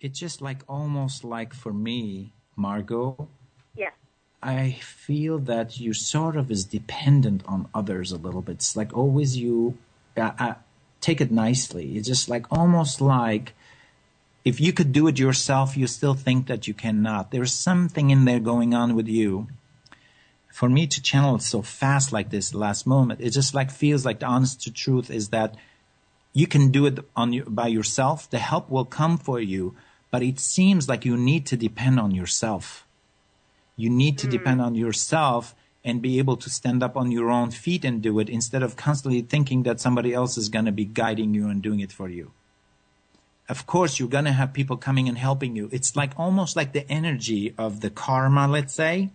It's 0.00 0.18
just 0.18 0.42
like 0.42 0.62
almost 0.68 1.24
like 1.24 1.54
for 1.54 1.72
me, 1.72 2.32
Margot, 2.56 3.28
Yes. 3.74 3.92
I 4.42 4.72
feel 4.82 5.38
that 5.38 5.80
you 5.80 5.94
sort 5.94 6.36
of 6.36 6.50
is 6.50 6.64
dependent 6.64 7.42
on 7.46 7.68
others 7.74 8.12
a 8.12 8.18
little 8.18 8.42
bit. 8.42 8.56
It's 8.56 8.76
like 8.76 8.94
always 8.94 9.38
you 9.38 9.78
uh, 10.16 10.32
uh, 10.38 10.54
take 11.00 11.20
it 11.22 11.32
nicely. 11.32 11.96
It's 11.96 12.06
just 12.06 12.28
like 12.28 12.44
almost 12.52 13.00
like 13.00 13.54
if 14.44 14.60
you 14.60 14.72
could 14.72 14.92
do 14.92 15.06
it 15.08 15.18
yourself, 15.18 15.76
you 15.76 15.86
still 15.86 16.14
think 16.14 16.46
that 16.46 16.68
you 16.68 16.74
cannot. 16.74 17.30
There's 17.30 17.52
something 17.52 18.10
in 18.10 18.26
there 18.26 18.40
going 18.40 18.74
on 18.74 18.94
with 18.94 19.08
you. 19.08 19.48
For 20.52 20.68
me 20.68 20.86
to 20.86 21.02
channel 21.02 21.36
it 21.36 21.42
so 21.42 21.62
fast 21.62 22.12
like 22.12 22.30
this 22.30 22.54
last 22.54 22.86
moment, 22.86 23.20
it 23.20 23.30
just 23.30 23.54
like 23.54 23.70
feels 23.70 24.04
like 24.04 24.20
the 24.20 24.26
honest 24.26 24.60
to 24.62 24.72
truth 24.72 25.10
is 25.10 25.30
that 25.30 25.56
you 26.32 26.46
can 26.46 26.70
do 26.70 26.84
it 26.86 26.98
on 27.16 27.32
your, 27.32 27.46
by 27.46 27.68
yourself. 27.68 28.28
The 28.28 28.38
help 28.38 28.68
will 28.68 28.84
come 28.84 29.16
for 29.16 29.40
you, 29.40 29.74
but 30.10 30.22
it 30.22 30.38
seems 30.38 30.88
like 30.88 31.04
you 31.04 31.16
need 31.16 31.46
to 31.46 31.56
depend 31.56 31.98
on 31.98 32.14
yourself. 32.14 32.86
You 33.76 33.88
need 33.88 34.18
to 34.18 34.28
depend 34.28 34.60
mm. 34.60 34.66
on 34.66 34.74
yourself 34.74 35.54
and 35.84 36.02
be 36.02 36.18
able 36.18 36.36
to 36.36 36.50
stand 36.50 36.82
up 36.82 36.96
on 36.96 37.10
your 37.10 37.30
own 37.30 37.50
feet 37.50 37.84
and 37.84 38.02
do 38.02 38.18
it 38.18 38.28
instead 38.28 38.62
of 38.62 38.76
constantly 38.76 39.22
thinking 39.22 39.64
that 39.64 39.80
somebody 39.80 40.12
else 40.12 40.36
is 40.36 40.48
going 40.48 40.64
to 40.64 40.72
be 40.72 40.84
guiding 40.84 41.34
you 41.34 41.48
and 41.48 41.62
doing 41.62 41.80
it 41.80 41.92
for 41.92 42.08
you. 42.08 42.30
Of 43.48 43.66
course, 43.66 43.98
you're 43.98 44.08
going 44.08 44.24
to 44.24 44.32
have 44.32 44.52
people 44.52 44.76
coming 44.76 45.08
and 45.08 45.18
helping 45.18 45.54
you. 45.54 45.68
It's 45.70 45.94
like 45.94 46.12
almost 46.16 46.56
like 46.56 46.72
the 46.72 46.90
energy 46.90 47.54
of 47.58 47.80
the 47.80 47.90
karma, 47.90 48.48
let's 48.48 48.74
say. 48.74 49.10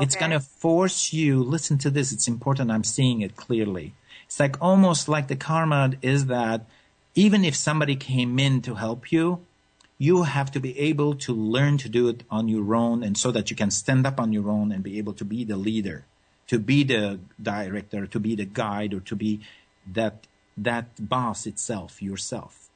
It's 0.00 0.14
going 0.14 0.30
to 0.30 0.40
force 0.40 1.12
you, 1.12 1.42
listen 1.42 1.78
to 1.78 1.90
this, 1.90 2.12
it's 2.12 2.28
important, 2.28 2.70
I'm 2.70 2.84
seeing 2.84 3.20
it 3.20 3.36
clearly. 3.36 3.94
It's 4.26 4.38
like 4.38 4.56
almost 4.60 5.08
like 5.08 5.28
the 5.28 5.36
karma 5.36 5.92
is 6.02 6.26
that 6.26 6.66
even 7.14 7.44
if 7.44 7.56
somebody 7.56 7.96
came 7.96 8.38
in 8.38 8.62
to 8.62 8.76
help 8.76 9.10
you, 9.10 9.44
you 9.98 10.22
have 10.22 10.52
to 10.52 10.60
be 10.60 10.78
able 10.78 11.14
to 11.16 11.34
learn 11.34 11.78
to 11.78 11.88
do 11.88 12.06
it 12.08 12.22
on 12.30 12.46
your 12.46 12.74
own 12.74 13.02
and 13.02 13.18
so 13.18 13.32
that 13.32 13.50
you 13.50 13.56
can 13.56 13.70
stand 13.70 14.06
up 14.06 14.20
on 14.20 14.32
your 14.32 14.48
own 14.48 14.70
and 14.70 14.84
be 14.84 14.98
able 14.98 15.14
to 15.14 15.24
be 15.24 15.42
the 15.42 15.56
leader, 15.56 16.04
to 16.46 16.58
be 16.60 16.84
the 16.84 17.18
director, 17.42 18.06
to 18.06 18.20
be 18.20 18.36
the 18.36 18.44
guide 18.44 18.94
or 18.94 19.00
to 19.00 19.16
be 19.16 19.40
that 19.84 20.26
that 20.56 21.08
boss 21.08 21.46
itself, 21.46 22.02
yourself. 22.02 22.67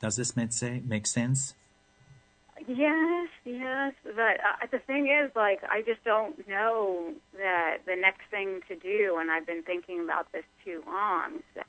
Does 0.00 0.16
this 0.16 0.36
make, 0.36 0.52
say, 0.52 0.82
make 0.84 1.06
sense? 1.06 1.54
Yes, 2.66 3.28
yes. 3.44 3.94
But 4.04 4.40
uh, 4.40 4.66
the 4.70 4.78
thing 4.78 5.08
is, 5.08 5.30
like, 5.36 5.62
I 5.70 5.82
just 5.82 6.02
don't 6.04 6.46
know 6.48 7.12
that 7.36 7.78
the 7.86 7.96
next 7.96 8.22
thing 8.30 8.60
to 8.68 8.76
do, 8.76 9.18
and 9.20 9.30
I've 9.30 9.46
been 9.46 9.62
thinking 9.62 10.02
about 10.02 10.32
this 10.32 10.44
too 10.64 10.82
long. 10.86 11.42
So, 11.54 11.62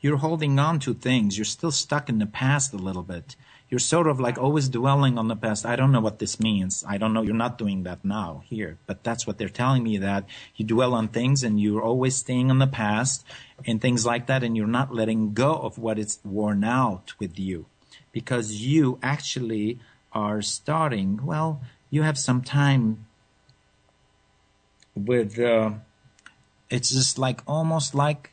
You're 0.00 0.18
holding 0.18 0.58
on 0.58 0.78
to 0.80 0.94
things. 0.94 1.36
You're 1.36 1.44
still 1.44 1.72
stuck 1.72 2.08
in 2.08 2.18
the 2.18 2.26
past 2.26 2.72
a 2.72 2.76
little 2.76 3.02
bit. 3.02 3.36
You're 3.70 3.78
sort 3.78 4.08
of 4.08 4.18
like 4.18 4.36
always 4.36 4.68
dwelling 4.68 5.16
on 5.16 5.28
the 5.28 5.36
past. 5.36 5.64
I 5.64 5.76
don't 5.76 5.92
know 5.92 6.00
what 6.00 6.18
this 6.18 6.40
means. 6.40 6.84
I 6.86 6.98
don't 6.98 7.12
know. 7.12 7.22
You're 7.22 7.34
not 7.34 7.56
doing 7.56 7.84
that 7.84 8.04
now 8.04 8.42
here, 8.46 8.78
but 8.86 9.04
that's 9.04 9.26
what 9.26 9.38
they're 9.38 9.48
telling 9.48 9.84
me 9.84 9.96
that 9.98 10.24
you 10.56 10.66
dwell 10.66 10.92
on 10.92 11.06
things 11.06 11.44
and 11.44 11.60
you're 11.60 11.82
always 11.82 12.16
staying 12.16 12.50
on 12.50 12.58
the 12.58 12.66
past 12.66 13.24
and 13.64 13.80
things 13.80 14.04
like 14.04 14.26
that. 14.26 14.42
And 14.42 14.56
you're 14.56 14.66
not 14.66 14.92
letting 14.92 15.34
go 15.34 15.54
of 15.54 15.78
what 15.78 15.98
is 15.98 16.18
worn 16.24 16.64
out 16.64 17.14
with 17.20 17.38
you 17.38 17.66
because 18.10 18.56
you 18.56 18.98
actually 19.02 19.78
are 20.12 20.42
starting. 20.42 21.24
Well, 21.24 21.62
you 21.90 22.02
have 22.02 22.18
some 22.18 22.42
time 22.42 23.06
with, 24.96 25.38
uh, 25.38 25.70
it's 26.68 26.90
just 26.90 27.18
like 27.18 27.40
almost 27.46 27.94
like 27.94 28.32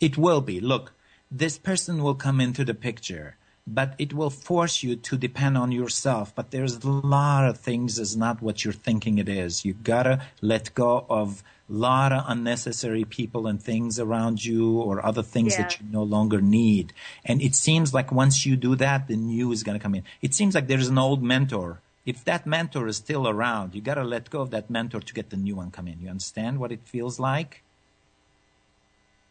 it 0.00 0.18
will 0.18 0.40
be. 0.40 0.60
Look, 0.60 0.92
this 1.30 1.58
person 1.58 2.02
will 2.02 2.14
come 2.14 2.40
into 2.40 2.64
the 2.64 2.74
picture, 2.74 3.36
but 3.66 3.94
it 3.98 4.12
will 4.12 4.30
force 4.30 4.82
you 4.82 4.94
to 4.96 5.16
depend 5.16 5.56
on 5.56 5.72
yourself. 5.72 6.34
But 6.34 6.50
there's 6.50 6.84
a 6.84 6.88
lot 6.88 7.48
of 7.48 7.58
things 7.58 7.98
is 7.98 8.16
not 8.16 8.42
what 8.42 8.64
you're 8.64 8.74
thinking 8.74 9.18
it 9.18 9.28
is. 9.28 9.64
You 9.64 9.74
gotta 9.74 10.22
let 10.42 10.74
go 10.74 11.06
of 11.08 11.42
a 11.70 11.72
lot 11.72 12.12
of 12.12 12.24
unnecessary 12.28 13.04
people 13.04 13.46
and 13.46 13.62
things 13.62 13.98
around 13.98 14.44
you 14.44 14.78
or 14.80 15.04
other 15.04 15.22
things 15.22 15.56
that 15.56 15.80
you 15.80 15.86
no 15.90 16.02
longer 16.02 16.42
need. 16.42 16.92
And 17.24 17.40
it 17.40 17.54
seems 17.54 17.94
like 17.94 18.12
once 18.12 18.44
you 18.44 18.54
do 18.56 18.76
that, 18.76 19.08
the 19.08 19.16
new 19.16 19.50
is 19.50 19.62
gonna 19.62 19.78
come 19.80 19.94
in. 19.94 20.04
It 20.20 20.34
seems 20.34 20.54
like 20.54 20.66
there's 20.66 20.88
an 20.88 20.98
old 20.98 21.22
mentor. 21.22 21.80
If 22.04 22.22
that 22.24 22.46
mentor 22.46 22.86
is 22.86 22.98
still 22.98 23.26
around, 23.26 23.74
you 23.74 23.80
gotta 23.80 24.04
let 24.04 24.28
go 24.28 24.42
of 24.42 24.50
that 24.50 24.68
mentor 24.68 25.00
to 25.00 25.14
get 25.14 25.30
the 25.30 25.38
new 25.38 25.56
one 25.56 25.70
come 25.70 25.88
in. 25.88 26.00
You 26.00 26.10
understand 26.10 26.58
what 26.58 26.70
it 26.70 26.80
feels 26.84 27.18
like? 27.18 27.62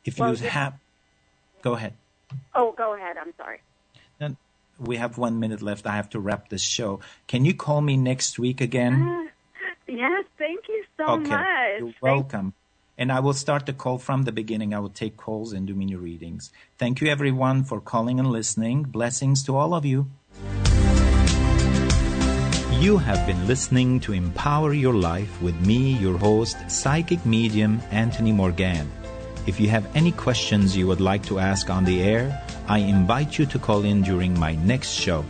If 0.05 0.17
Well, 0.17 0.35
you 0.35 0.43
yeah. 0.43 0.49
have, 0.49 0.73
go 1.61 1.73
ahead. 1.75 1.93
oh, 2.55 2.71
go 2.75 2.95
ahead. 2.95 3.17
I'm 3.17 3.33
sorry. 3.37 3.61
We 4.79 4.97
have 4.97 5.17
one 5.17 5.39
minute 5.39 5.61
left. 5.61 5.85
I 5.85 5.95
have 5.95 6.09
to 6.11 6.19
wrap 6.19 6.49
this 6.49 6.63
show. 6.63 6.99
Can 7.27 7.45
you 7.45 7.53
call 7.53 7.81
me 7.81 7.97
next 7.97 8.39
week 8.39 8.61
again? 8.61 9.29
Yes, 9.85 10.25
thank 10.37 10.67
you 10.69 10.83
so 10.97 11.05
okay. 11.19 11.29
much. 11.29 11.79
You're 11.79 11.93
welcome. 12.01 12.53
And 12.97 13.11
I 13.11 13.19
will 13.19 13.33
start 13.33 13.65
the 13.65 13.73
call 13.73 13.97
from 13.97 14.23
the 14.23 14.31
beginning. 14.31 14.73
I 14.73 14.79
will 14.79 14.89
take 14.89 15.17
calls 15.17 15.51
and 15.51 15.67
do 15.67 15.73
mini 15.73 15.95
readings. 15.95 16.51
Thank 16.77 17.01
you 17.01 17.09
everyone 17.09 17.63
for 17.63 17.81
calling 17.81 18.19
and 18.19 18.31
listening. 18.31 18.83
Blessings 18.83 19.43
to 19.43 19.57
all 19.57 19.73
of 19.73 19.85
you. 19.85 20.09
You 22.79 22.97
have 22.97 23.25
been 23.25 23.47
listening 23.47 23.99
to 24.01 24.13
Empower 24.13 24.73
Your 24.73 24.93
Life 24.93 25.41
with 25.41 25.59
me, 25.65 25.93
your 25.97 26.17
host, 26.17 26.57
psychic 26.69 27.25
medium 27.25 27.81
Anthony 27.91 28.31
Morgann. 28.31 28.89
If 29.45 29.59
you 29.59 29.67
have 29.69 29.89
any 29.95 30.11
questions 30.11 30.77
you 30.77 30.87
would 30.87 31.01
like 31.01 31.23
to 31.25 31.39
ask 31.39 31.69
on 31.69 31.83
the 31.83 32.01
air, 32.01 32.41
I 32.67 32.79
invite 32.79 33.37
you 33.37 33.45
to 33.47 33.59
call 33.59 33.83
in 33.83 34.01
during 34.01 34.39
my 34.39 34.55
next 34.55 34.93
show. 34.93 35.25